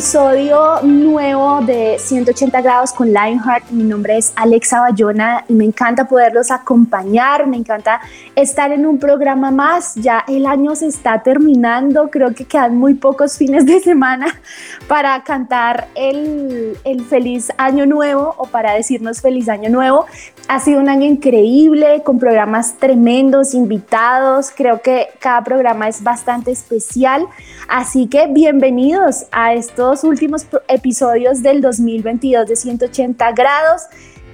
episodio 0.00 0.80
nuevo 0.82 1.60
de 1.60 1.98
180 1.98 2.62
grados 2.62 2.90
con 2.90 3.08
Lionheart. 3.08 3.68
Mi 3.68 3.82
nombre 3.82 4.16
es 4.16 4.32
Alexa 4.34 4.80
Bayona 4.80 5.44
y 5.46 5.52
me 5.52 5.66
encanta 5.66 6.08
poderlos 6.08 6.50
acompañar, 6.50 7.46
me 7.46 7.58
encanta 7.58 8.00
estar 8.34 8.72
en 8.72 8.86
un 8.86 8.98
programa 8.98 9.50
más. 9.50 9.96
Ya 9.96 10.24
el 10.26 10.46
año 10.46 10.74
se 10.74 10.86
está 10.86 11.22
terminando, 11.22 12.08
creo 12.08 12.34
que 12.34 12.46
quedan 12.46 12.78
muy 12.78 12.94
pocos 12.94 13.36
fines 13.36 13.66
de 13.66 13.78
semana 13.80 14.40
para 14.88 15.22
cantar 15.22 15.88
el, 15.94 16.78
el 16.84 17.04
feliz 17.04 17.52
año 17.58 17.84
nuevo 17.84 18.34
o 18.38 18.46
para 18.46 18.72
decirnos 18.72 19.20
feliz 19.20 19.50
año 19.50 19.68
nuevo. 19.68 20.06
Ha 20.48 20.60
sido 20.60 20.80
un 20.80 20.88
año 20.88 21.04
increíble 21.04 22.02
con 22.04 22.18
programas 22.18 22.72
tremendos, 22.78 23.52
invitados. 23.52 24.50
Creo 24.50 24.80
que 24.80 25.08
cada 25.18 25.44
programa 25.44 25.88
es 25.88 26.02
bastante 26.02 26.52
especial. 26.52 27.26
Así 27.68 28.06
que 28.06 28.28
bienvenidos 28.28 29.26
a 29.30 29.52
estos 29.52 29.89
últimos 30.04 30.46
episodios 30.68 31.42
del 31.42 31.60
2022 31.60 32.46
de 32.46 32.56
180 32.56 33.32
grados. 33.32 33.82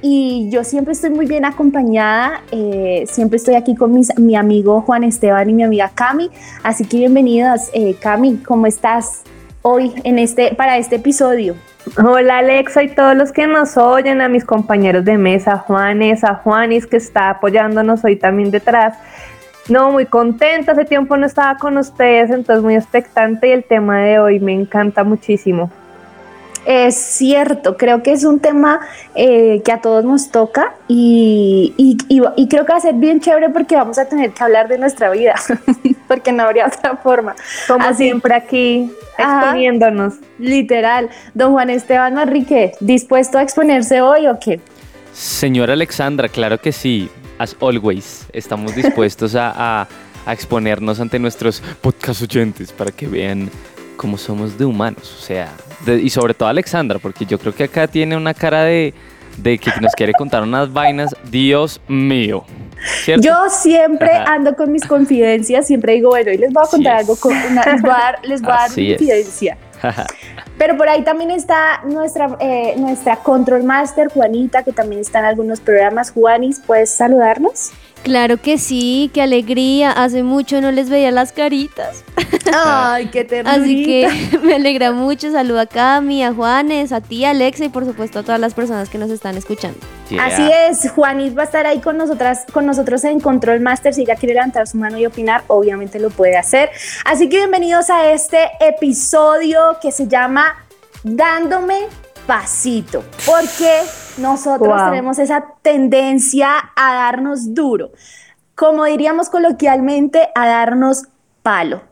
Y 0.03 0.49
yo 0.51 0.63
siempre 0.63 0.93
estoy 0.93 1.11
muy 1.11 1.27
bien 1.27 1.45
acompañada, 1.45 2.43
eh, 2.53 3.05
siempre 3.09 3.39
estoy 3.39 3.55
aquí 3.55 3.75
con 3.75 3.99
mi 4.19 4.37
amigo 4.37 4.83
Juan 4.83 5.05
Esteban 5.05 5.49
y 5.49 5.55
mi 5.55 5.63
amiga 5.65 5.91
Cami. 5.95 6.31
Así 6.63 6.85
que 6.85 6.99
bienvenidas, 6.99 7.71
eh, 7.73 7.97
Cami, 7.99 8.37
¿cómo 8.37 8.67
estás 8.67 9.23
hoy 9.63 9.95
en 10.05 10.19
este, 10.19 10.55
para 10.55 10.77
este 10.77 10.97
episodio? 10.97 11.57
Hola 12.05 12.39
Alexa 12.39 12.83
y 12.83 12.89
todos 12.89 13.17
los 13.17 13.33
que 13.33 13.47
nos 13.47 13.77
oyen, 13.77 14.21
a 14.21 14.29
mis 14.29 14.45
compañeros 14.45 15.05
de 15.05 15.17
mesa, 15.19 15.59
Juanes, 15.59 16.25
a 16.25 16.35
Juanis 16.35 16.85
que 16.87 16.97
está 16.97 17.31
apoyándonos 17.31 18.05
hoy 18.05 18.17
también 18.17 18.51
detrás. 18.51 18.99
No, 19.69 19.91
muy 19.91 20.07
contenta, 20.07 20.73
hace 20.73 20.85
tiempo 20.85 21.17
no 21.17 21.27
estaba 21.27 21.57
con 21.57 21.77
ustedes, 21.77 22.31
entonces 22.31 22.63
muy 22.63 22.77
expectante 22.77 23.49
y 23.49 23.53
el 23.53 23.65
tema 23.65 24.01
de 24.01 24.19
hoy 24.19 24.39
me 24.39 24.53
encanta 24.53 25.03
muchísimo. 25.03 25.71
Es 26.67 26.97
cierto, 26.97 27.77
creo 27.77 28.03
que 28.03 28.13
es 28.13 28.25
un 28.25 28.41
tema 28.41 28.81
eh, 29.15 29.63
que 29.65 29.71
a 29.71 29.81
todos 29.81 30.05
nos 30.05 30.31
toca 30.33 30.75
y, 30.89 31.73
y, 31.77 32.49
creo 32.49 32.67
que 32.67 32.73
va 32.73 32.79
a 32.79 32.81
ser 32.81 32.95
bien 32.95 33.21
chévere 33.21 33.51
porque 33.51 33.77
vamos 33.77 33.99
a 33.99 34.09
tener 34.09 34.33
que 34.33 34.43
hablar 34.43 34.67
de 34.67 34.77
nuestra 34.77 35.11
vida, 35.11 35.37
porque 36.09 36.33
no 36.33 36.43
habría 36.43 36.67
otra 36.67 36.97
forma. 36.97 37.37
Como 37.69 37.95
siempre 37.95 38.35
aquí, 38.35 38.91
exponiéndonos. 39.17 40.15
literal. 40.41 41.09
Don 41.35 41.53
Juan 41.53 41.71
Esteban 41.71 42.15
Manrique, 42.15 42.73
¿dispuesto 42.81 43.39
a 43.39 43.43
exponerse 43.43 44.01
hoy 44.01 44.27
o 44.27 44.39
qué? 44.41 44.61
Señora 45.13 45.75
Alexandra, 45.75 46.29
claro 46.29 46.59
que 46.59 46.73
sí 46.73 47.09
as 47.39 47.57
always, 47.61 48.27
estamos 48.33 48.75
dispuestos 48.75 49.35
a, 49.37 49.87
exponernos 50.29 50.99
ante 50.99 51.21
nuestros 51.21 51.63
podcast 51.81 52.21
oyentes 52.23 52.73
para 52.73 52.91
que 52.91 53.07
vean 53.07 53.49
cómo 53.97 54.19
somos 54.19 54.59
de 54.59 54.65
humanos. 54.65 55.17
O 55.17 55.23
sea, 55.23 55.53
y 55.87 56.11
sobre 56.11 56.35
todo 56.35 56.49
Alexandra, 56.49 56.99
porque 56.99 57.25
yo 57.25 57.39
creo 57.39 57.55
que 57.55 57.63
acá 57.63 57.87
tiene 57.87 58.17
una 58.17 58.35
cara 58.35 58.65
de, 58.65 58.93
que 59.43 59.71
nos 59.81 59.93
quiere 59.93 60.13
contar 60.15 60.43
unas 60.43 60.73
vainas. 60.73 61.15
Dios 61.31 61.81
mío. 61.87 62.45
Yo 63.07 63.49
siempre 63.51 64.11
ando 64.11 64.57
con 64.57 64.73
mis 64.73 64.85
confidencias, 64.85 65.69
siempre 65.69 65.93
digo, 65.95 66.11
bueno, 66.11 66.33
hoy 66.33 66.39
les 66.39 66.53
voy 66.53 66.65
a 66.65 66.69
contar 66.69 66.97
algo, 66.97 67.15
con 67.15 67.33
una, 67.33 67.63
les 67.65 67.83
voy 67.83 67.91
a 67.91 67.95
dar, 67.95 68.19
les 68.25 68.43
voy 68.43 68.51
a 68.51 68.57
dar 68.57 68.67
confidencia. 68.67 69.59
Pero 70.59 70.77
por 70.77 70.89
ahí 70.89 71.03
también 71.05 71.31
está 71.31 71.83
nuestra, 71.85 72.37
eh, 72.41 72.75
nuestra 72.79 73.17
Control 73.17 73.63
Master, 73.63 74.09
Juanita, 74.09 74.63
que 74.63 74.73
también 74.73 75.01
está 75.01 75.19
en 75.19 75.27
algunos 75.27 75.61
programas. 75.61 76.11
Juanis, 76.11 76.61
¿puedes 76.61 76.91
saludarnos? 76.91 77.73
Claro 78.07 78.37
que 78.37 78.57
sí, 78.57 79.11
qué 79.13 79.21
alegría. 79.21 79.91
Hace 79.91 80.23
mucho 80.23 80.61
no 80.61 80.71
les 80.71 80.89
veía 80.89 81.11
las 81.11 81.33
caritas. 81.33 82.05
Ay, 82.55 83.07
qué 83.07 83.25
ternurita. 83.25 83.61
Así 83.61 83.85
que 83.85 84.39
me 84.45 84.55
alegra 84.55 84.93
mucho. 84.93 85.33
Saludo 85.33 85.59
a 85.59 85.67
Cami, 85.67 86.23
a 86.23 86.33
Juanes, 86.33 86.93
a 86.93 87.01
ti, 87.01 87.25
Alexa 87.25 87.65
y 87.65 87.69
por 87.69 87.85
supuesto 87.85 88.21
a 88.21 88.23
todas 88.23 88.39
las 88.39 88.55
personas 88.55 88.89
que 88.91 88.99
nos 88.99 89.11
están 89.11 89.37
escuchando. 89.37 89.81
Así 90.21 90.49
es, 90.49 90.89
Juanis 90.93 91.37
va 91.37 91.43
a 91.43 91.47
estar 91.47 91.67
ahí 91.67 91.81
con 91.81 91.97
nosotras, 91.97 92.45
con 92.53 92.65
nosotros 92.65 93.03
en 93.03 93.19
Control 93.19 93.59
Master. 93.59 93.93
Si 93.93 94.03
ella 94.03 94.15
quiere 94.15 94.35
levantar 94.35 94.69
su 94.69 94.79
mano 94.79 94.99
y 94.99 95.07
opinar, 95.07 95.43
obviamente 95.49 95.99
lo 95.99 96.11
puede 96.11 96.37
hacer. 96.37 96.71
Así 97.05 97.29
que 97.29 97.39
bienvenidos 97.39 97.91
a 97.91 98.13
este 98.13 98.51
episodio 98.61 99.79
que 99.83 99.91
se 99.91 100.07
llama 100.07 100.65
Dándome 101.03 101.89
pasito, 102.27 103.05
porque 103.25 103.83
nosotros 104.19 104.77
tenemos 104.85 105.19
esa 105.19 105.45
tendencia 105.63 106.51
a 106.75 106.95
darnos 106.95 107.55
duro, 107.55 107.91
como 108.55 108.85
diríamos 108.85 109.29
coloquialmente, 109.29 110.29
a 110.35 110.47
darnos 110.47 111.05
palo 111.43 111.83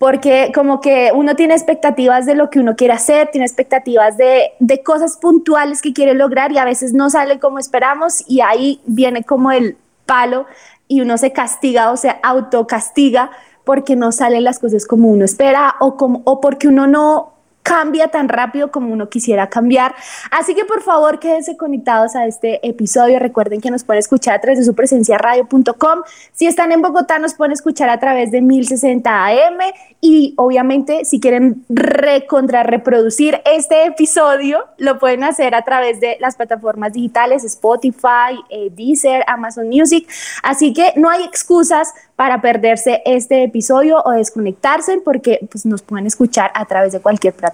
porque 0.00 0.50
como 0.54 0.80
que 0.80 1.10
uno 1.14 1.36
tiene 1.36 1.52
expectativas 1.52 2.24
de 2.24 2.34
lo 2.34 2.48
que 2.48 2.58
uno 2.58 2.74
quiere 2.74 2.94
hacer, 2.94 3.28
tiene 3.30 3.44
expectativas 3.44 4.16
de, 4.16 4.52
de, 4.58 4.82
cosas 4.82 5.18
puntuales 5.18 5.82
que 5.82 5.92
quiere 5.92 6.14
lograr 6.14 6.52
y 6.52 6.56
a 6.56 6.64
veces 6.64 6.94
no 6.94 7.10
sale 7.10 7.38
como 7.38 7.58
esperamos 7.58 8.24
y 8.26 8.40
ahí 8.40 8.80
viene 8.86 9.24
como 9.24 9.52
el 9.52 9.76
palo 10.06 10.46
y 10.88 11.02
uno 11.02 11.18
se 11.18 11.32
castiga 11.32 11.90
o 11.90 11.98
se 11.98 12.16
autocastiga 12.22 13.30
porque 13.64 13.94
no 13.94 14.10
salen 14.10 14.42
las 14.42 14.58
cosas 14.58 14.86
como 14.86 15.10
uno 15.10 15.26
espera 15.26 15.74
o, 15.80 15.98
como, 15.98 16.22
o 16.24 16.40
porque 16.40 16.66
uno 16.66 16.86
no 16.86 17.34
cambia 17.62 18.08
tan 18.08 18.28
rápido 18.28 18.70
como 18.70 18.92
uno 18.92 19.08
quisiera 19.08 19.48
cambiar. 19.48 19.94
Así 20.30 20.54
que 20.54 20.64
por 20.64 20.82
favor 20.82 21.18
quédense 21.18 21.56
conectados 21.56 22.16
a 22.16 22.26
este 22.26 22.66
episodio. 22.66 23.18
Recuerden 23.18 23.60
que 23.60 23.70
nos 23.70 23.84
pueden 23.84 24.00
escuchar 24.00 24.34
a 24.34 24.40
través 24.40 24.58
de 24.58 24.64
su 24.64 24.74
presencia 24.74 25.18
radio.com. 25.18 26.00
Si 26.32 26.46
están 26.46 26.72
en 26.72 26.82
Bogotá 26.82 27.18
nos 27.18 27.34
pueden 27.34 27.52
escuchar 27.52 27.90
a 27.90 27.98
través 27.98 28.30
de 28.30 28.40
1060 28.40 29.26
AM 29.26 29.58
y 30.00 30.34
obviamente 30.36 31.04
si 31.04 31.20
quieren 31.20 31.64
recontra 31.68 32.62
reproducir 32.62 33.40
este 33.44 33.84
episodio 33.84 34.64
lo 34.78 34.98
pueden 34.98 35.24
hacer 35.24 35.54
a 35.54 35.62
través 35.62 36.00
de 36.00 36.16
las 36.20 36.36
plataformas 36.36 36.92
digitales 36.92 37.44
Spotify, 37.44 38.40
eh, 38.48 38.70
Deezer, 38.70 39.24
Amazon 39.26 39.68
Music. 39.68 40.08
Así 40.42 40.72
que 40.72 40.92
no 40.96 41.10
hay 41.10 41.24
excusas 41.24 41.92
para 42.16 42.40
perderse 42.40 43.02
este 43.04 43.44
episodio 43.44 44.02
o 44.04 44.10
desconectarse 44.10 45.00
porque 45.04 45.40
pues, 45.50 45.66
nos 45.66 45.82
pueden 45.82 46.06
escuchar 46.06 46.50
a 46.54 46.64
través 46.66 46.92
de 46.92 47.00
cualquier 47.00 47.34
plataforma. 47.34 47.49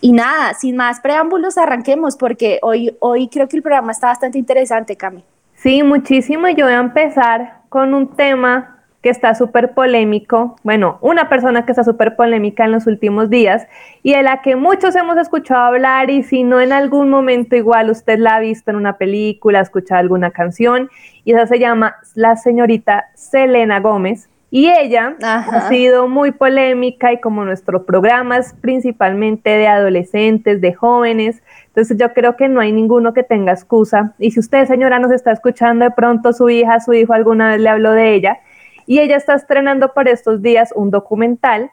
Y 0.00 0.12
nada, 0.12 0.54
sin 0.54 0.76
más 0.76 1.00
preámbulos, 1.00 1.58
arranquemos 1.58 2.16
porque 2.16 2.58
hoy, 2.62 2.96
hoy 3.00 3.28
creo 3.28 3.48
que 3.48 3.56
el 3.56 3.62
programa 3.62 3.92
está 3.92 4.08
bastante 4.08 4.38
interesante, 4.38 4.96
Cami. 4.96 5.24
Sí, 5.54 5.82
muchísimo. 5.82 6.48
Yo 6.48 6.66
voy 6.66 6.74
a 6.74 6.78
empezar 6.78 7.60
con 7.68 7.94
un 7.94 8.14
tema 8.14 8.76
que 9.06 9.10
está 9.10 9.36
súper 9.36 9.72
polémico, 9.72 10.56
bueno, 10.64 10.98
una 11.00 11.28
persona 11.28 11.64
que 11.64 11.70
está 11.70 11.84
súper 11.84 12.16
polémica 12.16 12.64
en 12.64 12.72
los 12.72 12.88
últimos 12.88 13.30
días 13.30 13.68
y 14.02 14.14
de 14.14 14.22
la 14.24 14.42
que 14.42 14.56
muchos 14.56 14.96
hemos 14.96 15.16
escuchado 15.16 15.62
hablar 15.62 16.10
y 16.10 16.24
si 16.24 16.42
no 16.42 16.60
en 16.60 16.72
algún 16.72 17.08
momento 17.08 17.54
igual 17.54 17.88
usted 17.88 18.18
la 18.18 18.34
ha 18.34 18.40
visto 18.40 18.72
en 18.72 18.76
una 18.76 18.98
película, 18.98 19.60
ha 19.60 19.62
escuchado 19.62 20.00
alguna 20.00 20.32
canción 20.32 20.90
y 21.24 21.34
esa 21.34 21.46
se 21.46 21.60
llama 21.60 21.94
la 22.16 22.34
señorita 22.34 23.06
Selena 23.14 23.78
Gómez. 23.78 24.28
Y 24.50 24.70
ella 24.70 25.16
ha 25.22 25.68
sido 25.68 26.08
muy 26.08 26.30
polémica 26.30 27.12
y 27.12 27.20
como 27.20 27.44
nuestro 27.44 27.84
programa 27.84 28.38
es 28.38 28.54
principalmente 28.54 29.50
de 29.50 29.66
adolescentes, 29.66 30.60
de 30.60 30.72
jóvenes, 30.72 31.42
entonces 31.66 31.98
yo 31.98 32.12
creo 32.14 32.36
que 32.36 32.48
no 32.48 32.60
hay 32.60 32.72
ninguno 32.72 33.12
que 33.12 33.22
tenga 33.22 33.52
excusa. 33.52 34.14
Y 34.18 34.30
si 34.30 34.40
usted, 34.40 34.66
señora, 34.66 34.98
nos 34.98 35.12
está 35.12 35.32
escuchando, 35.32 35.84
de 35.84 35.90
pronto 35.90 36.32
su 36.32 36.48
hija, 36.48 36.80
su 36.80 36.94
hijo 36.94 37.12
alguna 37.12 37.50
vez 37.50 37.60
le 37.60 37.68
habló 37.68 37.90
de 37.90 38.14
ella, 38.14 38.38
y 38.86 39.00
ella 39.00 39.16
está 39.16 39.34
estrenando 39.34 39.92
por 39.92 40.08
estos 40.08 40.40
días 40.40 40.72
un 40.74 40.90
documental 40.90 41.70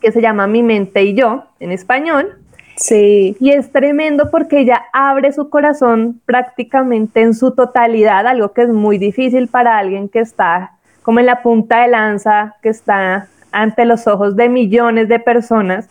que 0.00 0.12
se 0.12 0.22
llama 0.22 0.46
Mi 0.46 0.62
mente 0.62 1.02
y 1.02 1.14
yo, 1.14 1.44
en 1.58 1.72
español. 1.72 2.38
Sí. 2.76 3.36
Y 3.40 3.50
es 3.50 3.72
tremendo 3.72 4.30
porque 4.30 4.60
ella 4.60 4.84
abre 4.92 5.32
su 5.32 5.50
corazón 5.50 6.20
prácticamente 6.24 7.22
en 7.22 7.34
su 7.34 7.50
totalidad, 7.50 8.26
algo 8.26 8.52
que 8.52 8.62
es 8.62 8.68
muy 8.68 8.98
difícil 8.98 9.48
para 9.48 9.78
alguien 9.78 10.08
que 10.08 10.20
está 10.20 10.72
como 11.02 11.20
en 11.20 11.26
la 11.26 11.42
punta 11.42 11.82
de 11.82 11.88
lanza, 11.88 12.56
que 12.62 12.68
está 12.68 13.28
ante 13.50 13.84
los 13.84 14.06
ojos 14.06 14.36
de 14.36 14.48
millones 14.48 15.08
de 15.08 15.18
personas. 15.18 15.88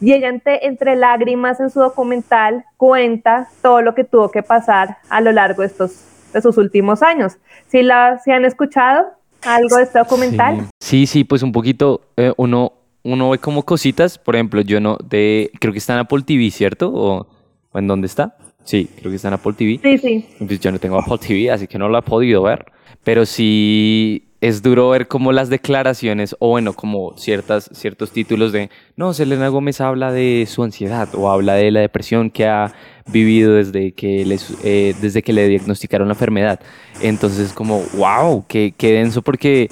Y 0.00 0.14
ella 0.14 0.28
entre, 0.28 0.96
lágrimas 0.96 1.60
en 1.60 1.68
su 1.68 1.80
documental 1.80 2.64
cuenta 2.76 3.48
todo 3.60 3.82
lo 3.82 3.94
que 3.94 4.04
tuvo 4.04 4.30
que 4.30 4.42
pasar 4.42 4.96
a 5.10 5.20
lo 5.20 5.32
largo 5.32 5.62
de 5.62 5.68
estos 5.68 6.04
de 6.32 6.40
sus 6.40 6.56
últimos 6.56 7.02
años. 7.02 7.36
¿Sí 7.68 7.82
la 7.82 8.18
si 8.18 8.30
han 8.30 8.44
escuchado? 8.44 9.20
algo 9.42 9.76
de 9.76 9.84
este 9.84 9.98
documental? 9.98 10.68
Sí, 10.80 11.06
sí, 11.06 11.24
pues 11.24 11.42
un 11.42 11.52
poquito, 11.52 12.02
eh, 12.16 12.32
uno, 12.36 12.72
uno 13.02 13.30
ve 13.30 13.38
como 13.38 13.64
cositas, 13.64 14.18
por 14.18 14.36
ejemplo, 14.36 14.60
yo 14.60 14.80
no, 14.80 14.96
de, 15.02 15.50
creo 15.60 15.72
que 15.72 15.78
está 15.78 15.94
en 15.94 16.00
Apple 16.00 16.22
TV, 16.22 16.50
¿cierto? 16.50 16.92
¿O, 16.92 17.26
o 17.72 17.78
en 17.78 17.86
dónde 17.86 18.06
está? 18.06 18.36
Sí, 18.64 18.88
creo 18.98 19.10
que 19.10 19.16
está 19.16 19.28
en 19.28 19.34
Apple 19.34 19.54
TV. 19.54 19.80
Sí, 19.82 19.98
sí. 19.98 20.26
Pues 20.46 20.60
yo 20.60 20.70
no 20.70 20.78
tengo 20.78 20.98
Apple 20.98 21.18
TV, 21.18 21.50
así 21.50 21.66
que 21.66 21.78
no 21.78 21.88
lo 21.88 21.98
he 21.98 22.02
podido 22.02 22.42
ver. 22.42 22.66
Pero 23.02 23.24
sí 23.24 24.29
es 24.40 24.62
duro 24.62 24.88
ver 24.88 25.06
como 25.06 25.32
las 25.32 25.50
declaraciones, 25.50 26.34
o 26.38 26.48
bueno, 26.48 26.72
como 26.72 27.16
ciertas, 27.18 27.70
ciertos 27.72 28.10
títulos 28.10 28.52
de, 28.52 28.70
no, 28.96 29.12
Selena 29.12 29.48
Gómez 29.48 29.80
habla 29.80 30.12
de 30.12 30.46
su 30.48 30.62
ansiedad 30.62 31.08
o 31.14 31.30
habla 31.30 31.54
de 31.54 31.70
la 31.70 31.80
depresión 31.80 32.30
que 32.30 32.46
ha 32.46 32.72
vivido 33.06 33.54
desde 33.54 33.92
que, 33.92 34.22
eh, 34.64 34.94
desde 35.00 35.22
que 35.22 35.32
le 35.32 35.46
diagnosticaron 35.48 36.08
la 36.08 36.14
enfermedad. 36.14 36.60
Entonces 37.02 37.52
como, 37.52 37.82
wow, 37.94 38.44
qué, 38.48 38.72
qué 38.76 38.92
denso 38.92 39.20
porque 39.20 39.68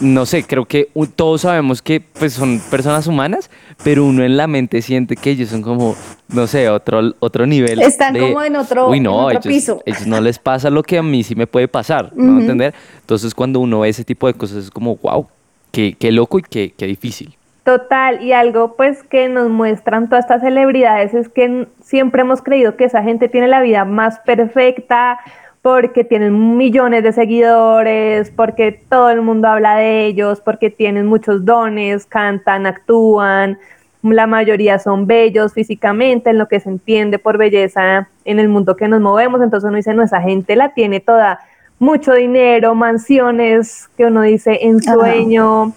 no 0.00 0.26
sé, 0.26 0.44
creo 0.44 0.66
que 0.66 0.88
todos 1.16 1.42
sabemos 1.42 1.80
que 1.82 2.00
pues 2.00 2.32
son 2.34 2.60
personas 2.70 3.06
humanas, 3.06 3.50
pero 3.82 4.04
uno 4.04 4.22
en 4.24 4.36
la 4.36 4.46
mente 4.46 4.82
siente 4.82 5.16
que 5.16 5.30
ellos 5.30 5.48
son 5.48 5.62
como, 5.62 5.96
no 6.28 6.46
sé, 6.46 6.68
otro, 6.68 7.00
otro 7.18 7.46
nivel. 7.46 7.80
Están 7.80 8.12
de, 8.14 8.20
como 8.20 8.42
en 8.42 8.56
otro- 8.56 8.88
Uy, 8.90 9.00
no, 9.00 9.30
en 9.30 9.36
otro 9.36 9.50
ellos, 9.50 9.62
piso". 9.62 9.82
ellos 9.86 10.06
no 10.06 10.20
les 10.20 10.38
pasa 10.38 10.68
lo 10.70 10.82
que 10.82 10.98
a 10.98 11.02
mí 11.02 11.22
sí 11.22 11.34
me 11.34 11.46
puede 11.46 11.68
pasar, 11.68 12.12
¿no? 12.14 12.40
¿Entender? 12.40 12.74
Entonces 13.00 13.34
cuando 13.34 13.60
uno 13.60 13.80
ve 13.80 13.88
ese 13.88 14.04
tipo 14.04 14.26
de 14.26 14.34
cosas 14.34 14.64
es 14.64 14.70
como, 14.70 14.96
wow, 14.96 15.26
qué, 15.70 15.96
qué 15.98 16.12
loco 16.12 16.38
y 16.38 16.42
qué, 16.42 16.74
qué 16.76 16.86
difícil. 16.86 17.34
Total, 17.64 18.22
y 18.22 18.32
algo 18.32 18.74
pues 18.74 19.02
que 19.02 19.28
nos 19.28 19.48
muestran 19.50 20.08
todas 20.08 20.24
estas 20.24 20.40
celebridades 20.40 21.12
es 21.14 21.28
que 21.28 21.68
siempre 21.82 22.22
hemos 22.22 22.40
creído 22.42 22.76
que 22.76 22.84
esa 22.84 23.02
gente 23.02 23.28
tiene 23.28 23.48
la 23.48 23.60
vida 23.60 23.84
más 23.84 24.18
perfecta 24.20 25.18
porque 25.62 26.04
tienen 26.04 26.56
millones 26.56 27.02
de 27.02 27.12
seguidores, 27.12 28.30
porque 28.30 28.80
todo 28.88 29.10
el 29.10 29.20
mundo 29.20 29.48
habla 29.48 29.76
de 29.76 30.06
ellos, 30.06 30.40
porque 30.40 30.70
tienen 30.70 31.06
muchos 31.06 31.44
dones, 31.44 32.06
cantan, 32.06 32.66
actúan, 32.66 33.58
la 34.02 34.26
mayoría 34.26 34.78
son 34.78 35.06
bellos 35.06 35.52
físicamente, 35.52 36.30
en 36.30 36.38
lo 36.38 36.48
que 36.48 36.60
se 36.60 36.70
entiende 36.70 37.18
por 37.18 37.36
belleza 37.36 38.08
en 38.24 38.38
el 38.38 38.48
mundo 38.48 38.76
que 38.76 38.88
nos 38.88 39.00
movemos, 39.00 39.42
entonces 39.42 39.68
uno 39.68 39.76
dice, 39.76 39.92
no, 39.92 40.02
esa 40.02 40.22
gente 40.22 40.56
la 40.56 40.72
tiene 40.72 41.00
toda, 41.00 41.40
mucho 41.80 42.12
dinero, 42.12 42.74
mansiones 42.74 43.88
que 43.96 44.04
uno 44.04 44.22
dice 44.22 44.58
en 44.62 44.76
Ajá. 44.76 44.94
sueño, 44.94 45.72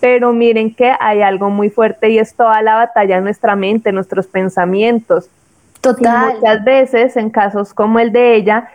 pero 0.00 0.32
miren 0.32 0.72
que 0.72 0.92
hay 1.00 1.22
algo 1.22 1.50
muy 1.50 1.70
fuerte 1.70 2.10
y 2.10 2.18
es 2.18 2.34
toda 2.34 2.62
la 2.62 2.76
batalla 2.76 3.16
en 3.16 3.24
nuestra 3.24 3.56
mente, 3.56 3.90
nuestros 3.90 4.26
pensamientos. 4.26 5.28
Y 5.78 5.80
Total. 5.80 6.34
muchas 6.34 6.64
veces, 6.64 7.16
en 7.16 7.30
casos 7.30 7.72
como 7.72 7.98
el 7.98 8.12
de 8.12 8.36
ella, 8.36 8.68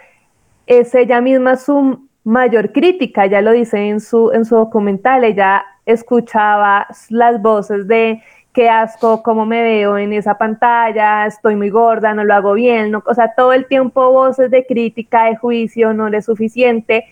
es 0.68 0.94
ella 0.96 1.22
misma 1.22 1.56
su 1.58 2.08
mayor 2.24 2.72
crítica, 2.72 3.26
ya 3.26 3.42
lo 3.42 3.52
dice 3.52 3.90
en 3.90 4.00
su, 4.00 4.32
en 4.32 4.46
su 4.46 4.56
documental, 4.56 5.24
ella 5.24 5.64
escuchaba 5.86 6.88
las 7.10 7.42
voces 7.42 7.88
de 7.88 8.22
qué 8.54 8.70
asco, 8.70 9.24
cómo 9.24 9.46
me 9.46 9.64
veo 9.64 9.98
en 9.98 10.14
esa 10.14 10.38
pantalla, 10.38 11.26
estoy 11.26 11.56
muy 11.56 11.70
gorda, 11.70 12.14
no 12.14 12.24
lo 12.24 12.34
hago 12.34 12.54
bien, 12.54 12.92
no- 12.92 13.02
o 13.06 13.14
sea, 13.14 13.34
todo 13.36 13.54
el 13.54 13.66
tiempo 13.66 14.12
voces 14.12 14.52
de 14.52 14.66
crítica, 14.66 15.26
de 15.26 15.38
juicio, 15.38 15.94
no 15.94 16.08
es 16.10 16.26
suficiente. 16.26 17.06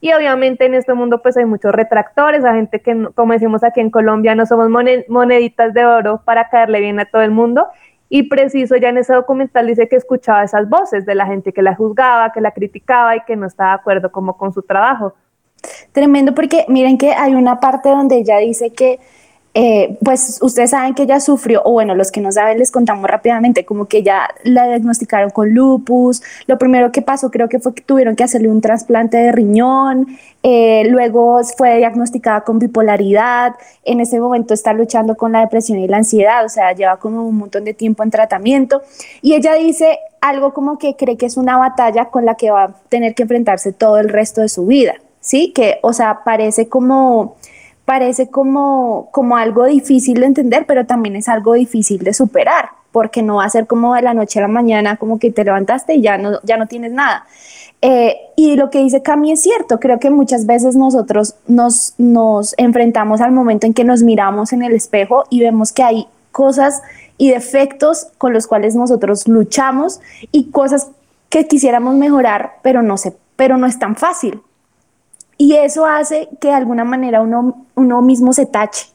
Y 0.00 0.12
obviamente 0.12 0.66
en 0.66 0.74
este 0.74 0.94
mundo 0.94 1.22
pues 1.22 1.36
hay 1.36 1.44
muchos 1.44 1.72
retractores, 1.72 2.44
a 2.44 2.54
gente 2.54 2.80
que, 2.80 3.08
como 3.14 3.32
decimos 3.34 3.62
aquí 3.64 3.80
en 3.80 3.90
Colombia, 3.90 4.34
no 4.34 4.46
somos 4.46 4.68
mone- 4.68 5.04
moneditas 5.08 5.72
de 5.74 5.84
oro 5.86 6.22
para 6.24 6.48
caerle 6.48 6.80
bien 6.80 6.98
a 7.00 7.04
todo 7.06 7.22
el 7.22 7.30
mundo. 7.30 7.66
Y 8.08 8.24
preciso, 8.24 8.76
ya 8.76 8.90
en 8.90 8.98
ese 8.98 9.12
documental 9.14 9.66
dice 9.66 9.88
que 9.88 9.96
escuchaba 9.96 10.44
esas 10.44 10.68
voces 10.68 11.04
de 11.06 11.14
la 11.14 11.26
gente 11.26 11.52
que 11.52 11.62
la 11.62 11.74
juzgaba, 11.74 12.32
que 12.32 12.40
la 12.40 12.52
criticaba 12.52 13.16
y 13.16 13.20
que 13.24 13.36
no 13.36 13.46
estaba 13.46 13.70
de 13.70 13.76
acuerdo 13.76 14.12
como 14.12 14.36
con 14.36 14.52
su 14.52 14.62
trabajo. 14.62 15.14
Tremendo 15.92 16.34
porque 16.34 16.66
miren 16.68 16.98
que 16.98 17.12
hay 17.12 17.34
una 17.34 17.58
parte 17.58 17.88
donde 17.88 18.18
ella 18.18 18.38
dice 18.38 18.72
que, 18.72 19.00
eh, 19.58 19.96
pues 20.04 20.38
ustedes 20.42 20.68
saben 20.68 20.92
que 20.92 21.04
ella 21.04 21.18
sufrió, 21.18 21.62
o 21.64 21.72
bueno, 21.72 21.94
los 21.94 22.12
que 22.12 22.20
no 22.20 22.30
saben 22.30 22.58
les 22.58 22.70
contamos 22.70 23.08
rápidamente, 23.08 23.64
como 23.64 23.86
que 23.86 24.02
ya 24.02 24.28
la 24.44 24.66
diagnosticaron 24.66 25.30
con 25.30 25.54
lupus, 25.54 26.22
lo 26.46 26.58
primero 26.58 26.92
que 26.92 27.00
pasó 27.00 27.30
creo 27.30 27.48
que 27.48 27.58
fue 27.58 27.74
que 27.74 27.80
tuvieron 27.80 28.16
que 28.16 28.22
hacerle 28.22 28.50
un 28.50 28.60
trasplante 28.60 29.16
de 29.16 29.32
riñón, 29.32 30.08
eh, 30.42 30.84
luego 30.90 31.40
fue 31.56 31.78
diagnosticada 31.78 32.42
con 32.42 32.58
bipolaridad, 32.58 33.54
en 33.82 34.00
ese 34.00 34.20
momento 34.20 34.52
está 34.52 34.74
luchando 34.74 35.16
con 35.16 35.32
la 35.32 35.40
depresión 35.40 35.78
y 35.78 35.88
la 35.88 35.96
ansiedad, 35.96 36.44
o 36.44 36.50
sea, 36.50 36.72
lleva 36.72 36.98
como 36.98 37.26
un 37.26 37.38
montón 37.38 37.64
de 37.64 37.72
tiempo 37.72 38.02
en 38.02 38.10
tratamiento, 38.10 38.82
y 39.22 39.36
ella 39.36 39.54
dice 39.54 39.98
algo 40.20 40.52
como 40.52 40.76
que 40.76 40.96
cree 40.96 41.16
que 41.16 41.24
es 41.24 41.38
una 41.38 41.56
batalla 41.56 42.10
con 42.10 42.26
la 42.26 42.34
que 42.34 42.50
va 42.50 42.64
a 42.64 42.74
tener 42.90 43.14
que 43.14 43.22
enfrentarse 43.22 43.72
todo 43.72 43.96
el 43.96 44.10
resto 44.10 44.42
de 44.42 44.50
su 44.50 44.66
vida. 44.66 44.96
¿sí? 45.26 45.52
Que, 45.52 45.78
o 45.82 45.92
sea, 45.92 46.20
parece 46.24 46.68
como, 46.68 47.36
parece 47.86 48.28
como, 48.28 49.08
como 49.12 49.38
algo 49.38 49.64
difícil 49.64 50.20
de 50.20 50.26
entender, 50.26 50.66
pero 50.66 50.84
también 50.84 51.16
es 51.16 51.28
algo 51.28 51.54
difícil 51.54 52.02
de 52.04 52.12
superar, 52.12 52.70
porque 52.92 53.22
no 53.22 53.36
va 53.36 53.44
a 53.44 53.48
ser 53.48 53.66
como 53.66 53.94
de 53.94 54.02
la 54.02 54.12
noche 54.12 54.40
a 54.40 54.42
la 54.42 54.48
mañana, 54.48 54.96
como 54.96 55.18
que 55.18 55.30
te 55.30 55.44
levantaste 55.44 55.94
y 55.94 56.02
ya 56.02 56.18
no, 56.18 56.40
ya 56.42 56.58
no 56.58 56.66
tienes 56.66 56.92
nada. 56.92 57.24
Eh, 57.80 58.16
y 58.36 58.56
lo 58.56 58.70
que 58.70 58.80
dice 58.80 59.02
Cami 59.02 59.32
es 59.32 59.42
cierto, 59.42 59.78
creo 59.78 60.00
que 60.00 60.10
muchas 60.10 60.46
veces 60.46 60.74
nosotros 60.74 61.36
nos, 61.46 61.94
nos 61.96 62.54
enfrentamos 62.58 63.20
al 63.20 63.30
momento 63.30 63.66
en 63.66 63.74
que 63.74 63.84
nos 63.84 64.02
miramos 64.02 64.52
en 64.52 64.62
el 64.62 64.72
espejo 64.72 65.24
y 65.30 65.40
vemos 65.40 65.72
que 65.72 65.84
hay 65.84 66.08
cosas 66.32 66.82
y 67.18 67.30
defectos 67.30 68.08
con 68.18 68.32
los 68.32 68.46
cuales 68.46 68.74
nosotros 68.74 69.28
luchamos 69.28 70.00
y 70.32 70.50
cosas 70.50 70.88
que 71.28 71.46
quisiéramos 71.46 71.94
mejorar, 71.94 72.54
pero 72.62 72.82
no, 72.82 72.96
se, 72.96 73.14
pero 73.36 73.56
no 73.56 73.66
es 73.66 73.78
tan 73.78 73.94
fácil. 73.94 74.40
Y 75.38 75.54
eso 75.54 75.86
hace 75.86 76.28
que 76.40 76.48
de 76.48 76.54
alguna 76.54 76.84
manera 76.84 77.20
uno, 77.20 77.66
uno 77.74 78.02
mismo 78.02 78.32
se 78.32 78.46
tache, 78.46 78.86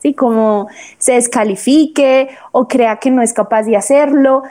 ¿sí? 0.00 0.14
Como 0.14 0.68
se 0.98 1.14
descalifique 1.14 2.28
o 2.52 2.68
crea 2.68 2.96
que 2.96 3.10
no 3.10 3.22
es 3.22 3.32
capaz 3.32 3.64
de 3.64 3.76
hacerlo. 3.76 4.44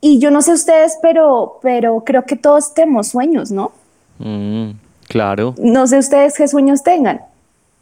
Y 0.00 0.18
yo 0.18 0.30
no 0.30 0.42
sé 0.42 0.52
ustedes, 0.52 0.98
pero, 1.02 1.58
pero 1.62 2.02
creo 2.04 2.24
que 2.24 2.36
todos 2.36 2.74
tenemos 2.74 3.08
sueños, 3.08 3.50
¿no? 3.50 3.72
Mm, 4.18 4.70
claro. 5.08 5.54
No 5.58 5.86
sé 5.86 5.98
ustedes 5.98 6.36
qué 6.36 6.46
sueños 6.46 6.82
tengan. 6.82 7.22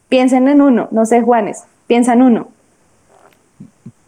Piensen 0.09 0.47
en 0.47 0.61
uno, 0.61 0.87
no 0.91 1.05
sé, 1.05 1.21
Juanes, 1.21 1.63
piensa 1.87 2.13
en 2.13 2.23
uno. 2.23 2.47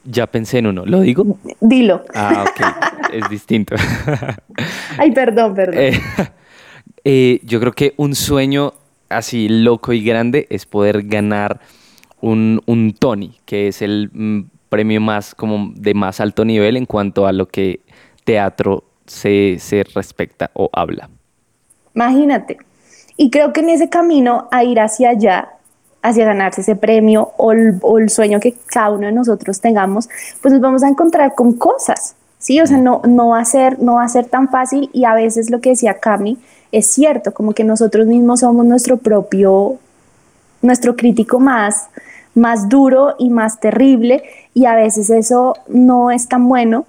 Ya 0.06 0.27
pensé 0.27 0.57
en 0.57 0.68
uno. 0.68 0.86
¿Lo 0.86 1.00
digo? 1.00 1.38
Dilo. 1.62 2.04
Ah, 2.13 2.45
ok. 2.48 3.12
es 3.13 3.30
distinto. 3.30 3.75
Ay, 4.98 5.12
perdón, 5.12 5.56
perdón. 5.56 5.75
Eh, 7.06 7.06
eh, 7.06 7.39
yo 7.44 7.60
creo 7.60 7.74
que 7.74 7.94
un 7.98 8.15
sueño 8.15 8.74
así 9.18 9.48
loco 9.50 9.94
y 9.94 10.04
grande 10.04 10.48
es 10.50 10.65
poder 10.65 11.04
ganar 11.04 11.60
un, 12.22 12.62
un 12.65 12.93
Tony, 12.93 13.38
que 13.46 13.67
es 13.67 13.82
el 13.82 14.10
mm, 14.13 14.50
premio 14.70 15.01
más 15.01 15.36
como 15.36 15.72
de 15.75 15.93
más 15.93 16.20
alto 16.20 16.46
nivel 16.46 16.77
en 16.77 16.86
cuanto 16.86 17.27
a 17.27 17.32
lo 17.32 17.48
que 17.48 17.82
teatro 18.24 18.84
se, 19.05 19.58
se 19.60 19.84
respecta 19.84 20.50
o 20.53 20.70
habla. 20.72 21.10
Imagínate. 21.93 22.58
Y 23.17 23.29
creo 23.29 23.53
que 23.53 23.60
en 23.60 23.70
ese 23.70 23.89
camino 23.89 24.48
a 24.51 24.63
ir 24.63 24.79
hacia 24.79 25.12
allá, 25.12 25.50
hacia 26.01 26.25
ganarse 26.25 26.62
ese 26.62 26.75
premio 26.75 27.32
o 27.38 27.51
el, 27.51 27.79
o 27.82 28.00
el 28.00 28.10
sueño 28.10 28.39
que 28.39 28.55
cada 28.67 28.91
uno 28.91 29.05
de 29.08 29.12
nosotros 29.12 29.62
tengamos, 29.62 30.10
pues 30.41 30.51
nos 30.51 30.62
vamos 30.62 30.84
a 30.84 30.88
encontrar 30.88 31.36
con 31.36 31.53
cosas, 31.53 32.15
¿sí? 32.44 32.60
O 32.60 32.68
sea, 32.68 32.78
no, 32.78 33.02
no, 33.08 33.30
va 33.30 33.40
a 33.40 33.46
ser, 33.46 33.80
no 33.80 33.96
va 33.96 34.04
a 34.04 34.10
ser 34.10 34.26
tan 34.26 34.50
fácil 34.50 34.90
y 34.92 35.06
a 35.06 35.14
veces 35.16 35.50
lo 35.50 35.62
que 35.62 35.70
decía 35.70 36.00
Cami 36.00 36.38
es 36.74 36.88
cierto, 36.88 37.34
como 37.34 37.54
que 37.54 37.64
nosotros 37.64 38.06
mismos 38.06 38.42
somos 38.42 38.66
nuestro 38.66 38.98
propio, 38.98 39.78
nuestro 40.62 40.98
crítico 40.98 41.40
más, 41.40 41.88
más 42.36 42.68
duro 42.68 43.16
y 43.18 43.30
más 43.30 43.62
terrible 43.62 44.24
y 44.54 44.66
a 44.66 44.76
veces 44.76 45.10
eso 45.10 45.56
no 45.70 46.12
es 46.12 46.28
tan 46.28 46.50
bueno 46.50 46.86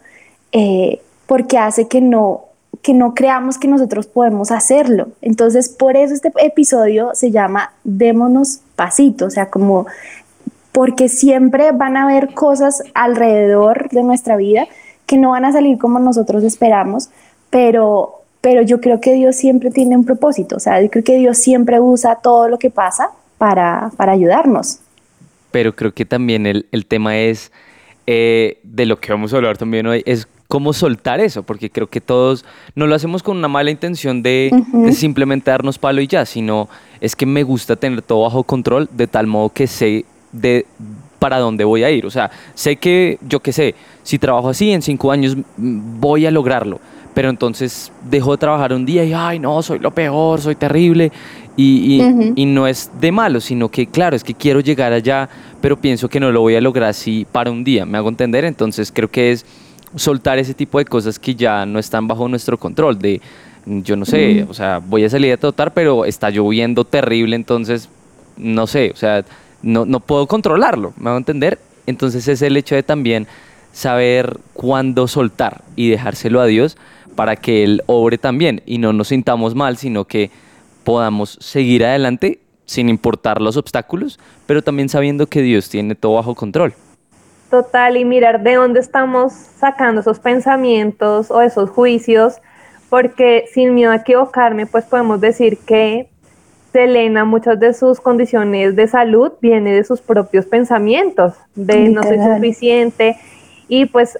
eh, 0.50 1.00
porque 1.26 1.56
hace 1.56 1.86
que 1.86 2.00
no, 2.00 2.46
que 2.82 2.92
no 2.92 3.14
creamos 3.14 3.56
que 3.56 3.68
nosotros 3.68 4.06
podemos 4.06 4.50
hacerlo. 4.50 5.08
Entonces, 5.22 5.68
por 5.68 5.96
eso 5.96 6.14
este 6.14 6.32
episodio 6.38 7.10
se 7.14 7.30
llama 7.30 7.72
Démonos 7.84 8.58
pasito, 8.74 9.26
o 9.26 9.30
sea, 9.30 9.50
como 9.50 9.86
porque 10.72 11.08
siempre 11.08 11.70
van 11.70 11.96
a 11.96 12.02
haber 12.02 12.34
cosas 12.34 12.82
alrededor 12.94 13.88
de 13.90 14.02
nuestra 14.02 14.36
vida 14.36 14.66
que 15.06 15.18
no 15.18 15.30
van 15.30 15.44
a 15.44 15.52
salir 15.52 15.78
como 15.78 15.98
nosotros 15.98 16.42
esperamos, 16.44 17.10
pero, 17.50 18.22
pero 18.40 18.62
yo 18.62 18.80
creo 18.80 19.00
que 19.00 19.12
Dios 19.14 19.36
siempre 19.36 19.70
tiene 19.70 19.96
un 19.96 20.04
propósito, 20.04 20.56
o 20.56 20.60
sea, 20.60 20.80
yo 20.82 20.90
creo 20.90 21.04
que 21.04 21.16
Dios 21.16 21.38
siempre 21.38 21.80
usa 21.80 22.16
todo 22.16 22.48
lo 22.48 22.58
que 22.58 22.70
pasa 22.70 23.10
para, 23.38 23.90
para 23.96 24.12
ayudarnos. 24.12 24.78
Pero 25.50 25.74
creo 25.74 25.92
que 25.92 26.04
también 26.04 26.46
el, 26.46 26.66
el 26.72 26.86
tema 26.86 27.18
es, 27.18 27.52
eh, 28.06 28.58
de 28.62 28.86
lo 28.86 28.98
que 28.98 29.12
vamos 29.12 29.32
a 29.32 29.36
hablar 29.36 29.56
también 29.56 29.86
hoy, 29.86 30.02
es 30.04 30.26
cómo 30.48 30.72
soltar 30.72 31.20
eso, 31.20 31.42
porque 31.42 31.70
creo 31.70 31.88
que 31.88 32.00
todos 32.00 32.44
no 32.74 32.86
lo 32.86 32.94
hacemos 32.94 33.22
con 33.22 33.36
una 33.36 33.48
mala 33.48 33.70
intención 33.70 34.22
de, 34.22 34.50
Ujú. 34.52 34.86
de 34.86 34.92
simplemente 34.92 35.50
darnos 35.50 35.78
palo 35.78 36.00
y 36.00 36.06
ya, 36.06 36.26
sino 36.26 36.68
es 37.00 37.16
que 37.16 37.26
me 37.26 37.42
gusta 37.42 37.76
tener 37.76 38.02
todo 38.02 38.22
bajo 38.22 38.44
control 38.44 38.88
de 38.92 39.06
tal 39.06 39.26
modo 39.26 39.48
que 39.50 39.66
sé 39.66 40.04
de 40.32 40.66
para 41.24 41.38
dónde 41.38 41.64
voy 41.64 41.82
a 41.84 41.90
ir. 41.90 42.04
O 42.04 42.10
sea, 42.10 42.30
sé 42.52 42.76
que, 42.76 43.18
yo 43.26 43.40
qué 43.40 43.50
sé, 43.50 43.74
si 44.02 44.18
trabajo 44.18 44.50
así, 44.50 44.72
en 44.72 44.82
cinco 44.82 45.10
años 45.10 45.34
mm, 45.56 45.98
voy 45.98 46.26
a 46.26 46.30
lograrlo. 46.30 46.78
Pero 47.14 47.30
entonces 47.30 47.90
dejo 48.10 48.32
de 48.32 48.36
trabajar 48.36 48.74
un 48.74 48.84
día 48.84 49.06
y, 49.06 49.14
ay, 49.14 49.38
no, 49.38 49.62
soy 49.62 49.78
lo 49.78 49.90
peor, 49.90 50.42
soy 50.42 50.54
terrible. 50.54 51.10
Y, 51.56 52.02
y, 52.02 52.32
y, 52.36 52.44
no 52.44 52.66
es 52.66 52.90
de 53.00 53.10
malo, 53.10 53.40
sino 53.40 53.70
que 53.70 53.86
claro, 53.86 54.14
es 54.14 54.22
que 54.22 54.34
quiero 54.34 54.60
llegar 54.60 54.92
allá, 54.92 55.26
pero 55.62 55.80
pienso 55.80 56.10
que 56.10 56.20
no 56.20 56.30
lo 56.30 56.42
voy 56.42 56.56
a 56.56 56.60
lograr 56.60 56.90
así 56.90 57.26
para 57.32 57.50
un 57.50 57.64
día, 57.64 57.86
me 57.86 57.96
hago 57.96 58.10
entender, 58.10 58.44
entonces 58.44 58.92
creo 58.92 59.08
que 59.08 59.30
es 59.30 59.46
soltar 59.94 60.38
ese 60.40 60.52
tipo 60.52 60.78
de 60.78 60.84
cosas 60.84 61.16
que 61.16 61.36
ya 61.36 61.64
no 61.64 61.78
están 61.78 62.08
bajo 62.08 62.28
nuestro 62.28 62.58
control, 62.58 62.98
de 62.98 63.20
yo 63.64 63.94
no 63.94 64.04
sé, 64.04 64.44
o 64.48 64.52
sea, 64.52 64.80
voy 64.84 65.04
a 65.04 65.08
salir 65.08 65.32
a 65.32 65.36
trotar, 65.36 65.72
pero 65.72 66.04
está 66.04 66.28
lloviendo 66.28 66.84
terrible, 66.84 67.36
entonces 67.36 67.88
no 68.36 68.66
sé, 68.66 68.90
o 68.92 68.96
sea, 68.96 69.24
no, 69.64 69.84
no 69.86 70.00
puedo 70.00 70.26
controlarlo, 70.26 70.92
me 70.96 71.10
hago 71.10 71.18
entender, 71.18 71.58
entonces 71.86 72.28
es 72.28 72.42
el 72.42 72.56
hecho 72.56 72.74
de 72.74 72.82
también 72.82 73.26
saber 73.72 74.38
cuándo 74.52 75.08
soltar 75.08 75.62
y 75.74 75.90
dejárselo 75.90 76.40
a 76.40 76.46
Dios 76.46 76.76
para 77.16 77.36
que 77.36 77.64
Él 77.64 77.82
obre 77.86 78.18
también 78.18 78.62
y 78.66 78.78
no 78.78 78.92
nos 78.92 79.08
sintamos 79.08 79.54
mal, 79.54 79.76
sino 79.76 80.04
que 80.04 80.30
podamos 80.84 81.38
seguir 81.40 81.84
adelante 81.84 82.40
sin 82.66 82.88
importar 82.88 83.40
los 83.40 83.56
obstáculos, 83.56 84.18
pero 84.46 84.62
también 84.62 84.88
sabiendo 84.88 85.26
que 85.26 85.42
Dios 85.42 85.68
tiene 85.68 85.94
todo 85.94 86.14
bajo 86.14 86.34
control. 86.34 86.74
Total, 87.50 87.96
y 87.96 88.04
mirar 88.04 88.42
de 88.42 88.54
dónde 88.54 88.80
estamos 88.80 89.32
sacando 89.32 90.00
esos 90.00 90.18
pensamientos 90.18 91.30
o 91.30 91.40
esos 91.42 91.70
juicios, 91.70 92.34
porque 92.88 93.44
sin 93.52 93.74
miedo 93.74 93.92
a 93.92 93.96
equivocarme, 93.96 94.66
pues 94.66 94.84
podemos 94.84 95.20
decir 95.20 95.58
que 95.58 96.08
Selena, 96.74 97.24
muchas 97.24 97.60
de 97.60 97.72
sus 97.72 98.00
condiciones 98.00 98.74
de 98.74 98.88
salud 98.88 99.30
viene 99.40 99.72
de 99.72 99.84
sus 99.84 100.00
propios 100.00 100.44
pensamientos, 100.44 101.34
de 101.54 101.88
no 101.88 102.02
ser 102.02 102.18
suficiente, 102.34 103.16
y 103.68 103.86
pues 103.86 104.18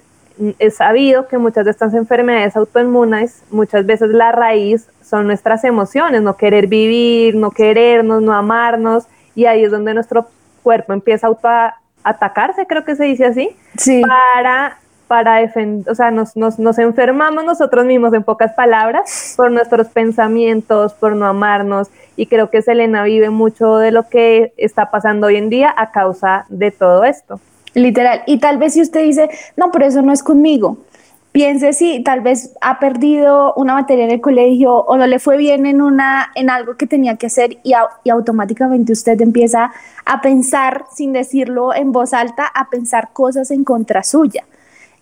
es 0.61 0.77
sabido 0.77 1.27
que 1.27 1.37
muchas 1.37 1.65
de 1.65 1.73
estas 1.73 1.95
enfermedades 1.95 2.57
autoinmunes, 2.57 3.43
muchas 3.51 3.85
veces 3.85 4.11
la 4.11 4.31
raíz 4.31 4.89
son 5.03 5.27
nuestras 5.27 5.65
emociones, 5.65 6.23
no 6.23 6.37
querer 6.37 6.69
vivir, 6.69 7.35
no 7.35 7.51
querernos, 7.51 8.23
no 8.23 8.33
amarnos, 8.33 9.09
y 9.35 9.47
ahí 9.47 9.65
es 9.65 9.73
donde 9.73 9.93
nuestro 9.93 10.29
cuerpo 10.63 10.93
empieza 10.93 11.27
a 11.43 11.75
atacarse, 12.05 12.69
creo 12.69 12.85
que 12.85 12.95
se 12.95 13.03
dice 13.03 13.25
así, 13.25 13.57
para, 14.07 14.79
para 15.07 15.37
defender, 15.37 15.91
o 15.91 15.95
sea, 15.95 16.11
nos, 16.11 16.37
nos, 16.37 16.59
nos 16.59 16.79
enfermamos 16.79 17.45
nosotros 17.45 17.85
mismos, 17.85 18.13
en 18.15 18.23
pocas 18.23 18.53
palabras, 18.53 19.35
por 19.37 19.51
nuestros 19.51 19.89
pensamientos, 19.89 20.95
por 20.95 21.15
no 21.17 21.27
amarnos, 21.27 21.89
y 22.17 22.27
creo 22.27 22.51
que 22.51 22.63
Selena 22.63 23.05
vive 23.05 23.31
mucho 23.31 23.77
de 23.77 23.91
lo 23.91 24.09
que 24.09 24.53
está 24.57 24.91
pasando 24.91 25.27
hoy 25.27 25.37
en 25.37 25.51
día 25.51 25.75
a 25.77 25.91
causa 25.91 26.47
de 26.49 26.71
todo 26.71 27.05
esto. 27.05 27.41
Literal. 27.75 28.23
Y 28.27 28.39
tal 28.39 28.59
vez 28.59 28.75
si 28.75 28.83
usted 28.83 29.03
dice, 29.03 29.29
no, 29.57 29.71
pero 29.73 29.87
eso 29.87 30.01
no 30.03 30.13
es 30.13 30.23
conmigo. 30.23 30.79
Piense 31.33 31.73
si 31.73 32.01
tal 32.05 32.21
vez 32.21 32.55
ha 32.61 32.79
perdido 32.79 33.55
una 33.55 33.75
materia 33.75 34.05
en 34.05 34.13
el 34.13 34.21
colegio 34.21 34.73
o 34.73 34.97
no 34.97 35.05
le 35.09 35.19
fue 35.19 35.37
bien 35.37 35.67
en, 35.67 35.83
una, 35.83 36.31
en 36.37 36.49
algo 36.49 36.77
que 36.77 36.87
tenía 36.87 37.17
que 37.17 37.27
hacer 37.27 37.59
y, 37.65 37.73
y 38.05 38.11
automáticamente 38.11 38.93
usted 38.93 39.21
empieza 39.21 39.73
a 40.07 40.21
pensar, 40.21 40.85
sin 40.95 41.13
decirlo 41.13 41.75
en 41.75 41.91
voz 41.91 42.15
alta, 42.15 42.47
a 42.47 42.71
pensar 42.71 43.09
cosas 43.13 43.51
en 43.51 43.65
contra 43.65 44.05
suya. 44.05 44.45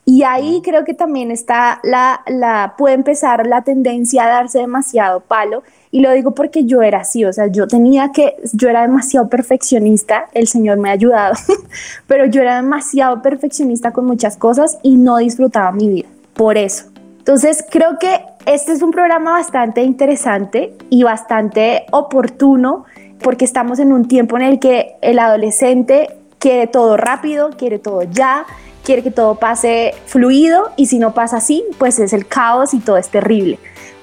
Y 0.05 0.25
ahí 0.25 0.63
creo 0.65 0.85
que 0.85 0.95
también 0.95 1.31
está 1.31 1.81
la, 1.85 2.23
la, 2.27 2.75
puede 2.77 2.97
empezar 2.97 3.47
la 3.47 3.63
tendencia 3.63 4.25
a 4.25 4.29
darse 4.29 4.59
demasiado 4.59 5.21
palo 5.21 5.63
y 5.93 6.01
lo 6.01 6.11
digo 6.11 6.35
porque 6.35 6.65
yo 6.65 6.83
era 6.83 7.01
así, 7.01 7.25
o 7.25 7.33
sea, 7.33 7.47
yo 7.49 7.69
tenía 7.69 8.11
que, 8.13 8.35
yo 8.53 8.69
era 8.71 8.81
demasiado 8.83 9.29
perfeccionista, 9.29 10.27
el 10.33 10.49
Señor 10.49 10.79
me 10.79 10.89
ha 10.89 10.93
ayudado, 10.93 11.35
pero 12.07 12.25
yo 12.27 12.41
era 12.41 12.57
demasiado 12.57 13.21
perfeccionista 13.21 13.93
con 13.93 14.07
muchas 14.07 14.39
cosas 14.39 14.79
y 14.83 14.97
no 14.97 15.19
disfrutaba 15.19 15.71
mi 15.71 15.89
vida, 15.89 16.09
por 16.33 16.57
eso. 16.57 16.87
Entonces, 17.19 17.65
creo 17.71 17.99
que 18.01 18.23
este 18.47 18.73
es 18.73 18.83
un 18.83 18.91
programa 18.91 19.33
bastante 19.33 19.83
interesante 19.83 20.75
y 20.91 21.05
bastante 21.05 21.85
oportuno 21.93 22.87
porque 23.23 23.45
estamos 23.45 23.79
en 23.79 23.93
un 23.93 24.09
tiempo 24.09 24.37
en 24.37 24.43
el 24.43 24.59
que 24.59 24.97
el 25.03 25.19
adolescente 25.19 26.09
quiere 26.39 26.67
todo 26.67 26.97
rápido, 26.97 27.51
quiere 27.51 27.79
todo 27.79 28.03
ya, 28.03 28.47
quiere 28.85 29.03
que 29.03 29.11
todo 29.11 29.37
pase 29.37 29.95
fluido 30.07 30.71
y 30.77 30.87
si 30.87 30.99
no 30.99 31.15
pasa 31.15 31.39
así, 31.39 31.65
pues 31.79 31.99
es 31.99 32.13
el 32.13 32.27
caos 32.27 32.75
y 32.75 32.81
todo 32.81 32.97
es 32.97 33.09
terrible. 33.09 33.59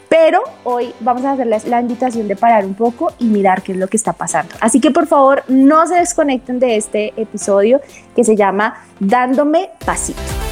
Pero 0.09 0.41
hoy 0.63 0.91
vamos 1.01 1.23
a 1.23 1.33
hacerles 1.33 1.65
la 1.65 1.79
invitación 1.79 2.27
de 2.27 2.35
parar 2.35 2.65
un 2.65 2.73
poco 2.73 3.13
y 3.19 3.25
mirar 3.25 3.61
qué 3.61 3.73
es 3.73 3.77
lo 3.77 3.87
que 3.87 3.97
está 3.97 4.13
pasando. 4.13 4.55
Así 4.59 4.79
que 4.79 4.89
por 4.89 5.05
favor 5.05 5.43
no 5.47 5.85
se 5.85 5.95
desconecten 5.95 6.59
de 6.59 6.77
este 6.77 7.13
episodio 7.15 7.79
que 8.15 8.23
se 8.23 8.35
llama 8.35 8.83
Dándome 8.99 9.69
Pasito. 9.85 10.48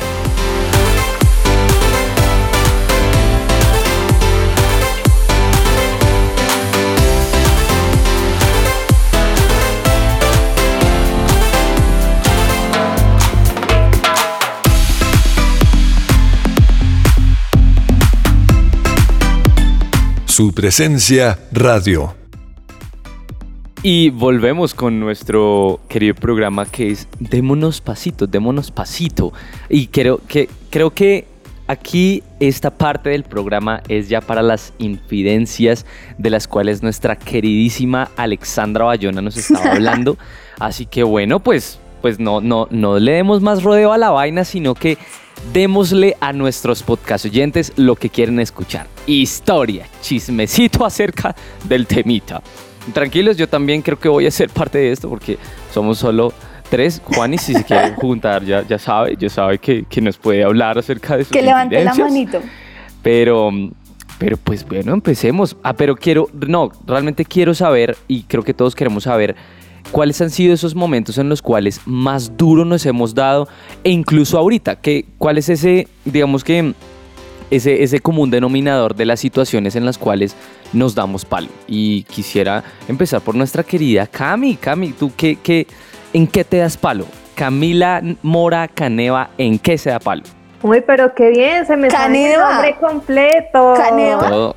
Su 20.38 20.53
presencia 20.53 21.39
radio. 21.51 22.13
Y 23.82 24.12
volvemos 24.12 24.75
con 24.75 25.00
nuestro 25.00 25.79
querido 25.89 26.13
programa 26.13 26.67
que 26.67 26.91
es 26.91 27.08
Démonos 27.17 27.82
Pasito, 27.82 28.27
Démonos 28.27 28.70
Pasito. 28.70 29.34
Y 29.67 29.88
creo 29.88 30.22
que, 30.27 30.48
creo 30.70 30.91
que 30.91 31.25
aquí 31.65 32.22
esta 32.39 32.70
parte 32.70 33.10
del 33.10 33.24
programa 33.24 33.82
es 33.88 34.10
ya 34.10 34.22
para 34.22 34.44
las 34.44 34.75
infidencias 34.77 35.88
de 36.20 36.29
las 36.29 36.48
cuales 36.48 36.84
nuestra 36.84 37.15
queridísima 37.15 38.12
Alexandra 38.15 38.86
Bayona 38.86 39.24
nos 39.24 39.38
estaba 39.38 39.72
hablando. 39.72 40.20
Así 40.60 40.86
que 40.86 41.01
bueno, 41.01 41.39
pues, 41.39 41.79
pues 42.01 42.20
no, 42.20 42.42
no, 42.42 42.68
no 42.72 43.00
le 43.00 43.13
demos 43.13 43.42
más 43.42 43.63
rodeo 43.63 43.94
a 43.94 43.98
la 43.98 44.10
vaina, 44.10 44.44
sino 44.44 44.74
que 44.75 44.98
démosle 45.54 46.16
a 46.20 46.34
nuestros 46.34 46.84
podcast 46.84 47.25
oyentes 47.25 47.74
lo 47.75 47.96
que 47.96 48.10
quieren 48.10 48.39
escuchar. 48.39 48.88
Historia, 49.06 49.88
chismecito 50.01 50.86
acerca 50.86 51.36
del 51.66 51.88
temita. 51.88 52.42
Tranquilos, 52.94 53.38
yo 53.38 53.48
también 53.48 53.82
creo 53.82 54.00
que 54.00 54.10
voy 54.10 54.25
a 54.25 54.32
ser 54.32 54.50
parte 54.50 54.77
de 54.77 54.92
esto 54.92 55.10
porque 55.10 55.38
somos 55.74 55.98
solo 55.98 56.34
tres. 56.70 57.01
Juan, 57.04 57.34
y 57.34 57.38
si 57.38 57.54
se 57.54 57.63
quieren 57.63 57.96
juntar, 57.98 58.44
ya, 58.44 58.66
ya 58.66 58.80
sabe, 58.80 59.16
ya 59.18 59.30
sabe 59.30 59.58
que, 59.58 59.86
que 59.86 60.01
nos 60.01 60.18
puede 60.18 60.44
hablar 60.44 60.77
acerca 60.77 61.18
de 61.18 61.24
sus 61.24 61.32
Que 61.32 61.42
levante 61.42 61.84
la 61.84 61.94
manito. 61.94 62.42
Pero, 63.01 63.51
pero 64.18 64.38
pues 64.38 64.68
bueno, 64.68 64.94
empecemos. 64.94 65.56
Ah, 65.63 65.74
pero 65.74 65.96
quiero, 65.96 66.30
no, 66.34 66.72
realmente 66.86 67.25
quiero 67.25 67.54
saber, 67.54 67.98
y 68.08 68.24
creo 68.24 68.44
que 68.44 68.54
todos 68.54 68.75
queremos 68.75 69.04
saber, 69.04 69.36
¿Cuáles 69.91 70.22
han 70.22 70.29
sido 70.29 70.53
esos 70.53 70.75
momentos 70.75 71.17
en 71.17 71.29
los 71.29 71.41
cuales 71.41 71.82
más 71.86 72.38
duro 72.38 72.65
nos 72.65 72.86
hemos 72.86 73.15
dado? 73.15 73.48
E 73.84 73.89
incluso 73.89 74.38
ahorita, 74.38 74.75
que, 74.75 75.06
¿cuál 75.17 75.38
es 75.38 75.50
ese, 75.50 75.88
digamos 76.06 76.44
que, 76.44 76.74
ese, 77.50 77.82
ese 77.82 78.00
común 78.00 78.29
denominador 78.29 78.96
de 78.96 79.06
las 79.06 79.22
situaciones 79.22 79.75
en 79.75 79.86
las 79.86 79.98
cuales 79.98 80.36
nos 80.74 80.94
damos 80.94 81.25
palo? 81.25 81.48
Y 81.67 82.03
quisiera 82.03 82.63
empezar 82.88 83.22
por 83.22 83.36
nuestra 83.36 83.63
querida 83.63 84.08
Cami. 84.08 84.56
Cami, 84.58 84.91
¿tú 84.91 85.12
qué, 85.15 85.38
qué, 85.41 85.65
en 86.13 86.27
qué 86.27 86.44
te 86.44 86.58
das 86.58 86.77
palo? 86.77 87.06
Camila 87.34 88.01
Mora 88.24 88.67
Caneva, 88.67 89.32
¿en 89.38 89.58
qué 89.58 89.77
se 89.77 89.89
da 89.89 90.00
palo? 90.00 90.24
Uy, 90.64 90.82
pero 90.82 91.14
qué 91.14 91.30
bien, 91.30 91.68
se 91.68 91.78
me 91.78 91.90
sale 91.90 92.34
el 92.34 92.40
nombre 92.40 92.76
completo. 92.80 93.76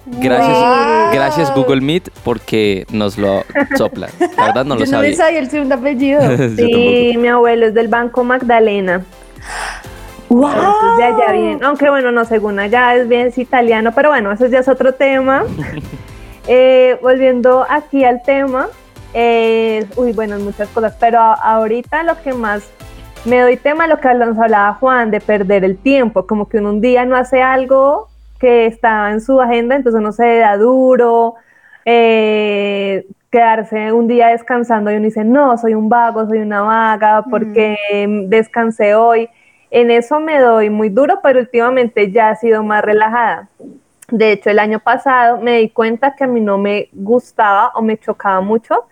Gracias, 0.06 1.12
gracias 1.12 1.54
Google 1.54 1.82
Meet 1.82 2.10
porque 2.24 2.86
nos 2.90 3.18
lo 3.18 3.44
sopla. 3.76 4.08
La 4.36 4.46
verdad 4.46 4.64
no 4.64 4.76
lo 4.78 4.86
sabía. 4.86 5.10
No 5.10 5.16
sabía 5.16 5.38
el 5.40 5.50
segundo 5.50 5.74
apellido. 5.74 6.20
sí, 6.56 7.14
mi 7.18 7.28
abuelo 7.28 7.66
es 7.66 7.74
del 7.74 7.88
Banco 7.88 8.24
Magdalena. 8.24 9.04
Wow. 10.30 10.96
de 10.96 11.04
allá 11.04 11.32
bien. 11.32 11.62
Aunque 11.64 11.90
bueno, 11.90 12.12
no, 12.12 12.24
según 12.24 12.58
allá 12.60 12.94
es 12.94 13.06
bien 13.06 13.26
es 13.26 13.36
italiano, 13.36 13.92
pero 13.94 14.08
bueno, 14.10 14.32
eso 14.32 14.46
ya 14.46 14.60
es 14.60 14.68
otro 14.68 14.94
tema. 14.94 15.44
eh, 16.46 16.98
volviendo 17.02 17.66
aquí 17.68 18.04
al 18.04 18.22
tema, 18.22 18.68
eh, 19.12 19.84
uy, 19.96 20.12
bueno, 20.12 20.38
muchas 20.38 20.68
cosas, 20.68 20.94
pero 20.98 21.18
ahorita 21.20 22.04
lo 22.04 22.20
que 22.22 22.32
más 22.32 22.62
me 23.24 23.40
doy 23.40 23.56
tema 23.56 23.84
a 23.84 23.86
lo 23.86 23.98
que 23.98 24.12
nos 24.14 24.38
hablaba 24.38 24.74
Juan 24.74 25.10
de 25.10 25.20
perder 25.20 25.64
el 25.64 25.76
tiempo, 25.76 26.26
como 26.26 26.48
que 26.48 26.58
uno 26.58 26.70
un 26.70 26.80
día 26.80 27.04
no 27.04 27.16
hace 27.16 27.42
algo 27.42 28.08
que 28.38 28.66
está 28.66 29.10
en 29.10 29.20
su 29.20 29.40
agenda, 29.40 29.76
entonces 29.76 30.00
uno 30.00 30.12
se 30.12 30.38
da 30.38 30.56
duro, 30.56 31.34
eh, 31.84 33.06
quedarse 33.30 33.92
un 33.92 34.08
día 34.08 34.28
descansando 34.28 34.90
y 34.90 34.96
uno 34.96 35.04
dice, 35.04 35.24
no, 35.24 35.56
soy 35.58 35.74
un 35.74 35.88
vago, 35.88 36.26
soy 36.26 36.38
una 36.38 36.62
vaga, 36.62 37.22
porque 37.30 37.76
descansé 38.28 38.94
hoy. 38.94 39.28
En 39.70 39.90
eso 39.90 40.18
me 40.18 40.40
doy 40.40 40.70
muy 40.70 40.88
duro, 40.88 41.20
pero 41.22 41.38
últimamente 41.38 42.10
ya 42.10 42.32
he 42.32 42.36
sido 42.36 42.64
más 42.64 42.82
relajada. 42.82 43.48
De 44.10 44.32
hecho, 44.32 44.50
el 44.50 44.58
año 44.58 44.80
pasado 44.80 45.40
me 45.40 45.58
di 45.58 45.68
cuenta 45.68 46.16
que 46.16 46.24
a 46.24 46.26
mí 46.26 46.40
no 46.40 46.58
me 46.58 46.88
gustaba 46.92 47.70
o 47.74 47.82
me 47.82 47.96
chocaba 47.98 48.40
mucho 48.40 48.86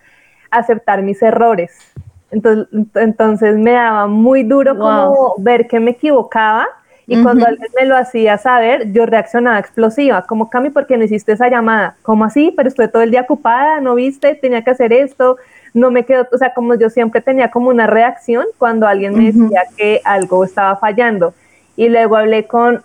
aceptar 0.50 1.02
mis 1.02 1.20
errores. 1.22 1.92
Entonces, 2.30 2.66
entonces 2.94 3.56
me 3.56 3.72
daba 3.72 4.06
muy 4.06 4.42
duro 4.42 4.76
como 4.76 5.34
ver 5.38 5.66
que 5.66 5.80
me 5.80 5.92
equivocaba 5.92 6.66
Y 7.10 7.22
cuando 7.22 7.46
alguien 7.46 7.70
me 7.74 7.86
lo 7.86 7.96
hacía 7.96 8.36
saber, 8.36 8.92
yo 8.92 9.06
reaccionaba 9.06 9.58
explosiva, 9.58 10.26
como 10.26 10.50
Cami, 10.50 10.68
¿por 10.68 10.86
qué 10.86 10.98
no 10.98 11.04
hiciste 11.04 11.32
esa 11.32 11.48
llamada? 11.48 11.96
¿Cómo 12.02 12.26
así? 12.26 12.52
Pero 12.54 12.68
estuve 12.68 12.88
todo 12.88 13.00
el 13.00 13.10
día 13.10 13.22
ocupada, 13.22 13.80
¿no 13.80 13.94
viste? 13.94 14.34
Tenía 14.34 14.62
que 14.62 14.72
hacer 14.72 14.92
esto, 14.92 15.38
no 15.72 15.90
me 15.90 16.04
quedó, 16.04 16.26
o 16.30 16.36
sea, 16.36 16.52
como 16.52 16.74
yo 16.74 16.90
siempre 16.90 17.22
tenía 17.22 17.50
como 17.50 17.70
una 17.70 17.86
reacción 17.86 18.44
cuando 18.58 18.86
alguien 18.86 19.16
me 19.16 19.32
decía 19.32 19.62
que 19.74 20.02
algo 20.04 20.44
estaba 20.44 20.76
fallando. 20.76 21.32
Y 21.76 21.88
luego 21.88 22.14
hablé 22.14 22.46
con, 22.46 22.82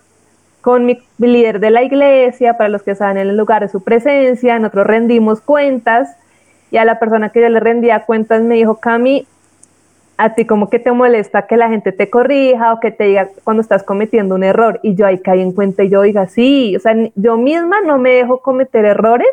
con 0.61 0.85
mi 0.85 1.03
líder 1.17 1.59
de 1.59 1.71
la 1.71 1.83
iglesia, 1.83 2.57
para 2.57 2.69
los 2.69 2.81
que 2.81 2.91
estaban 2.91 3.17
en 3.17 3.27
el 3.27 3.35
lugar 3.35 3.61
de 3.61 3.67
su 3.67 3.83
presencia, 3.83 4.57
nosotros 4.57 4.87
rendimos 4.87 5.41
cuentas 5.41 6.15
y 6.71 6.77
a 6.77 6.85
la 6.85 6.97
persona 6.97 7.27
que 7.27 7.41
yo 7.41 7.49
le 7.49 7.59
rendía 7.59 8.05
cuentas 8.05 8.41
me 8.41 8.55
dijo, 8.55 8.77
Cami, 8.77 9.27
a 10.17 10.35
ti 10.35 10.45
como 10.45 10.69
que 10.69 10.79
te 10.79 10.91
molesta 10.91 11.47
que 11.47 11.57
la 11.57 11.69
gente 11.69 11.91
te 11.91 12.09
corrija 12.09 12.73
o 12.73 12.79
que 12.79 12.91
te 12.91 13.05
diga 13.05 13.29
cuando 13.43 13.61
estás 13.61 13.83
cometiendo 13.83 14.35
un 14.35 14.43
error. 14.43 14.79
Y 14.83 14.95
yo 14.95 15.05
ahí 15.05 15.19
caí 15.19 15.41
en 15.41 15.51
cuenta 15.51 15.83
y 15.83 15.89
yo, 15.89 16.01
oiga, 16.01 16.27
sí, 16.27 16.75
o 16.75 16.79
sea, 16.79 16.95
yo 17.15 17.37
misma 17.37 17.81
no 17.81 17.97
me 17.97 18.11
dejo 18.11 18.41
cometer 18.41 18.85
errores 18.85 19.27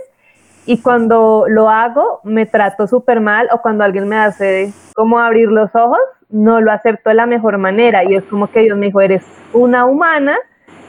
y 0.66 0.78
cuando 0.80 1.46
lo 1.49 1.68
hago 1.68 2.20
me 2.25 2.46
trato 2.46 2.87
súper 2.87 3.20
mal 3.20 3.49
o 3.52 3.60
cuando 3.60 3.84
alguien 3.84 4.08
me 4.08 4.16
hace 4.16 4.72
como 4.94 5.18
abrir 5.18 5.49
los 5.49 5.75
ojos, 5.75 5.99
no 6.28 6.60
lo 6.60 6.70
acepto 6.70 7.10
de 7.10 7.16
la 7.16 7.26
mejor 7.26 7.58
manera. 7.58 8.04
Y 8.04 8.14
es 8.14 8.25
como 8.25 8.50
que 8.50 8.60
Dios 8.60 8.78
me 8.78 8.87
dijo, 8.87 9.00
eres 9.00 9.25
una 9.52 9.84
humana 9.84 10.37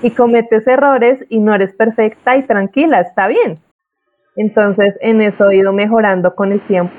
y 0.02 0.12
cometes 0.12 0.66
errores 0.68 1.20
y 1.30 1.40
no 1.40 1.54
eres 1.54 1.74
perfecta 1.74 2.38
y 2.38 2.44
tranquila, 2.44 3.02
está 3.02 3.28
bien. 3.28 3.60
Entonces 4.36 4.96
en 5.02 5.22
eso 5.22 5.50
he 5.50 5.58
ido 5.58 5.74
mejorando 5.74 6.34
con 6.36 6.52
el 6.52 6.62
tiempo. 6.62 6.94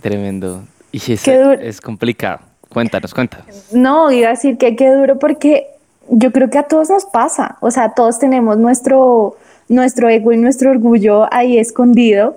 Tremendo. 0.00 0.62
Y 0.92 1.12
es, 1.12 1.26
es 1.26 1.80
complicado. 1.80 2.40
Cuéntanos, 2.68 3.12
cuéntanos. 3.12 3.72
No, 3.72 4.10
iba 4.12 4.28
a 4.28 4.30
decir 4.30 4.56
que 4.56 4.76
qué 4.76 4.90
duro 4.90 5.18
porque 5.18 5.66
yo 6.08 6.32
creo 6.32 6.50
que 6.50 6.58
a 6.58 6.64
todos 6.64 6.90
nos 6.90 7.04
pasa. 7.04 7.56
O 7.60 7.70
sea, 7.70 7.90
todos 7.90 8.18
tenemos 8.18 8.56
nuestro, 8.56 9.36
nuestro 9.68 10.08
ego 10.08 10.32
y 10.32 10.36
nuestro 10.36 10.70
orgullo 10.70 11.32
ahí 11.32 11.58
escondido. 11.58 12.36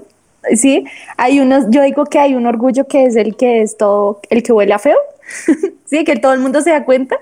Sí, 0.56 0.86
hay 1.18 1.40
unos, 1.40 1.66
yo 1.70 1.82
digo 1.82 2.06
que 2.06 2.20
hay 2.20 2.36
un 2.36 2.46
orgullo 2.46 2.88
que 2.88 3.06
es 3.06 3.16
el 3.16 3.36
que 3.36 3.62
es 3.62 3.78
todo, 3.78 4.20
el 4.30 4.44
que 4.44 4.52
huele 4.52 4.74
a 4.74 4.80
feo. 4.80 4.98
sí, 5.86 6.04
que 6.04 6.18
todo 6.18 6.34
el 6.34 6.40
mundo 6.40 6.62
se 6.62 6.72
da 6.72 6.84
cuenta. 6.86 7.18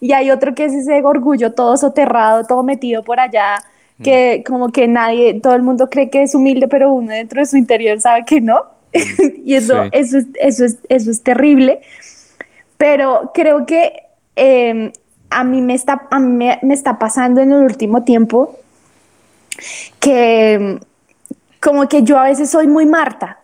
Y 0.00 0.12
hay 0.12 0.30
otro 0.30 0.54
que 0.54 0.66
es 0.66 0.74
ese 0.74 1.02
orgullo 1.02 1.52
todo 1.52 1.76
soterrado, 1.76 2.44
todo 2.44 2.62
metido 2.62 3.02
por 3.02 3.18
allá, 3.18 3.62
que 4.02 4.40
mm. 4.40 4.50
como 4.50 4.68
que 4.70 4.88
nadie, 4.88 5.40
todo 5.40 5.54
el 5.54 5.62
mundo 5.62 5.88
cree 5.88 6.10
que 6.10 6.22
es 6.22 6.34
humilde, 6.34 6.68
pero 6.68 6.92
uno 6.92 7.12
dentro 7.12 7.40
de 7.40 7.46
su 7.46 7.56
interior 7.56 8.00
sabe 8.00 8.24
que 8.26 8.40
no. 8.40 8.75
y 9.44 9.54
eso, 9.54 9.84
eso, 9.92 10.18
es, 10.18 10.26
eso, 10.40 10.64
es, 10.64 10.78
eso 10.88 11.10
es 11.10 11.22
terrible. 11.22 11.80
Pero 12.76 13.30
creo 13.34 13.66
que 13.66 13.92
em, 14.34 14.92
a 15.30 15.44
mí, 15.44 15.62
me 15.62 15.74
está, 15.74 16.06
a 16.10 16.18
mí 16.18 16.32
me, 16.62 16.74
está 16.74 16.98
pasando 16.98 17.40
en 17.40 17.52
el 17.52 17.62
último 17.62 18.04
tiempo 18.04 18.58
que 20.00 20.52
em, 20.54 20.80
como 21.60 21.88
que 21.88 22.02
yo 22.02 22.18
a 22.18 22.24
veces 22.24 22.50
soy 22.50 22.66
muy 22.66 22.86
Marta, 22.86 23.40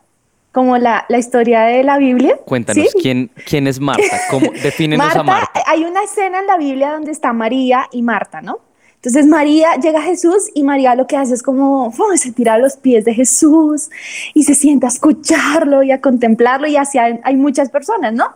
como 0.53 0.77
la, 0.79 1.07
la 1.09 1.19
historia 1.19 1.63
de 1.63 1.83
la 1.83 1.99
Biblia. 1.99 2.39
Cuéntanos, 2.45 2.95
¿quién, 3.01 3.31
¿quién 3.47 3.67
es 3.67 3.81
Marta? 3.81 4.21
¿Cómo, 4.31 4.51
defínenos 4.63 5.17
a 5.17 5.23
Marta. 5.23 5.63
Hay 5.67 5.85
una 5.85 6.03
escena 6.05 6.41
en 6.41 6.47
la 6.47 6.57
Biblia 6.59 6.93
donde 6.93 7.11
está 7.11 7.33
María 7.33 7.89
y 7.91 8.03
Marta, 8.03 8.43
¿no? 8.43 8.61
Entonces 9.05 9.27
María 9.27 9.75
llega 9.83 9.99
a 9.99 10.03
Jesús 10.03 10.49
y 10.55 10.63
María 10.63 10.95
lo 10.95 11.09
que 11.09 11.17
hace 11.17 11.35
es 11.35 11.43
como 11.43 11.93
se 12.15 12.31
tira 12.31 12.55
a 12.55 12.59
los 12.59 12.77
pies 12.77 13.05
de 13.05 13.13
Jesús 13.13 13.91
y 14.33 14.45
se 14.45 14.55
sienta 14.55 14.87
a 14.87 14.91
escucharlo 14.91 15.83
y 15.83 15.91
a 15.91 16.01
contemplarlo 16.01 16.69
y 16.69 16.77
así 16.77 16.99
hay, 16.99 17.19
hay 17.25 17.35
muchas 17.35 17.69
personas, 17.69 18.13
¿no? 18.13 18.27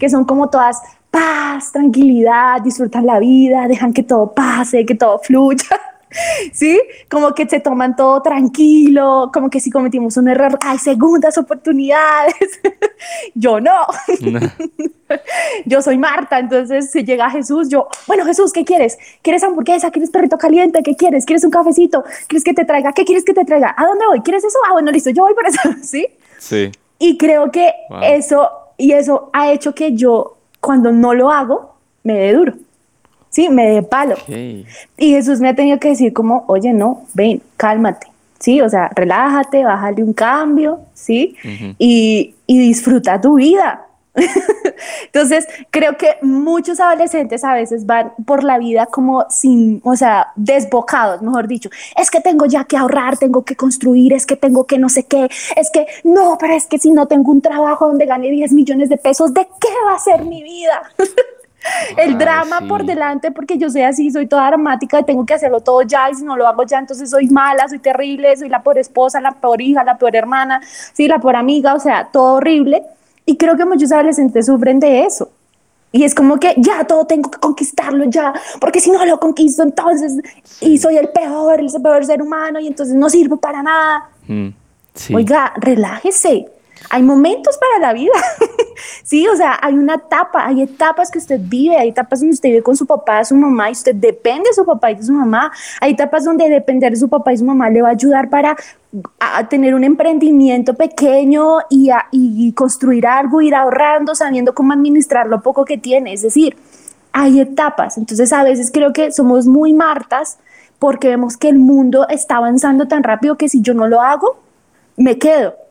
Que 0.00 0.08
son 0.08 0.24
como 0.24 0.50
todas 0.50 0.82
paz, 1.12 1.70
tranquilidad, 1.70 2.60
disfrutan 2.60 3.06
la 3.06 3.20
vida, 3.20 3.68
dejan 3.68 3.92
que 3.92 4.02
todo 4.02 4.32
pase, 4.32 4.84
que 4.84 4.96
todo 4.96 5.20
fluya. 5.20 5.64
¿sí? 6.52 6.80
Como 7.10 7.34
que 7.34 7.48
se 7.48 7.60
toman 7.60 7.96
todo 7.96 8.22
tranquilo, 8.22 9.30
como 9.32 9.50
que 9.50 9.60
si 9.60 9.70
cometimos 9.70 10.16
un 10.16 10.28
error, 10.28 10.58
hay 10.60 10.78
segundas 10.78 11.38
oportunidades. 11.38 12.34
yo 13.34 13.60
no. 13.60 13.76
yo 15.66 15.82
soy 15.82 15.98
Marta, 15.98 16.38
entonces 16.38 16.90
si 16.90 17.04
llega 17.04 17.30
Jesús, 17.30 17.68
yo, 17.68 17.88
bueno 18.06 18.24
Jesús, 18.24 18.52
¿qué 18.52 18.64
quieres? 18.64 18.98
¿Quieres 19.22 19.42
hamburguesa? 19.44 19.90
¿Quieres 19.90 20.10
perrito 20.10 20.38
caliente? 20.38 20.82
¿Qué 20.82 20.96
quieres? 20.96 21.24
¿Quieres 21.24 21.44
un 21.44 21.50
cafecito? 21.50 22.04
¿Quieres 22.26 22.44
que 22.44 22.54
te 22.54 22.64
traiga? 22.64 22.92
¿Qué 22.92 23.04
quieres 23.04 23.24
que 23.24 23.34
te 23.34 23.44
traiga? 23.44 23.74
¿A 23.76 23.86
dónde 23.86 24.06
voy? 24.06 24.20
¿Quieres 24.20 24.44
eso? 24.44 24.58
Ah, 24.68 24.72
bueno, 24.72 24.90
listo, 24.90 25.10
yo 25.10 25.22
voy 25.22 25.34
por 25.34 25.46
eso, 25.46 25.60
¿sí? 25.82 26.06
Sí. 26.38 26.70
Y 26.98 27.18
creo 27.18 27.50
que 27.50 27.72
eso, 28.02 28.50
y 28.78 28.92
eso 28.92 29.30
ha 29.32 29.52
hecho 29.52 29.74
que 29.74 29.94
yo, 29.94 30.36
cuando 30.60 30.92
no 30.92 31.12
lo 31.12 31.30
hago, 31.30 31.76
me 32.02 32.14
dé 32.14 32.32
duro. 32.32 32.54
¿Sí? 33.36 33.50
Me 33.50 33.68
dé 33.68 33.82
palo. 33.82 34.16
Y 34.26 34.64
Jesús 34.96 35.40
me 35.40 35.50
ha 35.50 35.54
tenido 35.54 35.78
que 35.78 35.88
decir 35.88 36.14
como, 36.14 36.44
oye, 36.48 36.72
no, 36.72 37.02
ven, 37.12 37.42
cálmate, 37.58 38.06
¿sí? 38.38 38.62
O 38.62 38.68
sea, 38.70 38.90
relájate, 38.94 39.62
bájale 39.62 40.02
un 40.02 40.14
cambio, 40.14 40.80
¿sí? 40.94 41.36
y, 41.78 42.34
y 42.46 42.58
disfruta 42.58 43.20
tu 43.20 43.34
vida. 43.34 43.82
Entonces, 45.12 45.46
creo 45.70 45.98
que 45.98 46.16
muchos 46.22 46.80
adolescentes 46.80 47.44
a 47.44 47.52
veces 47.52 47.84
van 47.84 48.14
por 48.24 48.42
la 48.42 48.56
vida 48.56 48.86
como 48.86 49.26
sin, 49.28 49.82
o 49.84 49.94
sea, 49.96 50.28
desbocados, 50.36 51.20
mejor 51.20 51.46
dicho. 51.46 51.68
Es 51.94 52.10
que 52.10 52.22
tengo 52.22 52.46
ya 52.46 52.64
que 52.64 52.78
ahorrar, 52.78 53.18
tengo 53.18 53.44
que 53.44 53.54
construir, 53.54 54.14
es 54.14 54.24
que 54.24 54.36
tengo 54.36 54.64
que 54.64 54.78
no 54.78 54.88
sé 54.88 55.04
qué, 55.04 55.28
es 55.56 55.70
que 55.70 55.86
no, 56.04 56.38
pero 56.40 56.54
es 56.54 56.66
que 56.66 56.78
si 56.78 56.90
no 56.90 57.04
tengo 57.06 57.30
un 57.30 57.42
trabajo 57.42 57.88
donde 57.88 58.06
gane 58.06 58.30
10 58.30 58.52
millones 58.52 58.88
de 58.88 58.96
pesos, 58.96 59.34
¿de 59.34 59.46
qué 59.60 59.68
va 59.86 59.94
a 59.94 59.98
ser 59.98 60.24
mi 60.24 60.42
vida? 60.42 60.82
el 61.96 62.18
drama 62.18 62.60
por 62.68 62.84
delante 62.84 63.30
porque 63.30 63.58
yo 63.58 63.70
soy 63.70 63.82
así, 63.82 64.10
soy 64.10 64.26
toda 64.26 64.46
dramática 64.46 65.00
y 65.00 65.04
tengo 65.04 65.24
que 65.24 65.34
hacerlo 65.34 65.60
todo 65.60 65.82
ya 65.82 66.10
y 66.10 66.14
si 66.14 66.24
no 66.24 66.36
lo 66.36 66.46
hago 66.46 66.64
ya 66.64 66.78
entonces 66.78 67.10
soy 67.10 67.28
mala, 67.28 67.68
soy 67.68 67.78
terrible, 67.78 68.36
soy 68.36 68.48
la 68.48 68.62
peor 68.62 68.78
esposa, 68.78 69.20
la 69.20 69.32
peor 69.32 69.60
hija, 69.60 69.84
la 69.84 69.98
peor 69.98 70.16
hermana, 70.16 70.60
sí, 70.92 71.08
la 71.08 71.18
peor 71.18 71.36
amiga, 71.36 71.74
o 71.74 71.80
sea, 71.80 72.08
todo 72.12 72.34
horrible. 72.34 72.82
Y 73.24 73.36
creo 73.36 73.56
que 73.56 73.64
muchos 73.64 73.90
adolescentes 73.90 74.46
sufren 74.46 74.78
de 74.78 75.04
eso. 75.04 75.30
Y 75.92 76.04
es 76.04 76.14
como 76.14 76.38
que 76.38 76.54
ya 76.58 76.84
todo 76.84 77.06
tengo 77.06 77.30
que 77.30 77.38
conquistarlo 77.38 78.04
ya, 78.04 78.32
porque 78.60 78.80
si 78.80 78.90
no 78.90 79.04
lo 79.06 79.18
conquisto 79.18 79.62
entonces 79.62 80.12
y 80.60 80.78
soy 80.78 80.96
el 80.96 81.08
peor, 81.08 81.60
el 81.60 81.70
peor 81.82 82.04
ser 82.04 82.20
humano 82.20 82.60
y 82.60 82.66
entonces 82.66 82.94
no 82.94 83.08
sirvo 83.08 83.38
para 83.38 83.62
nada. 83.62 84.10
Mm, 84.26 84.48
Oiga, 85.14 85.52
relájese. 85.56 86.48
Hay 86.90 87.02
momentos 87.02 87.58
para 87.58 87.86
la 87.86 87.92
vida, 87.92 88.12
sí, 89.02 89.26
o 89.26 89.36
sea, 89.36 89.58
hay 89.60 89.74
una 89.74 89.94
etapa, 89.94 90.46
hay 90.46 90.62
etapas 90.62 91.10
que 91.10 91.18
usted 91.18 91.40
vive, 91.42 91.76
hay 91.76 91.88
etapas 91.88 92.20
donde 92.20 92.34
usted 92.34 92.50
vive 92.50 92.62
con 92.62 92.76
su 92.76 92.86
papá, 92.86 93.24
su 93.24 93.34
mamá 93.34 93.70
y 93.70 93.72
usted 93.72 93.94
depende 93.94 94.50
de 94.50 94.54
su 94.54 94.64
papá 94.64 94.90
y 94.90 94.96
de 94.96 95.02
su 95.02 95.12
mamá, 95.12 95.50
hay 95.80 95.92
etapas 95.92 96.24
donde 96.24 96.48
depender 96.48 96.92
de 96.92 96.98
su 96.98 97.08
papá 97.08 97.32
y 97.32 97.38
su 97.38 97.44
mamá 97.44 97.70
le 97.70 97.82
va 97.82 97.88
a 97.88 97.92
ayudar 97.92 98.28
para 98.28 98.56
tener 99.48 99.74
un 99.74 99.84
emprendimiento 99.84 100.74
pequeño 100.74 101.58
y, 101.70 101.90
y 102.12 102.52
construir 102.52 103.06
algo, 103.06 103.40
ir 103.40 103.54
ahorrando, 103.54 104.14
sabiendo 104.14 104.54
cómo 104.54 104.72
administrar 104.72 105.26
lo 105.26 105.42
poco 105.42 105.64
que 105.64 105.78
tiene, 105.78 106.12
es 106.12 106.22
decir, 106.22 106.56
hay 107.12 107.40
etapas, 107.40 107.96
entonces 107.96 108.32
a 108.32 108.44
veces 108.44 108.70
creo 108.70 108.92
que 108.92 109.10
somos 109.10 109.46
muy 109.46 109.72
martas 109.72 110.38
porque 110.78 111.08
vemos 111.08 111.36
que 111.38 111.48
el 111.48 111.58
mundo 111.58 112.06
está 112.08 112.36
avanzando 112.36 112.86
tan 112.86 113.02
rápido 113.02 113.36
que 113.36 113.48
si 113.48 113.62
yo 113.62 113.72
no 113.72 113.88
lo 113.88 114.02
hago, 114.02 114.38
me 114.96 115.18
quedo 115.18 115.65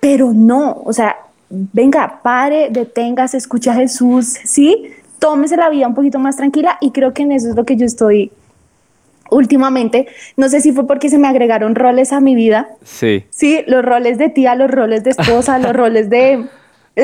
pero 0.00 0.32
no, 0.34 0.82
o 0.84 0.92
sea, 0.92 1.16
venga, 1.48 2.20
pare, 2.22 2.68
deténgase, 2.70 3.36
escucha 3.36 3.72
a 3.72 3.76
Jesús, 3.76 4.26
¿sí? 4.44 4.92
Tómese 5.18 5.56
la 5.56 5.70
vida 5.70 5.88
un 5.88 5.94
poquito 5.94 6.18
más 6.18 6.36
tranquila 6.36 6.78
y 6.80 6.90
creo 6.90 7.14
que 7.14 7.22
en 7.22 7.32
eso 7.32 7.48
es 7.50 7.56
lo 7.56 7.64
que 7.64 7.76
yo 7.76 7.86
estoy 7.86 8.30
últimamente. 9.30 10.06
No 10.36 10.48
sé 10.48 10.60
si 10.60 10.72
fue 10.72 10.86
porque 10.86 11.08
se 11.08 11.18
me 11.18 11.28
agregaron 11.28 11.74
roles 11.74 12.12
a 12.12 12.20
mi 12.20 12.34
vida. 12.34 12.68
Sí. 12.84 13.24
Sí, 13.30 13.64
los 13.66 13.84
roles 13.84 14.18
de 14.18 14.28
tía, 14.28 14.54
los 14.54 14.70
roles 14.70 15.04
de 15.04 15.10
esposa, 15.10 15.58
los 15.58 15.72
roles 15.76 16.10
de, 16.10 16.46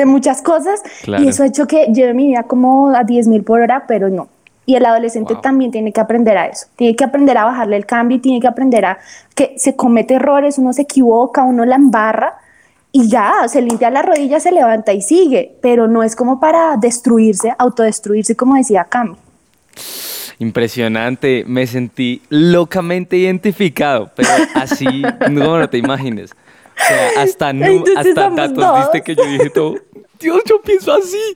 muchas 0.05 0.41
cosas. 0.41 0.81
Y 1.05 1.27
eso 1.27 1.43
ha 1.43 1.47
hecho 1.47 1.67
que 1.67 1.85
lleve 1.87 2.13
mi 2.13 2.27
vida 2.27 2.43
como 2.43 2.89
a 2.89 3.03
10 3.03 3.27
mil 3.27 3.43
por 3.43 3.61
hora, 3.61 3.85
pero 3.87 4.09
no. 4.09 4.27
Y 4.65 4.75
el 4.75 4.85
adolescente 4.85 5.35
también 5.41 5.71
tiene 5.71 5.91
que 5.91 5.99
aprender 5.99 6.37
a 6.37 6.47
eso. 6.47 6.67
Tiene 6.77 6.95
que 6.95 7.03
aprender 7.03 7.37
a 7.37 7.43
bajarle 7.43 7.75
el 7.75 7.85
cambio 7.85 8.17
y 8.17 8.21
tiene 8.21 8.39
que 8.39 8.47
aprender 8.47 8.85
a 8.85 8.97
que 9.35 9.53
se 9.57 9.75
comete 9.75 10.13
errores, 10.13 10.57
uno 10.57 10.71
se 10.71 10.83
equivoca, 10.83 11.43
uno 11.43 11.65
la 11.65 11.75
embarra 11.75 12.37
y 12.95 13.09
ya, 13.09 13.47
se 13.47 13.59
limpia 13.59 13.89
la 13.89 14.03
rodilla, 14.03 14.39
se 14.39 14.51
levanta 14.51 14.93
y 14.93 15.01
sigue, 15.01 15.57
pero 15.63 15.87
no 15.87 16.03
es 16.03 16.15
como 16.15 16.39
para 16.39 16.77
destruirse, 16.77 17.51
autodestruirse, 17.57 18.35
como 18.35 18.55
decía 18.55 18.85
Cam. 18.85 19.15
Impresionante, 20.37 21.43
me 21.47 21.65
sentí 21.65 22.21
locamente 22.29 23.17
identificado, 23.17 24.11
pero 24.15 24.29
así, 24.53 25.01
no, 25.31 25.57
no 25.57 25.67
te 25.67 25.79
imagines. 25.79 26.33
O 26.33 26.85
sea, 26.87 27.23
hasta, 27.23 27.49
hasta 27.97 28.29
datos 28.29 28.79
viste 28.79 29.01
que 29.01 29.15
yo 29.15 29.25
dije 29.25 29.49
todo, 29.49 29.75
Dios, 30.19 30.43
yo 30.47 30.61
pienso 30.61 30.93
así. 30.93 31.35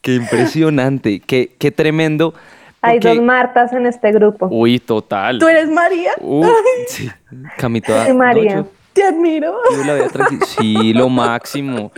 Qué 0.00 0.16
impresionante, 0.16 1.20
qué, 1.20 1.54
qué 1.56 1.70
tremendo. 1.70 2.34
Hay 2.82 2.98
dos 2.98 3.20
Martas 3.20 3.72
en 3.72 3.86
este 3.86 4.10
grupo. 4.10 4.48
Uy, 4.50 4.80
total. 4.80 5.38
¿Tú 5.38 5.46
eres 5.46 5.68
María? 5.68 6.12
Uh, 6.18 6.48
sí, 6.88 7.08
Camito. 7.56 7.92
María. 8.12 8.64
Te 8.92 9.04
admiro. 9.04 9.56
Vivo 9.70 9.84
la. 9.84 10.28
Sí, 10.46 10.92
lo 10.92 11.08
máximo. 11.08 11.92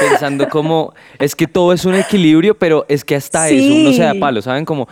Pensando 0.00 0.48
como, 0.48 0.92
es 1.18 1.34
que 1.34 1.46
todo 1.46 1.72
es 1.72 1.84
un 1.84 1.94
equilibrio, 1.94 2.56
pero 2.56 2.84
es 2.88 3.04
que 3.04 3.16
hasta 3.16 3.48
eso 3.48 3.74
uno 3.74 3.92
se 3.92 4.02
da 4.02 4.14
palo, 4.14 4.42
¿saben? 4.42 4.64
Como, 4.64 4.88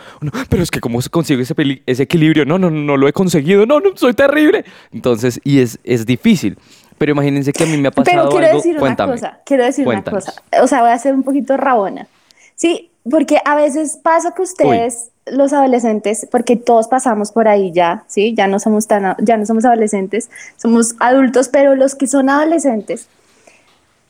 pero 0.49 0.63
es 0.63 0.71
que 0.71 0.79
cómo 0.79 1.01
se 1.01 1.09
consigue 1.09 1.43
ese, 1.43 2.03
equilibrio. 2.03 2.45
No, 2.45 2.57
no, 2.57 2.69
no 2.69 2.97
lo 2.97 3.07
he 3.07 3.13
conseguido. 3.13 3.65
No, 3.65 3.79
no, 3.79 3.91
soy 3.95 4.13
terrible. 4.13 4.65
Entonces, 4.91 5.39
y 5.43 5.59
es, 5.59 5.79
es 5.83 6.05
difícil. 6.05 6.57
Pero 6.97 7.13
imagínense 7.13 7.51
que 7.51 7.63
a 7.63 7.67
mí 7.67 7.77
me 7.77 7.87
ha 7.87 7.91
pasado 7.91 8.17
Pero 8.17 8.29
quiero 8.29 8.45
algo. 8.45 8.57
decir 8.57 8.77
Cuéntame. 8.77 9.13
una 9.13 9.21
cosa, 9.21 9.39
quiero 9.45 9.65
decir 9.65 9.85
Cuéntanos. 9.85 10.23
una 10.23 10.33
cosa. 10.33 10.63
O 10.63 10.67
sea, 10.67 10.81
voy 10.81 10.91
a 10.91 10.99
ser 10.99 11.13
un 11.13 11.23
poquito 11.23 11.57
rabona. 11.57 12.07
Sí, 12.55 12.91
porque 13.09 13.39
a 13.43 13.55
veces 13.55 13.99
pasa 14.03 14.33
que 14.35 14.43
ustedes, 14.43 15.10
los 15.25 15.53
adolescentes, 15.53 16.27
porque 16.31 16.55
todos 16.55 16.87
pasamos 16.87 17.31
por 17.31 17.47
ahí 17.47 17.71
ya, 17.71 18.03
sí, 18.07 18.33
ya 18.35 18.47
no 18.47 18.59
somos 18.59 18.87
tan, 18.87 19.15
ya 19.19 19.37
no 19.37 19.45
somos 19.45 19.65
adolescentes, 19.65 20.29
somos 20.57 20.95
adultos, 20.99 21.49
pero 21.49 21.75
los 21.75 21.95
que 21.95 22.07
son 22.07 22.29
adolescentes, 22.29 23.07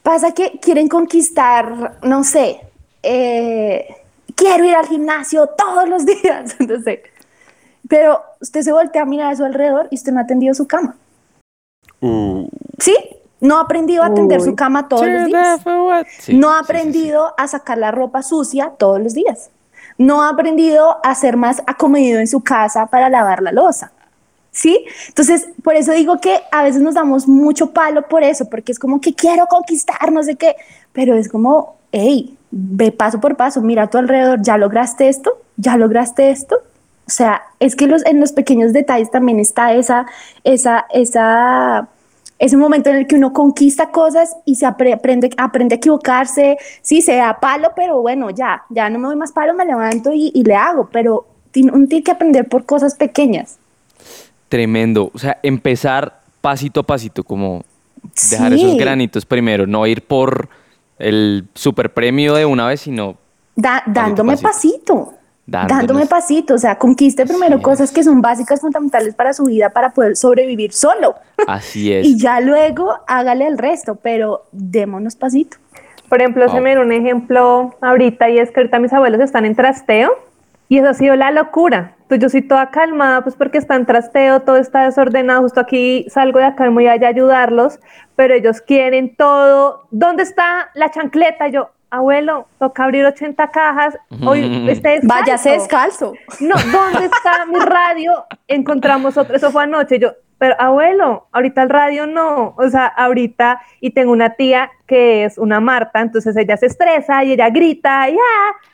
pasa 0.04 0.34
que 0.34 0.60
quieren 0.62 0.88
conquistar, 0.88 1.98
no 2.04 2.24
sé, 2.24 2.62
eh, 3.04 3.88
quiero 4.36 4.64
ir 4.66 4.76
al 4.76 4.88
gimnasio 4.88 5.48
todos 5.48 5.88
los 5.88 6.06
días, 6.06 6.56
no 6.60 6.82
sé. 6.82 7.04
Pero 7.88 8.22
usted 8.40 8.62
se 8.62 8.72
voltea 8.72 9.02
a 9.02 9.06
mirar 9.06 9.34
a 9.34 9.36
su 9.36 9.44
alrededor 9.44 9.88
y 9.92 9.96
usted 9.96 10.14
no 10.14 10.20
ha 10.20 10.24
atendido 10.24 10.54
su 10.54 10.68
cama. 10.68 10.96
¿Sí? 12.80 12.96
No 13.42 13.58
ha 13.58 13.62
aprendido 13.62 14.04
a 14.04 14.08
atender 14.08 14.40
Uy. 14.40 14.46
su 14.46 14.56
cama 14.56 14.88
todos 14.88 15.06
los 15.08 15.26
días. 15.26 15.62
Sí, 15.62 15.70
no 15.70 15.92
ha 15.92 16.04
sí, 16.04 16.10
sí, 16.10 16.26
sí. 16.26 16.38
aprendido 16.64 17.34
a 17.38 17.48
sacar 17.48 17.78
la 17.78 17.92
ropa 17.92 18.24
sucia 18.24 18.74
todos 18.78 19.02
los 19.02 19.14
días. 19.14 19.50
No 19.98 20.24
ha 20.24 20.30
aprendido 20.30 20.98
a 21.04 21.16
ser 21.16 21.38
más 21.38 21.62
acomedido 21.68 22.20
en 22.20 22.28
su 22.28 22.42
casa 22.42 22.88
para 22.88 23.10
lavar 23.10 23.42
la 23.42 23.52
losa. 23.52 23.92
¿Sí? 24.52 24.86
Entonces, 25.08 25.48
por 25.64 25.76
eso 25.76 25.94
digo 25.94 26.20
que 26.20 26.42
a 26.52 26.64
veces 26.64 26.82
nos 26.82 26.96
damos 26.96 27.28
mucho 27.28 27.72
palo 27.72 28.08
por 28.10 28.22
eso, 28.24 28.50
porque 28.50 28.74
es 28.74 28.80
como 28.80 29.00
que 29.00 29.14
quiero 29.14 29.48
conquistar, 29.48 30.12
no 30.12 30.24
sé 30.24 30.36
qué, 30.36 30.58
pero 30.92 31.16
es 31.16 31.30
como, 31.30 31.78
hey, 31.94 32.38
ve 32.52 32.92
paso 32.92 33.22
por 33.22 33.38
paso, 33.38 33.62
mira 33.62 33.84
a 33.84 33.90
tu 33.90 33.98
alrededor, 33.98 34.42
¿ya 34.42 34.58
lograste 34.58 35.08
esto? 35.08 35.32
¿Ya 35.56 35.78
lograste 35.78 36.32
esto? 36.32 36.58
O 37.08 37.10
sea, 37.10 37.44
es 37.60 37.76
que 37.76 37.88
los, 37.88 38.06
en 38.06 38.20
los 38.20 38.32
pequeños 38.32 38.74
detalles 38.74 39.12
también 39.12 39.40
está 39.40 39.74
esa, 39.74 40.06
esa, 40.44 40.86
esa, 40.94 41.88
ese 42.42 42.58
momento 42.58 42.90
en 42.90 42.96
el 42.98 43.08
que 43.08 43.16
uno 43.16 43.32
conquista 43.34 43.92
cosas 43.92 44.36
y 44.46 44.56
se 44.56 44.66
apre- 44.66 44.94
aprende, 44.94 45.30
aprende 45.38 45.76
a 45.76 45.78
equivocarse, 45.78 46.58
sí, 46.82 47.02
se 47.02 47.16
da 47.16 47.40
palo, 47.40 47.72
pero 47.76 48.02
bueno, 48.02 48.32
ya, 48.32 48.64
ya 48.70 48.90
no 48.90 48.98
me 49.00 49.08
doy 49.08 49.16
más 49.16 49.32
palo, 49.32 49.54
me 49.54 49.64
levanto 49.64 50.12
y, 50.12 50.32
y 50.34 50.44
le 50.44 50.56
hago, 50.56 50.90
pero 50.92 51.28
uno 51.56 51.88
tiene 51.88 52.04
que 52.04 52.12
aprender 52.12 52.48
por 52.50 52.66
cosas 52.66 52.96
pequeñas. 52.96 53.58
Tremendo. 54.50 55.12
O 55.14 55.20
sea, 55.20 55.38
empezar 55.44 56.20
pasito 56.42 56.80
a 56.80 56.84
pasito, 56.84 57.24
como 57.24 57.64
dejar 58.32 58.54
Sí. 58.54 58.62
esos 58.64 58.78
granitos 58.78 59.26
primero, 59.26 59.68
no 59.68 59.86
ir 59.86 60.02
por 60.02 60.50
el 60.98 61.46
super 61.54 61.94
premio 61.94 62.34
de 62.34 62.46
una 62.46 62.66
vez, 62.68 62.82
sino 62.82 63.18
Da- 63.56 63.84
dándome 63.86 64.36
pasito. 64.38 64.96
pasito. 64.96 65.14
Dándonos. 65.46 65.78
Dándome 65.80 66.06
pasito, 66.06 66.54
o 66.54 66.58
sea, 66.58 66.78
conquiste 66.78 67.26
primero 67.26 67.56
Así 67.56 67.64
cosas 67.64 67.90
es. 67.90 67.96
que 67.96 68.04
son 68.04 68.22
básicas, 68.22 68.62
fundamentales 68.62 69.16
para 69.16 69.34
su 69.34 69.46
vida 69.46 69.70
para 69.72 69.92
poder 69.92 70.16
sobrevivir 70.16 70.72
solo. 70.72 71.16
así 71.48 71.92
es. 71.94 72.06
Y 72.06 72.18
ya 72.18 72.40
luego 72.40 73.00
hágale 73.08 73.48
el 73.48 73.58
resto, 73.58 73.96
pero 73.96 74.46
démonos 74.52 75.16
pasito. 75.16 75.58
Por 76.08 76.20
ejemplo, 76.20 76.50
se 76.50 76.60
me 76.60 76.72
dio 76.72 76.82
un 76.82 76.92
ejemplo 76.92 77.74
ahorita 77.80 78.30
y 78.30 78.38
es 78.38 78.52
que 78.52 78.60
ahorita 78.60 78.80
mis 78.80 78.92
abuelos 78.92 79.22
están 79.22 79.46
en 79.46 79.56
trasteo 79.56 80.12
y 80.68 80.78
eso 80.78 80.90
ha 80.90 80.94
sido 80.94 81.16
la 81.16 81.32
locura. 81.32 81.96
Entonces 82.02 82.20
yo 82.20 82.30
soy 82.30 82.42
toda 82.42 82.70
calmada 82.70 83.22
pues 83.24 83.36
porque 83.36 83.58
está 83.58 83.76
en 83.76 83.86
trasteo, 83.86 84.42
todo 84.42 84.58
está 84.58 84.84
desordenado, 84.84 85.42
justo 85.44 85.62
aquí 85.62 86.06
salgo 86.10 86.40
de 86.40 86.46
acá 86.46 86.66
y 86.66 86.70
voy 86.70 86.88
allá 86.88 87.08
a 87.08 87.12
ayudarlos, 87.12 87.80
pero 88.18 88.34
ellos 88.34 88.60
quieren 88.60 89.16
todo. 89.16 89.88
¿Dónde 89.92 90.24
está 90.24 90.70
la 90.74 90.92
chancleta? 90.92 91.48
Yo, 91.48 91.70
abuelo, 91.92 92.48
toca 92.58 92.86
abrir 92.86 93.06
80 93.06 93.48
cajas, 93.52 93.98
hoy 94.26 94.68
este 94.70 94.96
es 94.96 95.06
Váyase 95.06 95.52
descalzo. 95.52 96.14
no, 96.40 96.56
¿dónde 96.72 97.06
está 97.06 97.46
mi 97.46 97.60
radio? 97.60 98.26
Encontramos 98.48 99.18
otro, 99.18 99.36
eso 99.36 99.52
fue 99.52 99.64
anoche, 99.64 100.00
yo, 100.00 100.14
pero 100.38 100.56
abuelo, 100.60 101.28
ahorita 101.34 101.62
el 101.64 101.70
radio 101.70 102.08
no, 102.08 102.56
o 102.58 102.70
sea, 102.70 102.88
ahorita, 102.88 103.62
y 103.80 103.92
tengo 103.92 104.12
una 104.12 104.32
tía 104.32 104.72
que 104.88 105.24
es 105.26 105.38
una 105.38 105.60
Marta, 105.60 106.02
entonces 106.02 106.36
ella 106.36 106.58
se 106.58 106.66
estresa 106.66 107.24
y 107.24 107.34
ella 107.34 107.50
grita, 107.50 108.10
ya, 108.10 108.16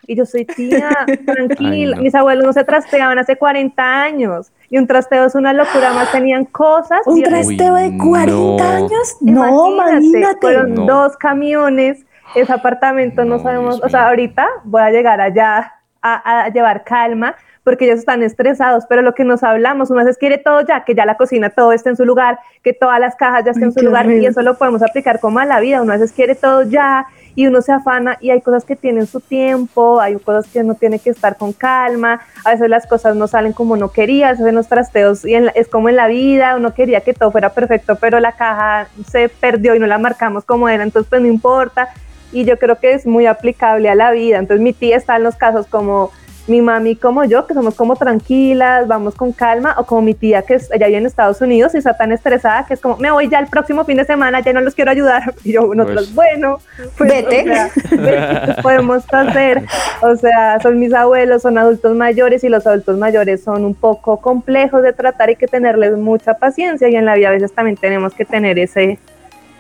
y 0.06 0.16
yo 0.16 0.26
soy 0.26 0.46
tía, 0.46 0.90
tranquila, 1.26 1.58
Ay, 1.70 1.86
no. 1.96 2.02
mis 2.04 2.16
abuelos 2.16 2.46
no 2.46 2.54
se 2.54 2.64
trasteaban 2.64 3.20
hace 3.20 3.36
40 3.36 4.02
años, 4.02 4.52
y 4.70 4.78
un 4.78 4.88
trasteo 4.88 5.26
es 5.26 5.36
una 5.36 5.54
locura, 5.54 5.92
más 5.94 6.12
tenían 6.12 6.46
cosas. 6.46 7.00
¿Un 7.06 7.18
y- 7.20 7.24
trasteo 7.24 7.76
de 7.76 7.88
Uy, 7.90 7.98
40 7.98 8.32
no. 8.34 8.58
años? 8.86 9.18
No, 9.22 9.72
imagínate. 9.74 10.38
Fueron 10.42 10.74
No. 10.74 10.86
dos 10.86 11.16
camiones, 11.18 12.06
ese 12.36 12.54
apartamento 12.54 13.24
no, 13.26 13.38
No, 13.38 13.44
sabemos, 13.44 13.82
o 13.84 13.90
sea, 13.90 14.08
ahorita 14.08 14.48
voy 14.64 14.82
a 14.82 14.90
llegar 14.92 15.22
allá 15.22 15.74
a, 16.02 16.44
a 16.46 16.50
llevar 16.50 16.84
calma 16.84 17.36
porque 17.64 17.84
ellos 17.84 18.00
están 18.00 18.24
estresados, 18.24 18.86
pero 18.88 19.02
lo 19.02 19.14
que 19.14 19.26
nos 19.26 19.44
hablamos, 19.44 19.90
uno 19.90 20.00
veces 20.00 20.18
quiere 20.18 20.38
todo 20.38 20.62
ya, 20.62 20.86
que 20.86 20.96
ya 20.96 21.06
la 21.06 21.18
cocina 21.18 21.50
todo 21.50 21.74
esté 21.74 21.90
en 21.90 21.98
su 21.98 22.06
lugar, 22.06 22.40
que 22.64 22.72
todas 22.72 22.98
las 22.98 23.16
cajas 23.18 23.44
ya 23.44 23.52
estén 23.52 23.66
Ay, 23.66 23.70
en 23.70 23.74
su 23.74 23.82
lugar 23.86 24.10
y 24.10 24.26
eso 24.26 24.42
lo 24.42 24.58
podemos 24.58 24.82
aplicar 24.82 25.20
como 25.20 25.40
a 25.40 25.46
la 25.46 25.60
vida, 25.60 25.82
uno 25.82 25.92
a 25.92 25.98
veces 25.98 26.14
quiere 26.14 26.34
todo 26.36 26.64
ya 26.64 27.06
y 27.36 27.46
uno 27.46 27.62
se 27.62 27.74
afana 27.74 28.18
y 28.22 28.30
hay 28.30 28.40
cosas 28.40 28.64
que 28.64 28.78
tienen 28.78 29.06
su 29.06 29.20
tiempo, 29.20 30.00
hay 30.00 30.16
cosas 30.16 30.48
que 30.52 30.62
uno 30.62 30.76
tiene 30.76 30.98
que 30.98 31.10
estar 31.10 31.36
con 31.36 31.52
calma, 31.52 32.22
a 32.46 32.52
veces 32.52 32.70
las 32.70 32.88
cosas 32.88 33.18
no 33.18 33.28
salen 33.28 33.52
como 33.52 33.74
uno 33.74 33.92
quería, 33.92 34.30
a 34.30 34.32
veces 34.32 34.54
los 34.54 34.70
trasteos 34.70 35.26
y 35.26 35.36
en 35.36 35.48
la- 35.48 35.52
es 35.52 35.68
como 35.68 35.90
en 35.90 35.98
la 35.98 36.08
vida, 36.08 36.56
uno 36.56 36.74
quería 36.74 37.02
que 37.02 37.14
todo 37.14 37.32
fuera 37.32 37.50
perfecto, 37.50 37.98
pero 37.98 38.22
la 38.22 38.32
caja 38.32 38.88
se 39.10 39.28
perdió 39.28 39.76
y 39.76 39.80
no 39.80 39.88
la 39.88 39.98
marcamos 39.98 40.46
como 40.46 40.70
era, 40.70 40.84
entonces 40.84 41.10
pues 41.10 41.22
no 41.22 41.28
importa 41.28 41.90
y 42.32 42.46
yo 42.46 42.58
creo 42.58 42.78
que 42.80 42.94
es 42.94 43.06
muy 43.06 43.26
aplicable 43.26 43.90
a 43.90 43.96
la 43.96 44.12
vida, 44.12 44.38
entonces 44.38 44.62
mi 44.64 44.74
tía 44.74 44.98
está 44.98 45.16
en 45.16 45.24
los 45.24 45.36
casos 45.36 45.68
como 45.68 46.12
mi 46.48 46.62
mami 46.62 46.96
como 46.96 47.26
yo, 47.26 47.46
que 47.46 47.54
somos 47.54 47.76
como 47.76 47.96
tranquilas, 47.98 48.88
vamos 48.88 49.16
con 49.16 49.34
calma, 49.34 49.76
o 49.78 49.86
como 49.86 50.02
mi 50.02 50.14
tía 50.14 50.42
que 50.44 50.56
es, 50.56 50.72
ella 50.72 50.88
vive 50.88 51.00
en 51.00 51.06
Estados 51.06 51.42
Unidos 51.42 51.76
y 51.76 51.78
está 51.78 51.96
tan 51.96 52.12
estresada 52.14 52.66
que 52.66 52.74
es 52.74 52.80
como, 52.80 52.96
me 52.98 53.12
voy 53.12 53.30
ya 53.30 53.40
el 53.40 53.48
próximo 53.48 53.84
fin 53.84 53.98
de 53.98 54.06
semana, 54.06 54.40
ya 54.40 54.54
no 54.54 54.62
los 54.62 54.74
quiero 54.74 54.92
ayudar. 54.92 55.34
Y 55.44 55.54
yo, 55.54 55.74
nosotros, 55.76 56.12
Pues. 56.14 56.16
bueno, 56.16 56.60
pues, 56.98 57.10
Vete. 57.10 57.42
o 57.42 57.54
sea, 57.54 57.70
vete, 57.92 58.54
¿qué 58.56 58.62
podemos 58.62 59.04
hacer? 59.12 59.64
O 60.02 60.16
sea, 60.16 60.60
son 60.62 60.80
mis 60.80 60.94
abuelos, 60.94 61.42
son 61.42 61.58
adultos 61.58 61.96
mayores 61.96 62.44
y 62.44 62.50
los 62.50 62.66
adultos 62.66 62.98
mayores 62.98 63.44
son 63.44 63.66
un 63.66 63.76
poco 63.76 64.22
complejos 64.22 64.82
de 64.84 64.94
tratar 64.94 65.30
y 65.30 65.32
hay 65.32 65.36
que 65.36 65.48
tenerles 65.48 65.98
mucha 65.98 66.36
paciencia 66.36 66.88
y 66.90 66.96
en 66.96 67.06
la 67.06 67.16
vida 67.16 67.28
a 67.28 67.32
veces 67.32 67.54
también 67.54 67.76
tenemos 67.76 68.14
que 68.14 68.24
tener 68.26 68.58
ese, 68.58 69.00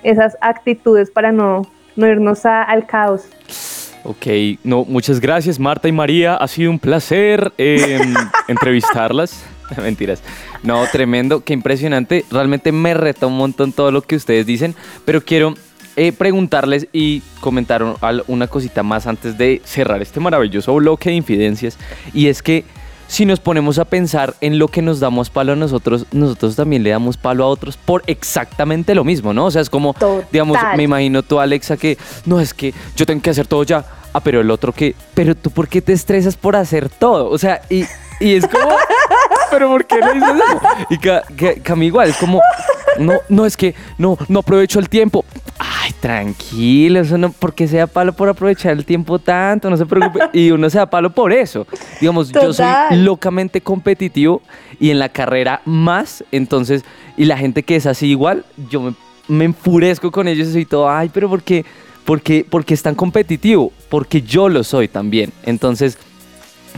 esas 0.03 0.37
actitudes 0.41 1.11
para 1.11 1.31
no, 1.31 1.63
no 1.97 2.07
irnos 2.07 2.45
a- 2.45 2.63
al 2.63 2.85
caos. 2.85 3.23
Ok, 4.03 4.25
no, 4.63 4.85
muchas 4.85 5.19
gracias 5.19 5.59
Marta 5.59 5.87
y 5.89 5.91
María, 5.91 6.35
ha 6.35 6.47
sido 6.47 6.71
un 6.71 6.79
placer 6.79 7.51
eh, 7.57 7.99
entrevistarlas. 8.47 9.43
Mentiras. 9.81 10.23
No, 10.63 10.85
tremendo, 10.89 11.43
qué 11.43 11.51
impresionante. 11.53 12.23
Realmente 12.31 12.71
me 12.71 12.93
reta 12.93 13.27
un 13.27 13.35
montón 13.37 13.73
todo 13.73 13.91
lo 13.91 14.01
que 14.01 14.15
ustedes 14.15 14.45
dicen, 14.45 14.75
pero 15.03 15.19
quiero 15.21 15.55
eh, 15.97 16.13
preguntarles 16.13 16.87
y 16.93 17.21
comentar 17.41 17.83
una 18.27 18.47
cosita 18.47 18.81
más 18.83 19.07
antes 19.07 19.37
de 19.37 19.61
cerrar 19.65 20.01
este 20.01 20.21
maravilloso 20.21 20.73
bloque 20.75 21.09
de 21.09 21.15
infidencias. 21.17 21.77
Y 22.13 22.27
es 22.27 22.41
que 22.41 22.63
si 23.07 23.25
nos 23.25 23.39
ponemos 23.39 23.79
a 23.79 23.85
pensar 23.85 24.35
en 24.41 24.59
lo 24.59 24.67
que 24.67 24.81
nos 24.81 24.99
damos 24.99 25.29
palo 25.29 25.53
a 25.53 25.55
nosotros, 25.55 26.05
nosotros 26.11 26.55
también 26.55 26.83
le 26.83 26.89
damos 26.89 27.17
palo 27.17 27.43
a 27.45 27.47
otros 27.47 27.77
por 27.77 28.03
exactamente 28.07 28.93
lo 28.95 29.03
mismo, 29.03 29.33
¿no? 29.33 29.45
O 29.45 29.51
sea, 29.51 29.61
es 29.61 29.69
como, 29.69 29.93
Total. 29.93 30.27
digamos, 30.31 30.57
me 30.75 30.83
imagino 30.83 31.23
tú, 31.23 31.39
Alexa, 31.39 31.77
que 31.77 31.97
no 32.25 32.39
es 32.39 32.53
que 32.53 32.73
yo 32.95 33.05
tengo 33.05 33.21
que 33.21 33.29
hacer 33.29 33.47
todo 33.47 33.63
ya. 33.63 33.85
Ah, 34.13 34.19
pero 34.19 34.41
el 34.41 34.49
otro 34.49 34.71
que, 34.73 34.95
pero 35.13 35.35
tú, 35.35 35.51
¿por 35.51 35.67
qué 35.67 35.81
te 35.81 35.93
estresas 35.93 36.35
por 36.35 36.55
hacer 36.55 36.89
todo? 36.89 37.29
O 37.29 37.37
sea, 37.37 37.61
y, 37.69 37.83
y 38.19 38.33
es 38.35 38.47
como, 38.47 38.69
pero 39.51 39.69
¿por 39.69 39.85
qué 39.85 39.99
no 39.99 40.13
dices 40.13 40.29
eso? 40.29 41.67
Y 41.69 41.75
mí 41.75 41.85
igual, 41.85 42.09
es 42.09 42.17
como, 42.17 42.41
no, 42.99 43.13
no, 43.29 43.45
es 43.45 43.55
que 43.55 43.75
no, 43.97 44.17
no 44.27 44.39
aprovecho 44.39 44.79
el 44.79 44.89
tiempo. 44.89 45.23
Ay, 45.87 45.93
tranquilo, 46.01 46.99
eso 46.99 47.17
no, 47.17 47.31
porque 47.31 47.67
sea 47.67 47.87
palo 47.87 48.11
por 48.11 48.27
aprovechar 48.27 48.73
el 48.73 48.83
tiempo 48.83 49.19
tanto, 49.19 49.69
no 49.69 49.77
se 49.77 49.85
preocupe. 49.85 50.19
Y 50.33 50.51
uno 50.51 50.69
se 50.69 50.77
da 50.77 50.89
palo 50.89 51.11
por 51.11 51.31
eso. 51.31 51.65
Digamos, 52.01 52.29
yo 52.29 52.51
soy 52.51 52.65
locamente 52.91 53.61
competitivo 53.61 54.41
y 54.81 54.89
en 54.89 54.99
la 54.99 55.07
carrera 55.09 55.61
más, 55.65 56.25
entonces, 56.31 56.83
y 57.15 57.25
la 57.25 57.37
gente 57.37 57.63
que 57.63 57.77
es 57.77 57.85
así 57.85 58.07
igual, 58.07 58.43
yo 58.69 58.81
me, 58.81 58.93
me 59.29 59.45
enfurezco 59.45 60.11
con 60.11 60.27
ellos 60.27 60.49
y 60.49 60.53
soy 60.53 60.65
todo, 60.65 60.89
ay, 60.89 61.09
pero 61.13 61.29
¿por 61.29 61.41
qué? 61.41 61.65
Porque, 62.03 62.45
porque 62.49 62.73
es 62.73 62.83
tan 62.83 62.95
competitivo, 62.95 63.71
porque 63.89 64.21
yo 64.21 64.49
lo 64.49 64.63
soy 64.63 64.89
también. 64.89 65.31
Entonces, 65.43 65.97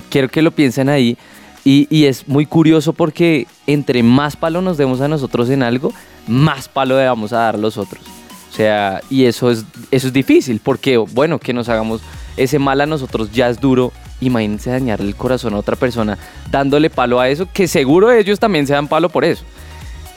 quiero 0.09 0.27
que 0.29 0.41
lo 0.43 0.51
piensen 0.51 0.87
ahí. 0.87 1.17
Y, 1.65 1.87
y 1.89 2.05
es 2.05 2.27
muy 2.27 2.45
curioso 2.45 2.93
porque 2.93 3.47
entre 3.67 4.01
más 4.01 4.35
palo 4.35 4.61
nos 4.61 4.77
demos 4.77 5.01
a 5.01 5.07
nosotros 5.07 5.49
en 5.49 5.63
algo, 5.63 5.93
más 6.27 6.69
palo 6.69 6.97
le 6.97 7.05
vamos 7.05 7.33
a 7.33 7.39
dar 7.39 7.55
a 7.55 7.57
los 7.57 7.77
otros. 7.77 8.18
O 8.49 8.53
sea, 8.53 9.01
y 9.09 9.25
eso 9.25 9.51
es, 9.51 9.63
eso 9.91 10.07
es 10.07 10.13
difícil, 10.13 10.59
porque, 10.63 10.97
bueno, 10.97 11.39
que 11.39 11.53
nos 11.53 11.69
hagamos 11.69 12.01
ese 12.35 12.59
mal 12.59 12.81
a 12.81 12.85
nosotros 12.85 13.31
ya 13.31 13.49
es 13.49 13.59
duro. 13.59 13.91
Imagínense 14.21 14.69
dañarle 14.69 15.07
el 15.07 15.15
corazón 15.15 15.53
a 15.53 15.57
otra 15.57 15.75
persona 15.75 16.17
dándole 16.51 16.89
palo 16.89 17.19
a 17.19 17.29
eso, 17.29 17.47
que 17.53 17.67
seguro 17.67 18.11
ellos 18.11 18.39
también 18.39 18.67
se 18.67 18.73
dan 18.73 18.87
palo 18.87 19.09
por 19.09 19.23
eso. 19.23 19.43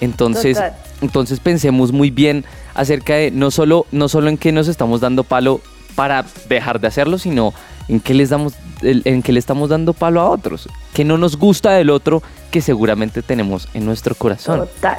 Entonces, 0.00 0.56
Total. 0.56 0.74
Entonces 1.02 1.40
pensemos 1.40 1.92
muy 1.92 2.10
bien 2.10 2.44
acerca 2.74 3.14
de 3.14 3.30
no 3.32 3.50
solo, 3.50 3.86
no 3.90 4.08
solo 4.08 4.28
en 4.28 4.38
qué 4.38 4.52
nos 4.52 4.68
estamos 4.68 5.00
dando 5.00 5.24
palo 5.24 5.60
para 5.96 6.24
dejar 6.48 6.80
de 6.80 6.86
hacerlo, 6.86 7.18
sino 7.18 7.52
en 7.88 8.00
qué 8.00 8.14
les 8.14 8.30
damos, 8.30 8.54
en 8.82 9.22
qué 9.22 9.32
le 9.32 9.40
estamos 9.40 9.68
dando 9.68 9.92
palo 9.92 10.20
a 10.20 10.30
otros, 10.30 10.68
que 10.94 11.04
no 11.04 11.18
nos 11.18 11.36
gusta 11.36 11.72
del 11.72 11.90
otro 11.90 12.22
que 12.52 12.62
seguramente 12.62 13.20
tenemos 13.20 13.68
en 13.74 13.84
nuestro 13.84 14.14
corazón. 14.14 14.60
Total. 14.60 14.98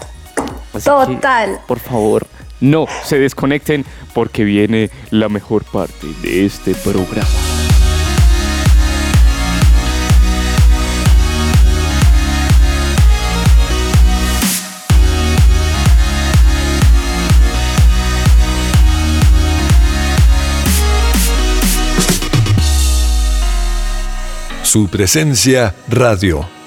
Así 0.74 0.89
que, 0.89 1.15
Total. 1.15 1.60
por 1.67 1.80
favor, 1.80 2.28
no 2.63 2.88
se 3.04 3.19
desconecten 3.19 3.86
porque 4.13 4.43
viene 4.43 4.89
la 5.12 5.30
mejor 5.30 5.65
parte 5.65 6.08
de 6.21 6.45
este 6.45 6.73
programa. 6.73 7.28
Su 24.63 24.88
presencia 24.88 25.76
radio. 25.88 26.62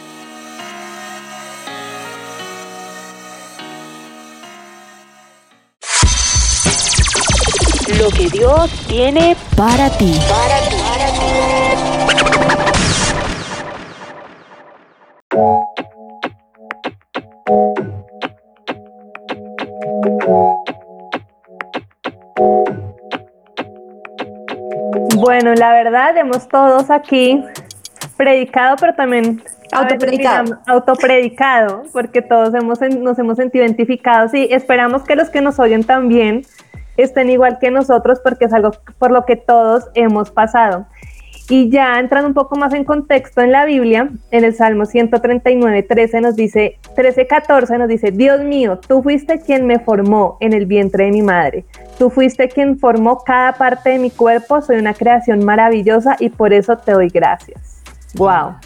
Dios 8.47 8.71
tiene 8.87 9.37
Para 9.57 9.91
ti. 9.99 10.15
Bueno, 25.17 25.55
la 25.55 25.73
verdad, 25.73 26.17
hemos 26.17 26.47
todos 26.47 26.89
aquí 26.91 27.43
predicado, 28.17 28.77
pero 28.79 28.95
también 28.95 29.43
Autopredicado. 29.73 30.45
digamos, 30.45 30.69
autopredicado, 30.69 31.83
porque 31.93 32.23
todos 32.23 32.55
hemos, 32.55 32.81
nos 32.81 33.19
hemos 33.19 33.37
sentido 33.37 33.65
identificados 33.65 34.33
y 34.35 34.47
esperamos 34.53 35.03
que 35.03 35.17
los 35.17 35.31
que 35.31 35.41
nos 35.41 35.59
oyen 35.59 35.83
también 35.83 36.47
estén 36.97 37.31
igual 37.31 37.59
que 37.59 37.71
nosotros, 37.71 38.21
porque 38.23 38.47
es 38.47 38.53
algo 38.53 38.73
por 38.99 39.11
lo 39.11 39.25
que 39.25 39.37
todos 39.37 39.85
hemos 39.95 40.31
pasado. 40.31 40.87
Y 41.49 41.71
ya 41.71 42.01
entrando 42.01 42.29
un 42.29 42.35
poco 42.35 42.57
más 42.57 42.75
en 42.75 42.83
contexto 42.83 43.41
en 43.41 43.53
la 43.53 43.65
Biblia, 43.65 44.11
en 44.33 44.45
el 44.45 44.53
Salmo 44.53 44.85
139, 44.85 45.85
13 45.85 46.21
nos 46.21 46.35
dice, 46.35 46.79
13, 46.97 47.29
14 47.29 47.79
nos 47.79 47.89
dice, 47.89 48.11
Dios 48.11 48.41
mío, 48.41 48.81
tú 48.87 49.01
fuiste 49.01 49.41
quien 49.41 49.65
me 49.65 49.79
formó 49.79 50.39
en 50.41 50.53
el 50.53 50.67
vientre 50.67 51.05
de 51.05 51.13
mi 51.13 51.23
madre. 51.23 51.65
Tú 51.99 52.11
fuiste 52.11 52.49
quien 52.49 52.79
formó 52.81 53.23
cada 53.23 53.53
parte 53.53 53.91
de 53.91 53.99
mi 54.01 54.11
cuerpo, 54.11 54.61
soy 54.61 54.79
una 54.79 54.95
creación 54.95 55.45
maravillosa 55.45 56.17
y 56.19 56.31
por 56.31 56.53
eso 56.53 56.77
te 56.79 56.93
doy 56.93 57.09
gracias. 57.11 57.83
Wow. 58.17 58.57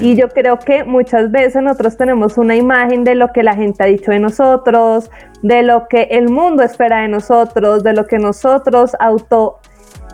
Y 0.00 0.16
yo 0.16 0.28
creo 0.28 0.58
que 0.58 0.84
muchas 0.84 1.30
veces 1.30 1.62
nosotros 1.62 1.96
tenemos 1.96 2.38
una 2.38 2.54
imagen 2.54 3.04
de 3.04 3.14
lo 3.14 3.28
que 3.32 3.42
la 3.42 3.54
gente 3.54 3.82
ha 3.82 3.86
dicho 3.86 4.10
de 4.10 4.18
nosotros, 4.18 5.10
de 5.42 5.62
lo 5.62 5.88
que 5.88 6.02
el 6.10 6.28
mundo 6.28 6.62
espera 6.62 7.02
de 7.02 7.08
nosotros, 7.08 7.82
de 7.82 7.92
lo 7.92 8.06
que 8.06 8.18
nosotros 8.18 8.92
auto 9.00 9.58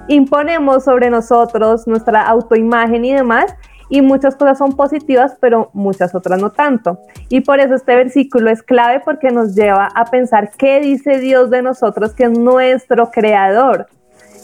imponemos 0.09 0.85
sobre 0.85 1.11
nosotros, 1.11 1.87
nuestra 1.87 2.23
autoimagen 2.23 3.05
y 3.05 3.13
demás. 3.13 3.55
Y 3.91 4.03
muchas 4.03 4.37
cosas 4.37 4.59
son 4.59 4.75
positivas, 4.75 5.37
pero 5.41 5.71
muchas 5.73 6.15
otras 6.15 6.41
no 6.41 6.51
tanto. 6.51 6.99
Y 7.31 7.41
por 7.41 7.59
eso 7.59 7.75
este 7.75 7.97
versículo 7.97 8.51
es 8.51 8.63
clave 8.63 9.01
porque 9.03 9.31
nos 9.31 9.55
lleva 9.55 9.89
a 9.95 10.05
pensar 10.07 10.51
qué 10.59 10.81
dice 10.81 11.19
Dios 11.19 11.49
de 11.49 11.63
nosotros, 11.63 12.15
que 12.15 12.25
es 12.25 12.39
nuestro 12.39 13.11
creador. 13.11 13.87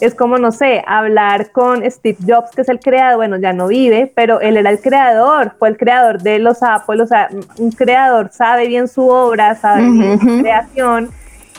Es 0.01 0.13
como, 0.13 0.37
no 0.37 0.51
sé, 0.51 0.83
hablar 0.85 1.51
con 1.51 1.89
Steve 1.89 2.17
Jobs, 2.27 2.51
que 2.51 2.61
es 2.61 2.69
el 2.69 2.79
creador, 2.79 3.17
bueno, 3.17 3.37
ya 3.37 3.53
no 3.53 3.67
vive, 3.67 4.11
pero 4.13 4.41
él 4.41 4.57
era 4.57 4.69
el 4.69 4.81
creador, 4.81 5.53
fue 5.57 5.69
el 5.69 5.77
creador 5.77 6.21
de 6.21 6.39
los 6.39 6.61
Apple, 6.63 7.01
o 7.01 7.07
sea, 7.07 7.29
un 7.57 7.71
creador 7.71 8.29
sabe 8.31 8.67
bien 8.67 8.87
su 8.87 9.07
obra, 9.07 9.55
sabe 9.55 9.89
bien 9.89 10.19
su 10.19 10.41
creación, 10.41 11.09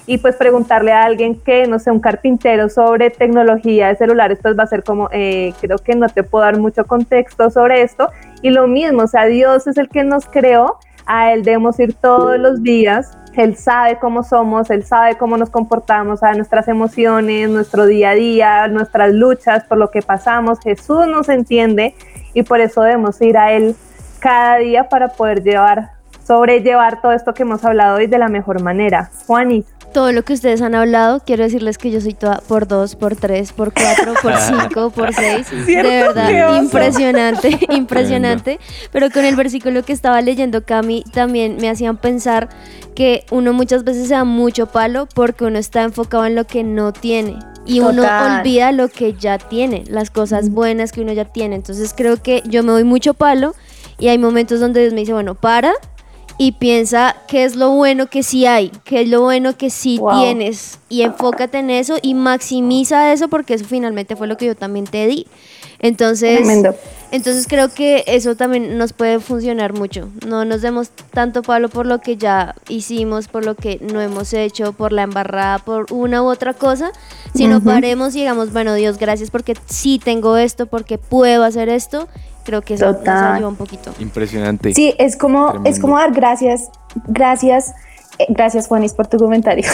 y 0.06 0.18
pues 0.18 0.36
preguntarle 0.36 0.92
a 0.92 1.04
alguien 1.04 1.40
que, 1.40 1.66
no 1.66 1.78
sé, 1.78 1.90
un 1.90 2.00
carpintero 2.00 2.68
sobre 2.68 3.10
tecnología 3.10 3.88
de 3.88 3.96
celulares, 3.96 4.38
pues 4.42 4.56
va 4.56 4.64
a 4.64 4.66
ser 4.66 4.84
como, 4.84 5.08
eh, 5.12 5.54
creo 5.60 5.78
que 5.78 5.96
no 5.96 6.08
te 6.08 6.22
puedo 6.22 6.44
dar 6.44 6.58
mucho 6.58 6.84
contexto 6.84 7.50
sobre 7.50 7.82
esto, 7.82 8.10
y 8.42 8.50
lo 8.50 8.66
mismo, 8.66 9.04
o 9.04 9.08
sea, 9.08 9.24
Dios 9.24 9.66
es 9.66 9.78
el 9.78 9.88
que 9.88 10.04
nos 10.04 10.26
creó, 10.26 10.78
a 11.06 11.32
Él 11.32 11.42
debemos 11.42 11.78
ir 11.80 11.94
todos 11.94 12.38
los 12.38 12.62
días, 12.62 13.16
Él 13.36 13.56
sabe 13.56 13.98
cómo 13.98 14.22
somos, 14.22 14.70
Él 14.70 14.84
sabe 14.84 15.16
cómo 15.16 15.36
nos 15.36 15.50
comportamos, 15.50 16.22
a 16.22 16.32
nuestras 16.34 16.68
emociones, 16.68 17.50
nuestro 17.50 17.84
día 17.84 18.10
a 18.10 18.14
día, 18.14 18.68
nuestras 18.68 19.12
luchas, 19.12 19.64
por 19.64 19.76
lo 19.76 19.90
que 19.90 20.00
pasamos, 20.00 20.58
Jesús 20.60 21.06
nos 21.06 21.28
entiende 21.28 21.94
y 22.32 22.42
por 22.42 22.60
eso 22.60 22.82
debemos 22.82 23.20
ir 23.20 23.36
a 23.36 23.52
Él 23.52 23.76
cada 24.20 24.56
día 24.56 24.88
para 24.88 25.08
poder 25.08 25.42
llevar, 25.42 25.90
sobrellevar 26.24 27.02
todo 27.02 27.12
esto 27.12 27.34
que 27.34 27.42
hemos 27.42 27.64
hablado 27.64 27.98
hoy 27.98 28.06
de 28.06 28.18
la 28.18 28.28
mejor 28.28 28.62
manera. 28.62 29.10
Juanis. 29.26 29.75
Todo 29.96 30.12
lo 30.12 30.24
que 30.24 30.34
ustedes 30.34 30.60
han 30.60 30.74
hablado, 30.74 31.20
quiero 31.24 31.44
decirles 31.44 31.78
que 31.78 31.90
yo 31.90 32.02
soy 32.02 32.12
toda 32.12 32.42
por 32.46 32.68
dos, 32.68 32.96
por 32.96 33.16
tres, 33.16 33.54
por 33.54 33.72
cuatro, 33.72 34.12
por 34.20 34.36
cinco, 34.46 34.90
por 34.90 35.14
seis. 35.14 35.50
De 35.50 35.82
verdad, 35.82 36.60
impresionante, 36.60 37.58
impresionante. 37.70 38.60
Pero 38.92 39.08
con 39.10 39.24
el 39.24 39.36
versículo 39.36 39.84
que 39.84 39.94
estaba 39.94 40.20
leyendo 40.20 40.66
Cami, 40.66 41.02
también 41.14 41.56
me 41.62 41.70
hacían 41.70 41.96
pensar 41.96 42.50
que 42.94 43.24
uno 43.30 43.54
muchas 43.54 43.84
veces 43.84 44.08
se 44.08 44.12
da 44.12 44.24
mucho 44.24 44.66
palo 44.66 45.08
porque 45.14 45.46
uno 45.46 45.58
está 45.58 45.82
enfocado 45.82 46.26
en 46.26 46.34
lo 46.34 46.44
que 46.44 46.62
no 46.62 46.92
tiene. 46.92 47.38
Y 47.64 47.80
uno 47.80 48.02
Total. 48.02 48.40
olvida 48.40 48.72
lo 48.72 48.88
que 48.88 49.14
ya 49.14 49.38
tiene, 49.38 49.84
las 49.88 50.10
cosas 50.10 50.50
buenas 50.50 50.92
que 50.92 51.00
uno 51.00 51.14
ya 51.14 51.24
tiene. 51.24 51.56
Entonces 51.56 51.94
creo 51.96 52.22
que 52.22 52.42
yo 52.44 52.62
me 52.62 52.72
doy 52.72 52.84
mucho 52.84 53.14
palo 53.14 53.54
y 53.98 54.08
hay 54.08 54.18
momentos 54.18 54.60
donde 54.60 54.80
Dios 54.82 54.92
me 54.92 55.00
dice, 55.00 55.14
bueno, 55.14 55.36
para 55.36 55.72
y 56.38 56.52
piensa 56.52 57.16
qué 57.28 57.44
es 57.44 57.56
lo 57.56 57.70
bueno 57.70 58.08
que 58.08 58.22
sí 58.22 58.44
hay, 58.46 58.70
qué 58.84 59.02
es 59.02 59.08
lo 59.08 59.22
bueno 59.22 59.56
que 59.56 59.70
sí 59.70 59.98
Wow. 59.98 60.20
tienes 60.20 60.78
y 60.88 61.02
enfócate 61.02 61.58
en 61.58 61.70
eso 61.70 61.96
y 62.02 62.14
maximiza 62.14 63.12
eso 63.12 63.28
porque 63.28 63.54
eso 63.54 63.64
finalmente 63.64 64.16
fue 64.16 64.26
lo 64.26 64.36
que 64.36 64.46
yo 64.46 64.54
también 64.54 64.86
te 64.86 65.06
di. 65.06 65.26
Entonces, 65.78 66.38
Tremendo. 66.38 66.74
entonces 67.10 67.46
creo 67.46 67.68
que 67.72 68.02
eso 68.06 68.34
también 68.34 68.78
nos 68.78 68.92
puede 68.94 69.20
funcionar 69.20 69.74
mucho. 69.74 70.08
No 70.26 70.44
nos 70.46 70.62
demos 70.62 70.88
tanto 71.12 71.42
palo 71.42 71.68
por 71.68 71.84
lo 71.86 72.00
que 72.00 72.16
ya 72.16 72.54
hicimos, 72.68 73.28
por 73.28 73.44
lo 73.44 73.54
que 73.54 73.78
no 73.82 74.00
hemos 74.00 74.32
hecho, 74.32 74.72
por 74.72 74.92
la 74.92 75.02
embarrada, 75.02 75.58
por 75.58 75.86
una 75.92 76.22
u 76.22 76.26
otra 76.30 76.54
cosa, 76.54 76.92
sino 77.34 77.62
paremos 77.62 78.14
y 78.16 78.20
digamos, 78.20 78.52
bueno, 78.54 78.74
Dios, 78.74 78.96
gracias 78.98 79.30
porque 79.30 79.54
sí 79.66 80.00
tengo 80.02 80.36
esto, 80.38 80.66
porque 80.66 80.96
puedo 80.98 81.44
hacer 81.44 81.68
esto. 81.68 82.08
Creo 82.46 82.62
que 82.62 82.74
eso 82.74 82.92
nos 82.92 83.08
ayuda 83.08 83.48
un 83.48 83.56
poquito. 83.56 83.92
Impresionante. 83.98 84.72
Sí, 84.72 84.94
es 84.98 85.16
como, 85.16 85.62
es 85.64 85.80
como 85.80 85.98
dar 85.98 86.12
gracias, 86.12 86.70
gracias, 87.08 87.74
eh, 88.20 88.26
gracias 88.28 88.68
Juanis 88.68 88.94
por 88.94 89.08
tu 89.08 89.18
comentario, 89.18 89.68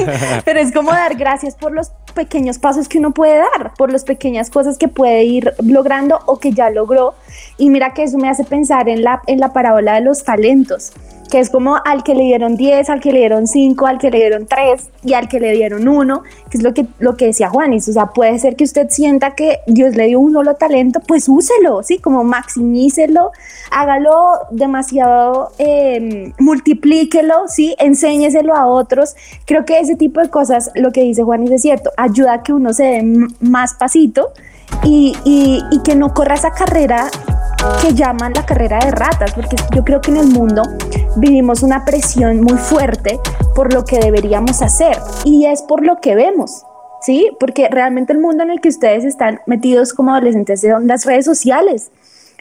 pero 0.44 0.60
es 0.60 0.70
como 0.70 0.90
dar 0.90 1.16
gracias 1.16 1.54
por 1.54 1.72
los 1.72 1.90
pequeños 2.14 2.58
pasos 2.58 2.86
que 2.86 2.98
uno 2.98 3.12
puede 3.12 3.38
dar, 3.38 3.72
por 3.78 3.90
las 3.90 4.04
pequeñas 4.04 4.50
cosas 4.50 4.76
que 4.76 4.88
puede 4.88 5.24
ir 5.24 5.54
logrando 5.64 6.20
o 6.26 6.38
que 6.38 6.52
ya 6.52 6.68
logró. 6.68 7.14
Y 7.58 7.70
mira 7.70 7.92
que 7.92 8.04
eso 8.04 8.18
me 8.18 8.28
hace 8.28 8.44
pensar 8.44 8.88
en 8.88 9.02
la, 9.02 9.20
en 9.26 9.40
la 9.40 9.52
parábola 9.52 9.94
de 9.96 10.02
los 10.02 10.22
talentos, 10.22 10.92
que 11.28 11.40
es 11.40 11.50
como 11.50 11.76
al 11.84 12.04
que 12.04 12.14
le 12.14 12.22
dieron 12.22 12.56
10, 12.56 12.88
al 12.88 13.00
que 13.00 13.12
le 13.12 13.18
dieron 13.18 13.46
5, 13.48 13.86
al 13.86 13.98
que 13.98 14.10
le 14.10 14.18
dieron 14.18 14.46
3 14.46 14.88
y 15.02 15.12
al 15.14 15.28
que 15.28 15.40
le 15.40 15.52
dieron 15.52 15.86
1, 15.88 16.22
que 16.50 16.56
es 16.58 16.62
lo 16.62 16.72
que, 16.72 16.86
lo 17.00 17.16
que 17.16 17.26
decía 17.26 17.50
Juanis, 17.50 17.88
o 17.88 17.92
sea, 17.92 18.06
puede 18.06 18.38
ser 18.38 18.54
que 18.56 18.62
usted 18.64 18.86
sienta 18.90 19.34
que 19.34 19.58
Dios 19.66 19.94
le 19.96 20.06
dio 20.06 20.20
un 20.20 20.32
solo 20.32 20.54
talento, 20.54 21.00
pues 21.06 21.28
úselo, 21.28 21.82
¿sí? 21.82 21.98
Como 21.98 22.22
maximícelo, 22.24 23.32
hágalo 23.72 24.14
demasiado, 24.52 25.50
eh, 25.58 26.32
multiplíquelo, 26.38 27.48
¿sí? 27.48 27.74
Enséñeselo 27.78 28.54
a 28.54 28.66
otros. 28.66 29.16
Creo 29.46 29.64
que 29.64 29.80
ese 29.80 29.96
tipo 29.96 30.20
de 30.20 30.30
cosas, 30.30 30.70
lo 30.76 30.92
que 30.92 31.02
dice 31.02 31.24
Juanis 31.24 31.50
es 31.50 31.62
cierto, 31.62 31.90
ayuda 31.96 32.34
a 32.34 32.42
que 32.42 32.52
uno 32.52 32.72
se 32.72 32.84
dé 32.84 33.02
más 33.40 33.74
pasito 33.74 34.28
y- 34.84 35.12
y 35.24 35.82
que 35.82 35.94
no 35.94 36.14
corra 36.14 36.34
esa 36.34 36.52
carrera 36.52 37.08
que 37.82 37.94
llaman 37.94 38.32
la 38.34 38.46
carrera 38.46 38.78
de 38.78 38.90
ratas, 38.90 39.32
porque 39.34 39.56
yo 39.74 39.84
creo 39.84 40.00
que 40.00 40.10
en 40.10 40.18
el 40.18 40.28
mundo 40.28 40.62
vivimos 41.16 41.62
una 41.62 41.84
presión 41.84 42.40
muy 42.40 42.56
fuerte 42.56 43.18
por 43.54 43.72
lo 43.72 43.84
que 43.84 43.98
deberíamos 43.98 44.62
hacer 44.62 44.96
y 45.24 45.46
es 45.46 45.62
por 45.62 45.84
lo 45.84 46.00
que 46.00 46.14
vemos. 46.14 46.64
¿Sí? 47.00 47.30
Porque 47.38 47.68
realmente 47.68 48.12
el 48.12 48.18
mundo 48.18 48.42
en 48.42 48.50
el 48.50 48.60
que 48.60 48.68
ustedes 48.68 49.04
están 49.04 49.40
metidos 49.46 49.92
como 49.94 50.12
adolescentes 50.12 50.62
son 50.62 50.88
las 50.88 51.04
redes 51.06 51.24
sociales 51.24 51.92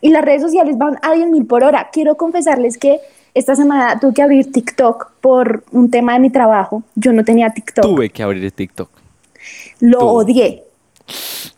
y 0.01 0.09
las 0.09 0.25
redes 0.25 0.41
sociales 0.41 0.77
van 0.79 0.97
a 1.03 1.13
10 1.13 1.29
mil 1.29 1.45
por 1.45 1.63
hora. 1.63 1.89
Quiero 1.91 2.17
confesarles 2.17 2.77
que 2.79 2.99
esta 3.35 3.55
semana 3.55 3.99
tuve 3.99 4.15
que 4.15 4.23
abrir 4.23 4.51
TikTok 4.51 5.11
por 5.21 5.63
un 5.71 5.91
tema 5.91 6.13
de 6.13 6.19
mi 6.19 6.31
trabajo. 6.31 6.81
Yo 6.95 7.13
no 7.13 7.23
tenía 7.23 7.51
TikTok. 7.51 7.85
Tuve 7.85 8.09
que 8.09 8.23
abrir 8.23 8.51
TikTok. 8.51 8.89
Lo 9.79 9.99
Tú. 9.99 10.07
odié. 10.07 10.63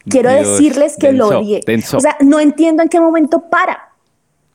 Quiero 0.07 0.31
Dios, 0.31 0.47
decirles 0.47 0.97
que 0.97 1.11
lo 1.11 1.27
odié. 1.27 1.61
denso. 1.65 1.97
O 1.97 1.99
sea, 1.99 2.17
no 2.21 2.39
entiendo 2.39 2.83
en 2.83 2.89
qué 2.89 2.99
momento 2.99 3.41
para. 3.49 3.89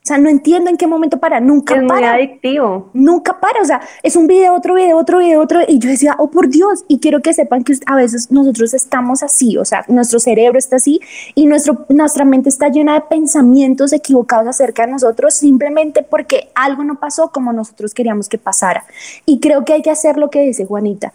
O 0.04 0.06
sea, 0.06 0.18
no 0.18 0.28
entiendo 0.28 0.68
en 0.68 0.76
qué 0.76 0.86
momento 0.86 1.18
para, 1.18 1.40
nunca 1.40 1.76
Es 1.76 1.80
muy 1.80 1.88
para. 1.88 2.12
adictivo. 2.12 2.90
Nunca 2.92 3.40
para, 3.40 3.62
o 3.62 3.64
sea, 3.64 3.80
es 4.02 4.16
un 4.16 4.26
video, 4.26 4.52
otro 4.52 4.74
video, 4.74 4.98
otro 4.98 5.18
video, 5.18 5.40
otro, 5.40 5.60
y 5.66 5.78
yo 5.78 5.88
decía, 5.88 6.14
oh 6.18 6.30
por 6.30 6.50
Dios, 6.50 6.84
y 6.88 6.98
quiero 6.98 7.22
que 7.22 7.32
sepan 7.32 7.64
que 7.64 7.72
a 7.86 7.96
veces 7.96 8.30
nosotros 8.30 8.74
estamos 8.74 9.22
así, 9.22 9.56
o 9.56 9.64
sea, 9.64 9.86
nuestro 9.88 10.20
cerebro 10.20 10.58
está 10.58 10.76
así 10.76 11.00
y 11.34 11.46
nuestro, 11.46 11.86
nuestra 11.88 12.26
mente 12.26 12.50
está 12.50 12.68
llena 12.68 12.92
de 12.92 13.00
pensamientos 13.00 13.94
equivocados 13.94 14.46
acerca 14.46 14.84
de 14.84 14.92
nosotros 14.92 15.32
simplemente 15.32 16.02
porque 16.02 16.50
algo 16.54 16.84
no 16.84 17.00
pasó 17.00 17.30
como 17.32 17.54
nosotros 17.54 17.94
queríamos 17.94 18.28
que 18.28 18.36
pasara. 18.36 18.84
Y 19.24 19.40
creo 19.40 19.64
que 19.64 19.72
hay 19.72 19.80
que 19.80 19.90
hacer 19.90 20.18
lo 20.18 20.28
que 20.28 20.42
dice 20.42 20.66
Juanita, 20.66 21.14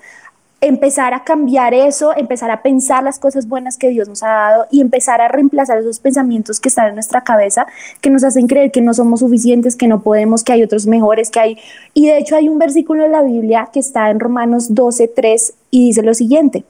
empezar 0.61 1.13
a 1.13 1.23
cambiar 1.23 1.73
eso, 1.73 2.15
empezar 2.15 2.51
a 2.51 2.61
pensar 2.61 3.03
las 3.03 3.19
cosas 3.19 3.47
buenas 3.47 3.77
que 3.77 3.89
Dios 3.89 4.09
nos 4.09 4.23
ha 4.23 4.29
dado 4.29 4.67
y 4.71 4.81
empezar 4.81 5.21
a 5.21 5.27
reemplazar 5.27 5.77
esos 5.77 5.99
pensamientos 5.99 6.59
que 6.59 6.69
están 6.69 6.87
en 6.87 6.95
nuestra 6.95 7.23
cabeza, 7.23 7.65
que 8.01 8.09
nos 8.09 8.23
hacen 8.23 8.47
creer 8.47 8.71
que 8.71 8.81
no 8.81 8.93
somos 8.93 9.21
suficientes, 9.21 9.75
que 9.75 9.87
no 9.87 10.01
podemos, 10.01 10.43
que 10.43 10.53
hay 10.53 10.63
otros 10.63 10.85
mejores, 10.85 11.29
que 11.29 11.39
hay... 11.39 11.57
Y 11.93 12.07
de 12.07 12.17
hecho 12.17 12.35
hay 12.35 12.49
un 12.49 12.59
versículo 12.59 13.05
en 13.05 13.11
la 13.11 13.21
Biblia 13.21 13.69
que 13.71 13.79
está 13.79 14.09
en 14.09 14.19
Romanos 14.19 14.73
12, 14.75 15.07
3 15.07 15.53
y 15.71 15.87
dice 15.87 16.03
lo 16.03 16.13
siguiente. 16.13 16.63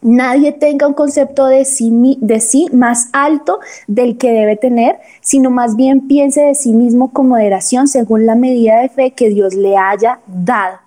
Nadie 0.00 0.50
tenga 0.50 0.88
un 0.88 0.94
concepto 0.94 1.46
de 1.46 1.64
sí, 1.64 2.18
de 2.20 2.40
sí 2.40 2.66
más 2.72 3.08
alto 3.12 3.60
del 3.86 4.18
que 4.18 4.32
debe 4.32 4.56
tener, 4.56 4.98
sino 5.20 5.50
más 5.50 5.76
bien 5.76 6.08
piense 6.08 6.40
de 6.40 6.56
sí 6.56 6.72
mismo 6.72 7.12
con 7.12 7.28
moderación 7.28 7.86
según 7.86 8.26
la 8.26 8.34
medida 8.34 8.80
de 8.80 8.88
fe 8.88 9.12
que 9.12 9.28
Dios 9.28 9.54
le 9.54 9.76
haya 9.76 10.18
dado. 10.26 10.78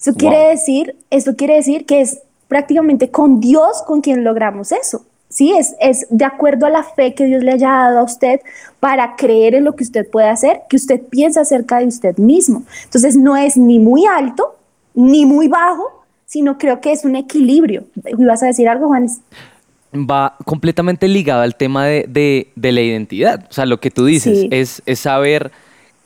Eso 0.00 0.14
quiere 0.14 0.36
Wow. 0.38 0.48
decir, 0.50 0.96
eso 1.10 1.36
quiere 1.36 1.54
decir 1.56 1.84
que 1.86 2.00
es 2.00 2.20
prácticamente 2.48 3.10
con 3.10 3.40
Dios 3.40 3.82
con 3.86 4.00
quien 4.00 4.24
logramos 4.24 4.72
eso. 4.72 5.04
Sí, 5.28 5.52
es, 5.56 5.76
es 5.80 6.06
de 6.10 6.24
acuerdo 6.24 6.66
a 6.66 6.70
la 6.70 6.82
fe 6.82 7.14
que 7.14 7.24
Dios 7.26 7.44
le 7.44 7.52
haya 7.52 7.68
dado 7.70 8.00
a 8.00 8.02
usted 8.02 8.40
para 8.80 9.14
creer 9.14 9.54
en 9.54 9.62
lo 9.64 9.76
que 9.76 9.84
usted 9.84 10.08
puede 10.10 10.28
hacer, 10.28 10.62
que 10.68 10.74
usted 10.76 11.00
piensa 11.02 11.42
acerca 11.42 11.78
de 11.78 11.86
usted 11.86 12.16
mismo. 12.16 12.64
Entonces 12.84 13.16
no 13.16 13.36
es 13.36 13.56
ni 13.56 13.78
muy 13.78 14.06
alto 14.06 14.56
ni 14.94 15.24
muy 15.26 15.46
bajo, 15.46 16.04
sino 16.26 16.58
creo 16.58 16.80
que 16.80 16.90
es 16.90 17.04
un 17.04 17.14
equilibrio. 17.14 17.84
¿Ibas 18.18 18.42
a 18.42 18.46
decir 18.46 18.68
algo, 18.68 18.88
Juanes? 18.88 19.20
va 19.92 20.36
completamente 20.44 21.08
ligado 21.08 21.42
al 21.42 21.56
tema 21.56 21.84
de, 21.84 22.04
de- 22.08 22.48
de 22.54 22.72
la 22.72 22.80
identidad. 22.80 23.44
O 23.50 23.52
sea, 23.52 23.66
lo 23.66 23.80
que 23.80 23.90
tú 23.90 24.04
dices 24.06 24.40
Sí. 24.42 24.48
es, 24.52 24.82
es 24.86 25.00
saber 25.00 25.50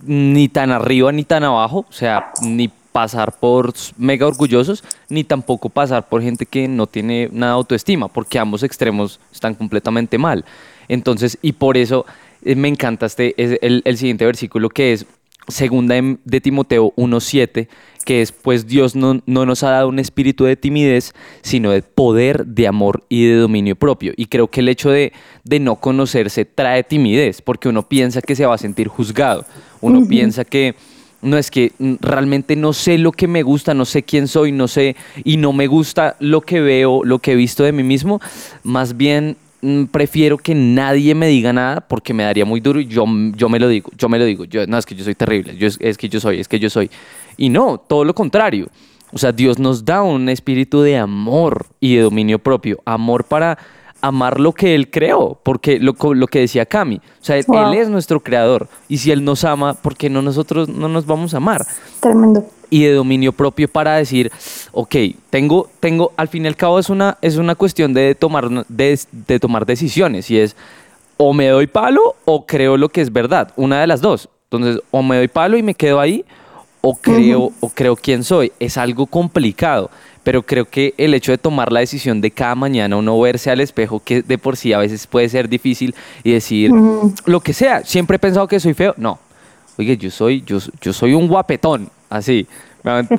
ni 0.03 0.49
tan 0.49 0.71
arriba 0.71 1.13
ni 1.13 1.25
tan 1.25 1.45
abajo, 1.45 1.85
o 1.89 1.93
sea, 1.93 2.33
ni 2.43 2.71
pasar 2.95 3.41
por 3.41 3.75
mega 3.99 4.25
orgullosos, 4.25 4.85
ni 5.09 5.25
tampoco 5.25 5.69
pasar 5.69 6.09
por 6.09 6.23
gente 6.23 6.47
que 6.47 6.69
no 6.69 6.87
tiene 6.87 7.29
nada 7.33 7.55
de 7.55 7.57
autoestima, 7.57 8.07
porque 8.07 8.39
ambos 8.39 8.63
extremos 8.63 9.19
están 9.33 9.57
completamente 9.57 10.17
mal. 10.17 10.45
Entonces, 10.87 11.37
y 11.43 11.55
por 11.55 11.77
eso 11.77 12.07
eh, 12.45 12.55
me 12.55 12.69
encanta 12.69 13.07
este, 13.07 13.35
es 13.37 13.59
el, 13.63 13.83
el 13.85 13.99
siguiente 13.99 14.25
versículo 14.25 14.69
que 14.69 14.93
es 14.93 15.07
segunda 15.49 15.97
de, 15.97 16.19
de 16.25 16.41
Timoteo 16.41 16.93
1.7, 16.97 17.67
que 18.05 18.23
es, 18.23 18.31
pues 18.31 18.69
Dios 18.69 18.95
no, 18.95 19.21
no 19.27 19.45
nos 19.45 19.65
ha 19.65 19.71
dado 19.71 19.89
un 19.89 19.99
espíritu 19.99 20.45
de 20.45 20.55
timidez, 20.55 21.15
sino 21.43 21.73
de 21.73 21.83
poder, 21.83 22.47
de 22.47 22.69
amor 22.69 23.03
y 23.09 23.27
de 23.27 23.35
dominio 23.35 23.75
propio. 23.75 24.13
Y 24.17 24.27
creo 24.27 24.47
que 24.47 24.61
el 24.61 24.69
hecho 24.69 24.91
de, 24.91 25.13
de 25.43 25.59
no 25.59 25.75
conocerse 25.81 26.45
trae 26.45 26.85
timidez, 26.85 27.43
porque 27.43 27.69
uno 27.69 27.89
piensa 27.89 28.23
que 28.23 28.37
se 28.37 28.47
va 28.47 28.55
a 28.55 28.59
sentir 28.59 28.87
juzgado, 28.87 29.45
uno 29.81 30.07
piensa 30.07 30.45
que 30.45 30.77
no 31.25 31.39
es 31.39 31.51
que 31.51 31.73
realmente 32.01 32.55
no 32.55 32.73
sé 32.73 32.99
lo 32.99 33.11
que 33.11 33.27
me 33.27 33.43
gusta, 33.43 33.75
no 33.75 33.85
sé 33.85 34.03
quién 34.03 34.29
soy, 34.29 34.53
no 34.53 34.69
sé, 34.69 34.95
y 35.25 35.37
no 35.37 35.53
me 35.53 35.67
gusta 35.67 36.17
lo 36.21 36.43
que 36.43 36.61
veo, 36.61 37.03
lo 37.05 37.19
que 37.19 37.33
he 37.33 37.37
visto 37.37 37.65
de 37.65 37.73
mí 37.73 37.83
mismo, 37.83 38.21
más 38.63 38.97
bien 38.97 39.37
mm, 39.63 39.85
prefiero 39.85 40.39
que 40.39 40.55
nadie 40.55 41.15
me 41.15 41.27
diga 41.27 41.53
nada 41.53 41.81
porque 41.81 42.15
me 42.15 42.23
daría 42.23 42.45
muy 42.45 42.61
duro 42.61 42.79
y 42.79 42.87
yo, 42.87 43.05
yo 43.35 43.49
me 43.49 43.59
lo 43.59 43.69
digo, 43.69 43.91
yo 43.97 44.09
me 44.09 44.19
lo 44.19 44.25
digo, 44.27 44.45
no 44.69 44.79
es 44.79 44.87
que 44.87 44.95
yo 44.95 45.03
soy 45.03 45.15
terrible, 45.15 45.57
yo, 45.57 45.69
es 45.81 45.99
que 45.99 46.09
yo 46.09 46.21
soy, 46.21 46.41
es 46.41 46.49
que 46.49 46.61
yo 46.61 46.71
soy. 46.71 46.91
Y 47.37 47.49
no, 47.49 47.79
todo 47.79 48.05
lo 48.05 48.15
contrario. 48.15 48.69
O 49.13 49.19
sea, 49.19 49.31
Dios 49.31 49.61
nos 49.61 49.85
da 49.85 50.03
un 50.03 50.29
espíritu 50.29 50.83
de 50.83 50.97
amor 50.97 51.67
y 51.79 51.97
de 51.97 52.03
dominio 52.03 52.41
propio, 52.41 52.81
amor 52.85 53.25
para 53.25 53.59
amar 54.07 54.38
lo 54.38 54.53
que 54.53 54.75
Él 54.75 54.90
creó, 54.90 55.38
porque 55.43 55.79
lo, 55.79 55.95
lo 56.14 56.27
que 56.27 56.40
decía 56.40 56.67
Cami, 56.67 56.97
o 56.97 57.25
sea, 57.25 57.40
Wow. 57.47 57.73
Él 57.73 57.79
es 57.79 57.88
nuestro 57.88 58.21
creador 58.21 58.69
y 58.88 58.99
si 58.99 59.11
Él 59.11 59.25
nos 59.25 59.45
ama, 59.45 59.75
¿por 59.75 59.97
qué 59.97 60.11
no 60.11 60.21
nosotros 60.21 60.69
no 60.69 60.88
nos 60.88 61.07
vamos 61.07 61.33
a 61.35 61.38
amar? 61.38 61.67
Tremendo. 62.01 62.45
y 62.71 62.83
de 62.85 62.93
dominio 62.93 63.33
propio 63.33 63.69
para 63.69 63.97
decir, 63.97 64.31
ok, 64.73 64.95
tengo, 65.31 65.69
tengo, 65.81 66.12
al 66.17 66.29
fin 66.29 66.45
y 66.45 66.49
al 66.49 66.57
cabo 66.57 66.79
es 66.79 66.90
una, 66.90 67.19
es 67.23 67.37
una 67.37 67.55
cuestión 67.55 67.95
de 67.95 68.14
tomar, 68.14 68.51
de, 68.69 69.01
de 69.12 69.40
tomar 69.40 69.64
decisiones 69.64 70.31
y 70.31 70.38
es 70.38 70.57
o 71.17 71.33
me 71.33 71.49
doy 71.49 71.67
palo 71.67 72.17
o 72.25 72.45
creo 72.47 72.77
lo 72.77 72.88
que 72.88 73.01
es 73.01 73.12
verdad, 73.12 73.53
una 73.57 73.81
de 73.81 73.87
las 73.87 74.01
dos. 74.01 74.29
Entonces, 74.51 74.83
o 74.90 75.03
me 75.03 75.17
doy 75.17 75.29
palo 75.29 75.57
y 75.57 75.62
me 75.62 75.75
quedo 75.75 76.01
ahí 76.01 76.25
o 76.81 76.95
creo, 76.95 77.53
o 77.61 77.71
creo 77.71 77.97
quién 77.97 78.23
soy. 78.25 78.53
Es 78.61 78.77
algo 78.77 79.07
complicado, 79.07 79.90
pero 80.25 80.43
creo 80.43 80.65
que 80.65 80.95
el 80.97 81.15
hecho 81.15 81.31
de 81.31 81.39
tomar 81.39 81.71
la 81.71 81.81
decisión 81.81 82.21
de 82.21 82.31
cada 82.31 82.55
mañana 82.55 82.97
uno 82.97 83.21
verse 83.21 83.51
al 83.51 83.61
espejo, 83.61 84.01
que 84.03 84.23
de 84.23 84.39
por 84.39 84.57
sí 84.57 84.73
a 84.73 84.79
veces 84.79 85.07
puede 85.07 85.29
ser 85.29 85.49
difícil 85.49 85.95
y 86.25 86.33
decir 86.33 86.71
lo 87.27 87.41
que 87.41 87.53
sea, 87.53 87.85
siempre 87.85 88.17
he 88.17 88.19
pensado 88.19 88.49
que 88.49 88.59
soy 88.59 88.75
feo, 88.75 88.95
no. 88.97 89.19
Oye, 89.77 89.97
yo 89.97 90.11
soy, 90.11 90.43
yo, 90.43 90.59
yo 90.81 90.93
soy 90.93 91.15
un 91.15 91.29
guapetón, 91.29 91.91
así. 92.09 92.47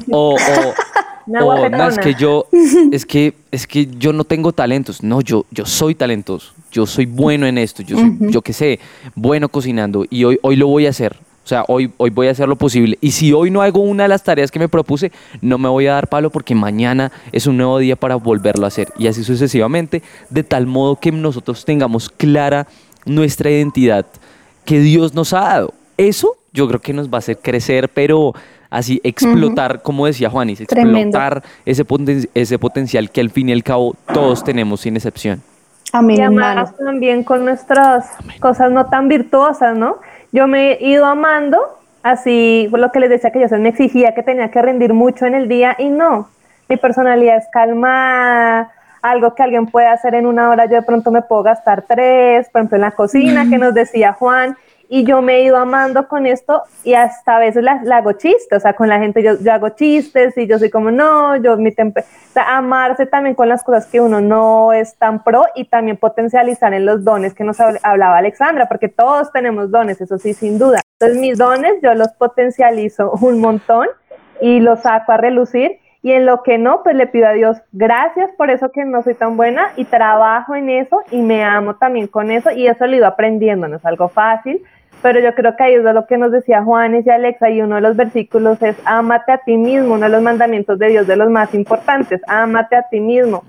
O, 0.09 0.35
o, 0.35 0.35
o, 1.45 1.69
no, 1.69 1.87
es 1.87 1.97
que 1.99 2.13
yo, 2.15 2.47
es 2.91 3.05
que, 3.05 3.33
es 3.51 3.67
que 3.67 3.87
yo 3.87 4.13
no 4.13 4.23
tengo 4.23 4.53
talentos. 4.53 5.03
No, 5.03 5.21
yo, 5.21 5.45
yo 5.51 5.65
soy 5.65 5.95
talentoso. 5.95 6.53
Yo 6.71 6.85
soy 6.85 7.05
bueno 7.05 7.45
en 7.45 7.57
esto. 7.57 7.83
Yo 7.83 7.97
soy, 7.97 8.17
yo 8.31 8.41
qué 8.41 8.53
sé, 8.53 8.79
bueno 9.15 9.49
cocinando. 9.49 10.05
Y 10.09 10.23
hoy, 10.23 10.39
hoy 10.41 10.55
lo 10.55 10.67
voy 10.67 10.87
a 10.87 10.89
hacer. 10.89 11.17
O 11.45 11.47
sea, 11.47 11.63
hoy, 11.67 11.91
hoy 11.97 12.09
voy 12.09 12.27
a 12.27 12.31
hacer 12.31 12.49
lo 12.49 12.55
posible. 12.55 12.97
Y 13.01 13.11
si 13.11 13.31
hoy 13.31 13.51
no 13.51 13.61
hago 13.61 13.79
una 13.79 14.01
de 14.03 14.09
las 14.09 14.23
tareas 14.23 14.49
que 14.49 14.57
me 14.57 14.67
propuse, 14.67 15.11
no 15.41 15.59
me 15.59 15.69
voy 15.69 15.85
a 15.85 15.93
dar 15.93 16.07
palo 16.07 16.31
porque 16.31 16.55
mañana 16.55 17.11
es 17.31 17.45
un 17.45 17.55
nuevo 17.57 17.77
día 17.77 17.95
para 17.95 18.15
volverlo 18.15 18.65
a 18.65 18.69
hacer. 18.69 18.91
Y 18.97 19.05
así 19.05 19.23
sucesivamente, 19.23 20.01
de 20.31 20.43
tal 20.43 20.65
modo 20.65 20.95
que 20.95 21.11
nosotros 21.11 21.63
tengamos 21.63 22.09
clara 22.09 22.65
nuestra 23.05 23.51
identidad 23.51 24.07
que 24.65 24.79
Dios 24.79 25.13
nos 25.13 25.33
ha 25.33 25.41
dado. 25.41 25.73
Eso 25.97 26.35
yo 26.51 26.67
creo 26.67 26.81
que 26.81 26.93
nos 26.93 27.09
va 27.09 27.17
a 27.17 27.19
hacer 27.19 27.37
crecer, 27.37 27.89
pero 27.89 28.33
así 28.71 28.99
explotar, 29.03 29.83
como 29.83 30.07
decía 30.07 30.31
Juanis, 30.31 30.61
explotar 30.61 31.43
ese, 31.63 31.85
poten- 31.85 32.27
ese 32.33 32.57
potencial 32.57 33.11
que 33.11 33.21
al 33.21 33.29
fin 33.29 33.49
y 33.49 33.51
al 33.51 33.61
cabo 33.63 33.95
todos 34.11 34.43
tenemos 34.43 34.81
sin 34.81 34.95
excepción. 34.95 35.43
Amén, 35.93 36.17
y 36.17 36.21
amarnos 36.21 36.75
también 36.75 37.23
con 37.23 37.45
nuestras 37.45 38.07
cosas 38.39 38.71
no 38.71 38.87
tan 38.87 39.07
virtuosas, 39.07 39.77
¿no? 39.77 39.97
Yo 40.35 40.47
me 40.47 40.73
he 40.73 40.85
ido 40.85 41.05
amando, 41.05 41.79
así 42.03 42.67
fue 42.69 42.77
lo 42.77 42.91
que 42.91 42.99
les 42.99 43.09
decía 43.09 43.31
que 43.31 43.39
yo 43.39 43.47
se 43.47 43.57
me 43.57 43.69
exigía 43.69 44.13
que 44.13 44.21
tenía 44.21 44.51
que 44.51 44.61
rendir 44.61 44.93
mucho 44.93 45.25
en 45.25 45.33
el 45.33 45.47
día 45.47 45.77
y 45.79 45.87
no, 45.87 46.27
mi 46.67 46.75
personalidad 46.75 47.37
es 47.37 47.47
calmada, 47.53 48.69
algo 49.01 49.33
que 49.33 49.43
alguien 49.43 49.67
puede 49.67 49.87
hacer 49.87 50.13
en 50.13 50.25
una 50.25 50.49
hora, 50.49 50.65
yo 50.65 50.73
de 50.73 50.81
pronto 50.81 51.09
me 51.09 51.21
puedo 51.21 51.41
gastar 51.41 51.83
tres, 51.83 52.49
por 52.49 52.59
ejemplo 52.59 52.75
en 52.75 52.81
la 52.81 52.91
cocina, 52.91 53.49
que 53.49 53.57
nos 53.57 53.73
decía 53.73 54.11
Juan, 54.11 54.57
y 54.89 55.03
yo 55.03 55.21
me 55.21 55.35
he 55.37 55.43
ido 55.43 55.57
amando 55.57 56.07
con 56.07 56.25
esto 56.25 56.63
y 56.83 56.93
hasta 56.93 57.37
a 57.37 57.39
veces 57.39 57.63
la, 57.63 57.81
la 57.83 57.97
hago 57.97 58.13
chiste, 58.13 58.55
o 58.55 58.59
sea, 58.59 58.73
con 58.73 58.87
la 58.89 58.99
gente 58.99 59.23
yo, 59.23 59.33
yo 59.39 59.53
hago 59.53 59.69
chistes 59.69 60.37
y 60.37 60.47
yo 60.47 60.59
soy 60.59 60.69
como, 60.69 60.91
no, 60.91 61.35
yo 61.37 61.57
mi 61.57 61.71
tempe 61.71 62.01
o 62.01 62.33
sea, 62.33 62.57
amarse 62.57 63.05
también 63.05 63.35
con 63.35 63.47
las 63.49 63.63
cosas 63.63 63.85
que 63.87 64.01
uno 64.01 64.21
no 64.21 64.73
es 64.73 64.95
tan 64.97 65.23
pro 65.23 65.45
y 65.55 65.65
también 65.65 65.97
potencializar 65.97 66.73
en 66.73 66.85
los 66.85 67.03
dones 67.03 67.33
que 67.33 67.43
nos 67.43 67.59
habl- 67.59 67.79
hablaba 67.83 68.17
Alexandra, 68.17 68.67
porque 68.67 68.89
todos 68.89 69.31
tenemos 69.31 69.71
dones, 69.71 70.01
eso 70.01 70.17
sí, 70.17 70.33
sin 70.33 70.59
duda. 70.59 70.81
Entonces 70.99 71.19
mis 71.19 71.37
dones 71.37 71.73
yo 71.81 71.93
los 71.93 72.09
potencializo 72.13 73.11
un 73.21 73.39
montón 73.41 73.87
y 74.41 74.59
los 74.59 74.81
saco 74.81 75.11
a 75.11 75.17
relucir 75.17 75.79
y 76.01 76.11
en 76.11 76.27
lo 76.27 76.43
que 76.43 76.59
no, 76.59 76.83
pues 76.83 76.95
le 76.95 77.07
pido 77.07 77.27
a 77.27 77.31
Dios 77.31 77.57
gracias 77.71 78.29
por 78.37 78.51
eso 78.51 78.69
que 78.71 78.85
no 78.85 79.01
soy 79.01 79.15
tan 79.15 79.37
buena 79.37 79.69
y 79.75 79.85
trabajo 79.85 80.53
en 80.53 80.69
eso 80.69 81.01
y 81.09 81.21
me 81.21 81.43
amo 81.43 81.77
también 81.77 82.05
con 82.07 82.29
eso 82.29 82.51
y 82.51 82.67
eso 82.67 82.85
lo 82.85 82.95
ido 82.95 83.07
aprendiendo, 83.07 83.67
no 83.67 83.77
es 83.77 83.85
algo 83.85 84.07
fácil, 84.07 84.61
pero 85.05 85.19
yo 85.19 85.35
creo 85.35 85.55
que 85.55 85.61
ahí 85.63 85.75
es 85.75 85.83
lo 85.83 86.07
que 86.07 86.17
nos 86.17 86.31
decía 86.31 86.63
Juanes 86.63 87.05
y 87.05 87.11
Alexa 87.11 87.51
y 87.51 87.61
uno 87.61 87.75
de 87.75 87.81
los 87.81 87.95
versículos 87.95 88.59
es 88.63 88.75
ámate 88.85 89.33
a 89.33 89.37
ti 89.37 89.55
mismo, 89.55 89.93
uno 89.93 90.05
de 90.05 90.09
los 90.09 90.23
mandamientos 90.23 90.79
de 90.79 90.87
Dios 90.87 91.05
de 91.05 91.15
los 91.15 91.29
más 91.29 91.53
importantes, 91.53 92.21
ámate 92.25 92.75
a 92.75 92.87
ti 92.89 92.99
mismo. 92.99 93.43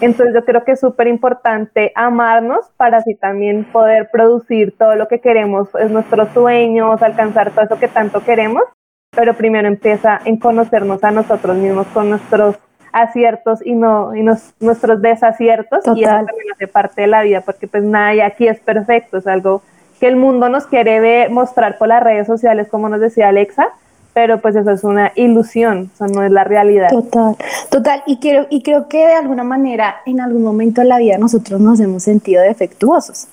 Entonces 0.00 0.34
yo 0.34 0.44
creo 0.44 0.64
que 0.64 0.72
es 0.72 0.80
súper 0.80 1.06
importante 1.06 1.92
amarnos 1.94 2.72
para 2.76 2.96
así 2.96 3.14
también 3.14 3.62
poder 3.62 4.08
producir 4.10 4.76
todo 4.76 4.96
lo 4.96 5.06
que 5.06 5.20
queremos, 5.20 5.68
es 5.76 5.92
nuestros 5.92 6.28
sueños, 6.30 7.00
alcanzar 7.00 7.52
todo 7.52 7.66
eso 7.66 7.78
que 7.78 7.86
tanto 7.86 8.24
queremos, 8.24 8.64
pero 9.12 9.34
primero 9.34 9.68
empieza 9.68 10.18
en 10.24 10.38
conocernos 10.38 11.04
a 11.04 11.12
nosotros 11.12 11.56
mismos 11.56 11.86
con 11.94 12.10
nuestros 12.10 12.56
aciertos 12.92 13.64
y 13.64 13.76
no 13.76 14.12
y 14.12 14.24
nos- 14.24 14.54
nuestros 14.58 15.00
desaciertos 15.00 15.84
y 15.94 16.02
eso 16.02 16.10
también 16.26 16.52
hace 16.52 16.66
parte 16.66 17.02
de 17.02 17.06
la 17.06 17.22
vida 17.22 17.42
porque 17.42 17.68
pues 17.68 17.84
nadie 17.84 18.24
aquí 18.24 18.48
es 18.48 18.58
perfecto, 18.58 19.18
es 19.18 19.26
algo 19.28 19.62
que 20.00 20.06
el 20.08 20.16
mundo 20.16 20.48
nos 20.48 20.66
quiere 20.66 21.00
ver, 21.00 21.30
mostrar 21.30 21.78
por 21.78 21.88
las 21.88 22.02
redes 22.02 22.26
sociales 22.26 22.68
como 22.70 22.88
nos 22.88 23.00
decía 23.00 23.28
Alexa, 23.28 23.68
pero 24.14 24.40
pues 24.40 24.56
eso 24.56 24.70
es 24.70 24.82
una 24.84 25.12
ilusión, 25.14 25.90
eso 25.94 26.06
no 26.06 26.22
es 26.22 26.32
la 26.32 26.44
realidad. 26.44 26.88
Total, 26.90 27.36
total. 27.70 28.02
Y 28.06 28.18
creo, 28.18 28.46
y 28.48 28.62
creo 28.62 28.88
que 28.88 28.98
de 29.06 29.12
alguna 29.14 29.44
manera, 29.44 29.96
en 30.06 30.20
algún 30.20 30.42
momento 30.42 30.80
de 30.80 30.86
la 30.86 30.98
vida, 30.98 31.18
nosotros 31.18 31.60
nos 31.60 31.80
hemos 31.80 32.02
sentido 32.02 32.42
defectuosos. 32.42 33.28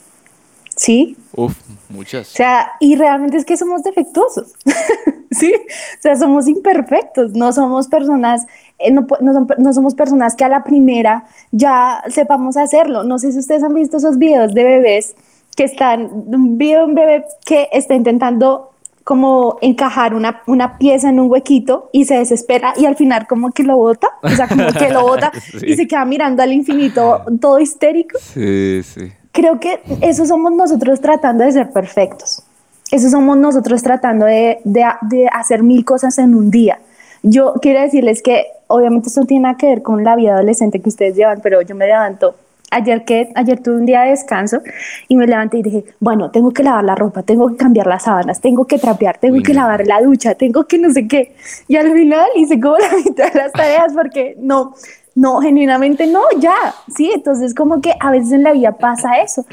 ¿sí? 0.75 1.15
Uf, 1.35 1.55
muchas. 1.89 2.31
O 2.31 2.35
sea, 2.35 2.71
y 2.79 2.95
realmente 2.95 3.37
es 3.37 3.45
que 3.45 3.57
somos 3.57 3.83
defectuosos, 3.83 4.53
¿sí? 5.31 5.53
O 5.55 6.01
sea, 6.01 6.15
somos 6.15 6.47
imperfectos, 6.47 7.33
no 7.33 7.53
somos 7.53 7.87
personas, 7.87 8.45
eh, 8.79 8.91
no, 8.91 9.05
no 9.21 9.33
son- 9.33 9.47
no 9.59 9.71
somos 9.73 9.93
personas 9.95 10.35
que 10.35 10.43
a 10.43 10.49
la 10.49 10.63
primera 10.63 11.25
ya 11.51 12.03
sepamos 12.09 12.57
hacerlo. 12.57 13.03
No 13.03 13.19
sé 13.19 13.31
si 13.31 13.39
ustedes 13.39 13.63
han 13.63 13.73
visto 13.75 13.97
esos 13.97 14.17
videos 14.17 14.53
de 14.53 14.63
bebés 14.63 15.15
que 15.55 15.63
están, 15.65 16.09
de 16.29 16.37
un 16.37 16.57
bebé 16.95 17.25
que 17.45 17.69
está 17.71 17.93
intentando 17.95 18.71
como 19.03 19.57
encajar 19.61 20.13
una, 20.13 20.41
una 20.47 20.77
pieza 20.77 21.09
en 21.09 21.19
un 21.19 21.29
huequito 21.29 21.89
y 21.91 22.05
se 22.05 22.15
desespera 22.15 22.73
y 22.77 22.85
al 22.85 22.95
final 22.95 23.27
como 23.27 23.51
que 23.51 23.63
lo 23.63 23.75
bota, 23.75 24.07
o 24.21 24.29
sea, 24.29 24.47
como 24.47 24.67
que 24.71 24.89
lo 24.89 25.01
bota 25.03 25.31
Sí. 25.59 25.65
y 25.67 25.75
se 25.75 25.87
queda 25.87 26.05
mirando 26.05 26.41
al 26.41 26.53
infinito 26.53 27.21
todo 27.41 27.59
histérico 27.59 28.17
Sí, 28.19 28.81
sí. 28.83 29.11
creo 29.33 29.59
que 29.59 29.81
eso 30.01 30.25
somos 30.25 30.53
nosotros 30.53 31.01
tratando 31.01 31.43
de 31.43 31.51
ser 31.51 31.71
perfectos. 31.71 32.43
Eso 32.91 33.09
somos 33.09 33.37
nosotros 33.37 33.81
tratando 33.83 34.25
de, 34.25 34.59
de- 34.63 34.85
de 35.01 35.27
hacer 35.33 35.63
mil 35.63 35.83
cosas 35.83 36.17
en 36.19 36.33
un 36.35 36.49
día. 36.51 36.79
Yo 37.23 37.55
quiero 37.61 37.81
decirles 37.81 38.21
que 38.21 38.45
obviamente 38.67 39.07
esto 39.09 39.21
no 39.21 39.25
tiene 39.27 39.43
nada 39.43 39.57
que 39.57 39.65
ver 39.67 39.81
con 39.81 40.03
la 40.03 40.15
vida 40.15 40.33
adolescente 40.35 40.79
que 40.79 40.89
ustedes 40.89 41.15
llevan, 41.15 41.39
pero 41.41 41.61
yo 41.61 41.73
me 41.75 41.87
levanto. 41.87 42.35
Ayer, 42.73 43.05
que, 43.05 43.31
ayer 43.35 43.61
tuve 43.61 43.75
un 43.77 43.85
día 43.85 44.01
de 44.01 44.09
descanso 44.11 44.61
y 45.07 45.15
me 45.15 45.27
levanté 45.27 45.57
y 45.59 45.63
dije, 45.63 45.85
bueno, 45.99 46.31
tengo 46.31 46.51
que 46.51 46.63
lavar 46.63 46.83
la 46.83 46.95
ropa, 46.95 47.23
tengo 47.23 47.47
que 47.49 47.57
cambiar 47.57 47.87
las 47.87 48.03
sábanas, 48.03 48.41
tengo 48.41 48.65
que 48.65 48.79
trapear, 48.79 49.17
tengo 49.17 49.35
Uy, 49.35 49.43
que 49.43 49.53
no. 49.53 49.61
lavar 49.61 49.85
la 49.85 50.01
ducha, 50.01 50.35
tengo 50.35 50.65
que 50.65 50.77
no 50.77 50.91
sé 50.91 51.07
qué. 51.07 51.35
Y 51.67 51.75
al 51.75 51.91
final 51.93 52.25
hice 52.35 52.59
como 52.59 52.77
la 52.79 52.89
mitad 53.05 53.31
de 53.31 53.39
las 53.39 53.51
tareas 53.51 53.93
porque 53.93 54.35
no, 54.39 54.73
no, 55.15 55.39
genuinamente 55.41 56.07
no, 56.07 56.21
ya, 56.39 56.55
sí. 56.95 57.11
Entonces 57.13 57.53
como 57.53 57.81
que 57.81 57.93
a 57.99 58.11
veces 58.11 58.31
en 58.31 58.43
la 58.43 58.53
vida 58.53 58.71
pasa 58.73 59.19
eso. 59.21 59.45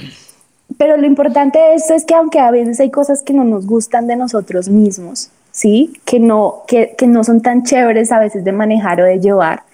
Pero 0.78 0.96
lo 0.96 1.06
importante 1.06 1.58
de 1.58 1.74
esto 1.74 1.94
es 1.94 2.04
que 2.04 2.14
aunque 2.14 2.38
a 2.38 2.50
veces 2.50 2.80
hay 2.80 2.90
cosas 2.90 3.22
que 3.22 3.34
no 3.34 3.44
nos 3.44 3.66
gustan 3.66 4.06
de 4.06 4.16
nosotros 4.16 4.68
mismos, 4.68 5.30
¿sí? 5.50 5.92
Que 6.04 6.20
no, 6.20 6.62
que, 6.66 6.94
que 6.96 7.06
no 7.06 7.24
son 7.24 7.42
tan 7.42 7.64
chéveres 7.64 8.12
a 8.12 8.18
veces 8.18 8.44
de 8.44 8.52
manejar 8.52 9.00
o 9.00 9.04
de 9.04 9.18
llevar, 9.20 9.64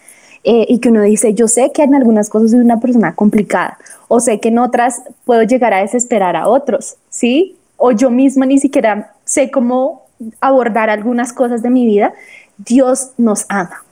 eh, 0.49 0.65
y 0.69 0.79
que 0.79 0.91
uno 0.91 1.03
dice, 1.03 1.35
yo 1.35 1.49
sé 1.49 1.73
que 1.73 1.83
en 1.83 1.97
algunas 1.97 2.31
cosas 2.31 2.53
soy 2.53 2.61
una 2.61 2.79
persona 2.79 3.17
complicada, 3.17 3.79
o 4.07 4.21
sé 4.21 4.39
que 4.39 4.47
en 4.47 4.61
otras 4.61 5.03
puedo 5.25 5.43
llegar 5.43 5.75
a 5.75 5.81
desesperar 5.81 6.37
a 6.37 6.47
otros, 6.47 6.99
¿sí? 7.11 7.57
O 7.77 7.91
yo 7.91 8.11
misma 8.11 8.47
ni 8.47 8.61
siquiera 8.61 9.13
sé 9.25 9.51
cómo 9.51 10.03
abordar 10.41 10.89
algunas 10.89 11.33
cosas 11.33 11.63
de 11.65 11.71
mi 11.71 11.85
vida, 11.85 12.15
Dios 12.59 13.11
nos 13.19 13.45
ama. 13.49 13.83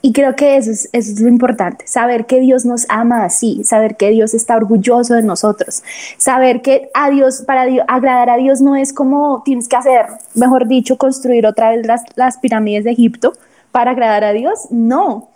Y 0.00 0.14
creo 0.14 0.34
que 0.36 0.56
eso 0.56 0.70
es, 0.70 0.88
eso 0.92 1.12
es 1.12 1.20
lo 1.20 1.28
importante, 1.28 1.86
saber 1.86 2.24
que 2.24 2.40
Dios 2.40 2.64
nos 2.64 2.86
ama 2.88 3.22
así, 3.22 3.62
saber 3.64 3.96
que 3.98 4.08
Dios 4.08 4.32
está 4.32 4.56
orgulloso 4.56 5.12
de 5.12 5.22
nosotros, 5.22 5.82
saber 6.16 6.62
que 6.62 6.88
a 6.94 7.10
Dios, 7.10 7.42
para 7.46 7.66
Dios, 7.66 7.84
agradar 7.88 8.30
a 8.30 8.38
Dios 8.38 8.62
no 8.62 8.74
es 8.74 8.94
como 8.94 9.42
tienes 9.44 9.68
que 9.68 9.76
hacer, 9.76 10.06
mejor 10.32 10.66
dicho, 10.66 10.96
construir 10.96 11.46
otra 11.46 11.72
vez 11.72 11.86
las, 11.86 12.00
las 12.14 12.38
pirámides 12.38 12.84
de 12.84 12.92
Egipto 12.92 13.34
para 13.70 13.90
agradar 13.90 14.24
a 14.24 14.32
Dios, 14.32 14.68
no. 14.70 15.28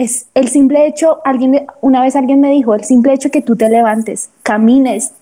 Es 0.00 0.28
el 0.32 0.48
simple 0.48 0.86
hecho, 0.86 1.18
alguien, 1.26 1.66
una 1.82 2.00
vez 2.00 2.16
alguien 2.16 2.40
me 2.40 2.50
dijo, 2.50 2.74
el 2.74 2.84
simple 2.84 3.12
hecho 3.12 3.30
que 3.30 3.42
tú 3.42 3.54
te 3.54 3.68
levantes, 3.68 4.30
camines, 4.42 5.12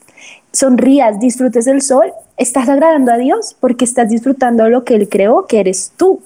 sonrías, 0.52 1.18
disfrutes 1.18 1.66
el 1.66 1.82
sol, 1.82 2.12
estás 2.36 2.68
agradando 2.68 3.10
a 3.10 3.16
Dios 3.16 3.56
porque 3.58 3.84
estás 3.84 4.08
disfrutando 4.08 4.68
lo 4.68 4.84
que 4.84 4.94
Él 4.94 5.08
creó, 5.08 5.46
que 5.46 5.58
eres 5.58 5.92
tú. 5.96 6.20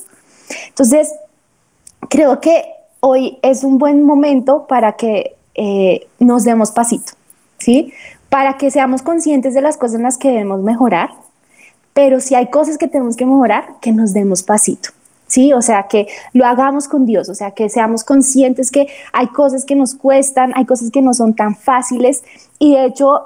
Entonces, 0.68 1.14
creo 2.11 2.42
que 2.42 2.66
hoy 3.00 3.38
es 3.40 3.64
un 3.64 3.78
buen 3.78 4.03
momento 4.03 4.66
para 4.66 4.96
que 4.96 5.34
eh, 5.55 6.07
nos 6.18 6.44
demos 6.44 6.72
pasito, 6.72 7.14
¿sí? 7.57 7.94
Para 8.28 8.59
que 8.59 8.70
seamos 8.70 9.00
conscientes 9.00 9.55
de 9.55 9.62
las 9.62 9.78
cosas 9.78 9.96
en 9.96 10.03
las 10.03 10.18
que 10.18 10.28
debemos 10.28 10.61
mejorar, 10.61 11.09
pero 11.94 12.20
si 12.20 12.34
hay 12.34 12.50
cosas 12.50 12.76
que 12.76 12.86
tenemos 12.86 13.16
que 13.16 13.24
mejorar, 13.24 13.76
que 13.80 13.92
nos 13.92 14.12
demos 14.12 14.42
pasito. 14.42 14.90
Sí, 15.33 15.55
o 15.55 15.62
sea, 15.62 15.85
que 15.85 16.09
lo 16.35 16.45
hagamos 16.45 16.89
con 16.89 17.07
Dios, 17.07 17.30
o 17.30 17.35
sea, 17.35 17.53
que 17.53 17.70
seamos 17.70 18.05
conscientes 18.05 18.70
que 18.70 18.89
hay 19.14 19.28
cosas 19.28 19.64
que 19.64 19.74
nos 19.74 19.95
cuestan, 19.95 20.53
hay 20.55 20.66
cosas 20.66 20.91
que 20.91 21.01
no 21.01 21.14
son 21.14 21.33
tan 21.33 21.57
fáciles 21.57 22.22
y 22.59 22.74
de 22.74 22.85
hecho 22.85 23.22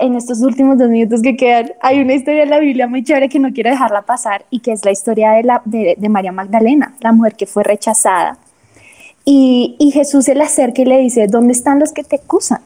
en 0.00 0.16
estos 0.16 0.40
últimos 0.40 0.78
dos 0.78 0.88
minutos 0.88 1.22
que 1.22 1.36
quedan, 1.36 1.70
hay 1.80 2.00
una 2.00 2.14
historia 2.14 2.42
en 2.42 2.50
la 2.50 2.58
Biblia 2.58 2.88
muy 2.88 3.04
chévere 3.04 3.28
que 3.28 3.38
no 3.38 3.52
quiero 3.52 3.70
dejarla 3.70 4.02
pasar 4.02 4.44
y 4.50 4.58
que 4.58 4.72
es 4.72 4.84
la 4.84 4.90
historia 4.90 5.30
de, 5.30 5.44
la, 5.44 5.62
de, 5.64 6.08
María 6.08 6.32
Magdalena, 6.32 6.96
la 6.98 7.12
mujer 7.12 7.36
que 7.36 7.46
fue 7.46 7.62
rechazada. 7.62 8.36
Y, 9.24 9.76
y, 9.78 9.92
Jesús 9.92 10.24
se 10.24 10.34
le 10.34 10.42
acerca 10.42 10.82
y 10.82 10.86
le 10.86 10.98
dice, 10.98 11.28
¿dónde 11.28 11.52
están 11.52 11.78
los 11.78 11.92
que 11.92 12.02
te 12.02 12.16
acusan? 12.16 12.62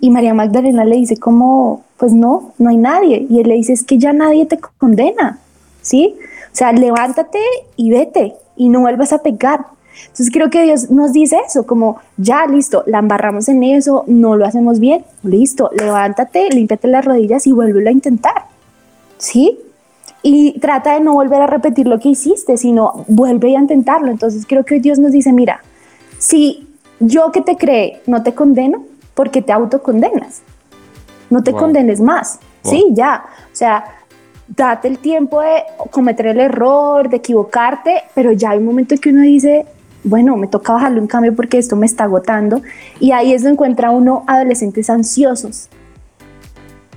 Y 0.00 0.08
María 0.08 0.32
Magdalena 0.32 0.86
le 0.86 0.96
dice 0.96 1.18
como, 1.18 1.84
pues 1.98 2.14
no, 2.14 2.54
no 2.56 2.70
hay 2.70 2.78
nadie. 2.78 3.26
Y 3.28 3.40
él 3.40 3.48
le 3.48 3.56
dice, 3.56 3.74
es 3.74 3.84
que 3.84 3.98
ya 3.98 4.14
nadie 4.14 4.46
te 4.46 4.58
condena, 4.78 5.38
¿sí? 5.82 6.16
O 6.52 6.54
sea, 6.54 6.72
levántate 6.72 7.40
y 7.76 7.90
vete 7.90 8.34
y 8.56 8.68
no 8.68 8.80
vuelvas 8.80 9.12
a 9.12 9.18
pecar. 9.18 9.66
Entonces 10.02 10.30
creo 10.32 10.50
que 10.50 10.62
Dios 10.62 10.90
nos 10.90 11.12
dice 11.12 11.38
eso, 11.46 11.66
como 11.66 11.98
ya 12.16 12.46
listo, 12.46 12.82
la 12.86 12.98
embarramos 12.98 13.48
en 13.48 13.62
eso, 13.62 14.04
no 14.06 14.36
lo 14.36 14.44
hacemos 14.44 14.80
bien, 14.80 15.04
listo, 15.22 15.70
levántate, 15.76 16.48
límpiate 16.50 16.88
las 16.88 17.04
rodillas 17.04 17.46
y 17.46 17.52
vuélvelo 17.52 17.88
a 17.88 17.92
intentar. 17.92 18.46
¿Sí? 19.18 19.58
Y 20.22 20.58
trata 20.60 20.94
de 20.94 21.00
no 21.00 21.14
volver 21.14 21.42
a 21.42 21.46
repetir 21.46 21.86
lo 21.86 21.98
que 21.98 22.10
hiciste, 22.10 22.56
sino 22.56 23.04
vuelve 23.08 23.56
a 23.56 23.60
intentarlo. 23.60 24.10
Entonces 24.10 24.46
creo 24.46 24.64
que 24.64 24.80
Dios 24.80 24.98
nos 24.98 25.12
dice, 25.12 25.32
mira, 25.32 25.62
si 26.18 26.68
yo 27.00 27.32
que 27.32 27.40
te 27.40 27.56
creé 27.56 28.00
no 28.06 28.22
te 28.22 28.34
condeno, 28.34 28.84
porque 29.14 29.42
te 29.42 29.52
autocondenas. 29.52 30.42
No 31.30 31.42
te 31.42 31.52
wow. 31.52 31.60
condenes 31.60 32.00
más. 32.00 32.38
Wow. 32.64 32.72
Sí, 32.72 32.86
ya. 32.92 33.24
O 33.52 33.56
sea, 33.56 33.84
date 34.56 34.88
el 34.88 34.98
tiempo 34.98 35.40
de 35.40 35.62
cometer 35.90 36.26
el 36.26 36.40
error, 36.40 37.08
de 37.08 37.16
equivocarte, 37.16 38.02
pero 38.14 38.32
ya 38.32 38.50
hay 38.50 38.58
un 38.58 38.66
momento 38.66 38.94
en 38.94 39.00
que 39.00 39.10
uno 39.10 39.22
dice, 39.22 39.66
bueno, 40.04 40.36
me 40.36 40.46
toca 40.46 40.72
bajarle 40.72 41.00
un 41.00 41.06
cambio 41.06 41.34
porque 41.34 41.58
esto 41.58 41.76
me 41.76 41.86
está 41.86 42.04
agotando. 42.04 42.62
Y 43.00 43.12
ahí 43.12 43.32
es 43.32 43.42
donde 43.42 43.54
encuentra 43.54 43.90
uno 43.90 44.24
adolescentes 44.26 44.90
ansiosos. 44.90 45.68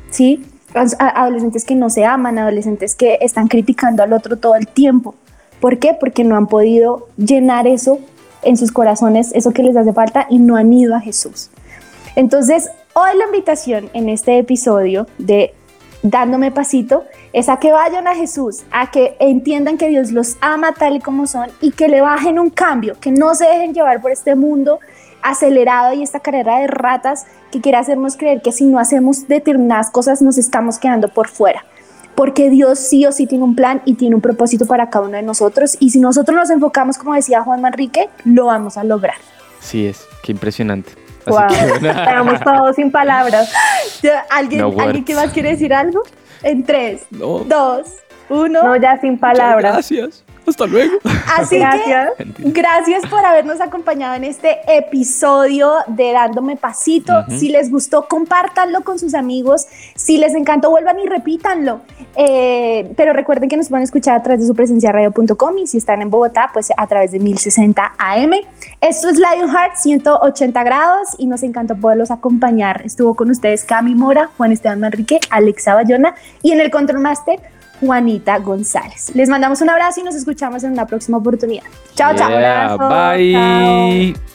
¿Sí? 0.10 0.46
Adolescentes 0.74 1.64
que 1.64 1.76
no 1.76 1.90
se 1.90 2.06
aman, 2.06 2.38
adolescentes 2.38 2.96
que 2.96 3.18
están 3.22 3.48
criticando 3.48 4.04
al 4.04 4.12
otro 4.14 4.38
todo 4.38 4.56
el 4.56 4.68
tiempo. 4.68 5.16
¿Por 5.60 5.80
qué? 5.80 5.96
Porque 5.98 6.24
no 6.24 6.36
han 6.36 6.48
podido 6.48 7.08
llenar 7.18 7.68
eso 7.68 8.00
en 8.44 8.58
sus 8.58 8.72
corazones, 8.72 9.32
eso 9.34 9.52
que 9.52 9.64
les 9.64 9.76
hace 9.78 9.94
falta 9.94 10.28
y 10.30 10.40
no 10.40 10.58
han 10.58 10.72
ido 10.74 10.96
a 10.96 11.00
Jesús. 11.00 11.50
Entonces, 12.16 12.70
hoy 12.94 13.18
la 13.18 13.26
invitación 13.26 13.90
en 13.94 14.10
este 14.10 14.38
episodio 14.38 15.08
de 15.18 15.54
Dándome 16.08 16.52
Pasito 16.52 17.06
es 17.34 17.50
a 17.50 17.58
que 17.58 17.72
vayan 17.72 18.08
a 18.08 18.14
Jesús, 18.14 18.62
a 18.70 18.92
que 18.92 19.16
entiendan 19.20 19.80
que 19.80 19.90
Dios 19.90 20.12
los 20.12 20.38
ama 20.40 20.72
tal 20.74 20.98
y 20.98 21.00
como 21.00 21.26
son 21.26 21.50
y 21.62 21.72
que 21.72 21.88
le 21.88 22.00
bajen 22.00 22.38
un 22.38 22.52
cambio, 22.52 22.96
que 23.00 23.10
no 23.10 23.34
se 23.34 23.46
dejen 23.46 23.74
llevar 23.74 24.04
por 24.04 24.12
este 24.12 24.36
mundo 24.36 24.80
acelerado 25.24 25.96
y 25.96 26.04
esta 26.04 26.20
carrera 26.20 26.60
de 26.60 26.68
ratas 26.68 27.26
que 27.52 27.60
quiere 27.60 27.80
hacernos 27.80 28.18
creer 28.18 28.44
que 28.44 28.52
si 28.52 28.66
no 28.66 28.78
hacemos 28.78 29.28
determinadas 29.28 29.90
cosas 29.90 30.22
nos 30.22 30.38
estamos 30.38 30.78
quedando 30.78 31.08
por 31.08 31.28
fuera. 31.28 31.66
Porque 32.14 32.52
Dios 32.52 32.78
sí 32.78 33.08
o 33.08 33.12
sí 33.12 33.26
tiene 33.26 33.44
un 33.44 33.56
plan 33.56 33.82
y 33.84 33.96
tiene 33.96 34.14
un 34.14 34.22
propósito 34.22 34.68
para 34.68 34.92
cada 34.92 35.08
uno 35.08 35.18
de 35.18 35.24
nosotros 35.24 35.76
y 35.80 35.90
si 35.90 36.00
nosotros 36.00 36.38
nos 36.38 36.52
enfocamos, 36.52 37.00
como 37.00 37.16
decía 37.16 37.42
Juan 37.42 37.62
Manrique, 37.62 38.10
lo 38.26 38.46
vamos 38.46 38.78
a 38.78 38.84
lograr. 38.84 39.16
Sí 39.60 39.88
es, 39.88 40.06
qué 40.22 40.34
impresionante. 40.34 41.05
Wow. 41.26 41.48
Estamos 41.82 42.40
todos 42.42 42.76
sin 42.76 42.92
palabras. 42.92 43.52
¿Alguien, 44.30 44.62
no 44.62 44.74
¿alguien 44.80 45.06
que 45.06 45.16
más 45.16 45.32
quiere 45.32 45.52
decir 45.52 45.74
algo? 45.74 46.04
En 46.44 46.64
tres, 46.64 47.04
no. 47.10 47.40
dos, 47.40 47.88
uno. 48.30 48.64
No, 48.64 48.76
ya 48.76 49.00
sin 49.00 49.18
palabras. 49.18 49.74
Gracias. 49.74 50.25
Hasta 50.48 50.66
luego. 50.68 50.98
Así 51.36 51.58
gracias. 51.58 52.12
que 52.18 52.26
gracias 52.52 53.06
por 53.08 53.26
habernos 53.26 53.62
acompañado 53.62 54.16
en 54.16 54.24
este 54.24 54.60
episodio 54.68 55.74
de 55.88 56.12
Dándome 56.12 56.56
Pasito. 56.56 57.14
Uh 57.14 57.32
-huh. 57.32 57.40
Si 57.40 57.50
les 57.50 57.72
gustó, 57.72 58.08
compártanlo 58.08 58.84
con 58.84 59.00
sus 59.00 59.14
amigos. 59.14 59.68
Si 59.96 60.18
les 60.18 60.36
encantó, 60.36 60.70
vuelvan 60.70 61.00
y 61.00 61.08
repítanlo. 61.08 61.82
Eh, 62.16 62.94
pero 62.96 63.14
recuerden 63.14 63.50
que 63.50 63.58
nos 63.58 63.70
pueden 63.70 63.84
escuchar 63.84 64.16
a 64.16 64.24
través 64.24 64.42
de 64.42 64.48
su 64.48 64.56
presencia 64.56 64.92
radio.com 64.92 65.58
y 65.58 65.68
si 65.68 65.78
están 65.78 66.02
en 66.02 66.10
Bogotá, 66.10 66.50
pues 66.54 66.72
a 66.76 66.88
través 66.88 67.12
de 67.12 67.20
1060 67.20 67.94
AM. 67.98 68.32
Esto 68.82 69.10
es 69.10 69.18
Lionheart 69.18 69.76
180 69.76 70.64
grados 70.64 71.10
y 71.18 71.28
nos 71.28 71.44
encantó 71.44 71.76
poderlos 71.76 72.12
acompañar. 72.12 72.82
Estuvo 72.86 73.16
con 73.16 73.30
ustedes 73.30 73.64
Cami 73.64 73.96
Mora, 73.96 74.30
Juan 74.38 74.52
Esteban 74.52 74.80
Manrique, 74.80 75.20
Alexa 75.30 75.74
Bayona 75.74 76.16
y 76.42 76.52
en 76.52 76.62
el 76.62 76.70
Control 76.72 77.02
Master 77.02 77.40
Juanita 77.80 78.40
González. 78.40 79.12
Les 79.14 79.30
mandamos 79.30 79.62
un 79.62 79.70
abrazo 79.70 80.02
y 80.02 80.04
nos 80.04 80.16
escuchamos 80.16 80.64
en 80.64 80.72
una 80.72 80.86
próxima 80.86 81.18
oportunidad. 81.18 81.66
Chao, 81.96 82.16
chao. 82.16 82.30
Bye. 82.90 83.34
Chao. 83.34 84.35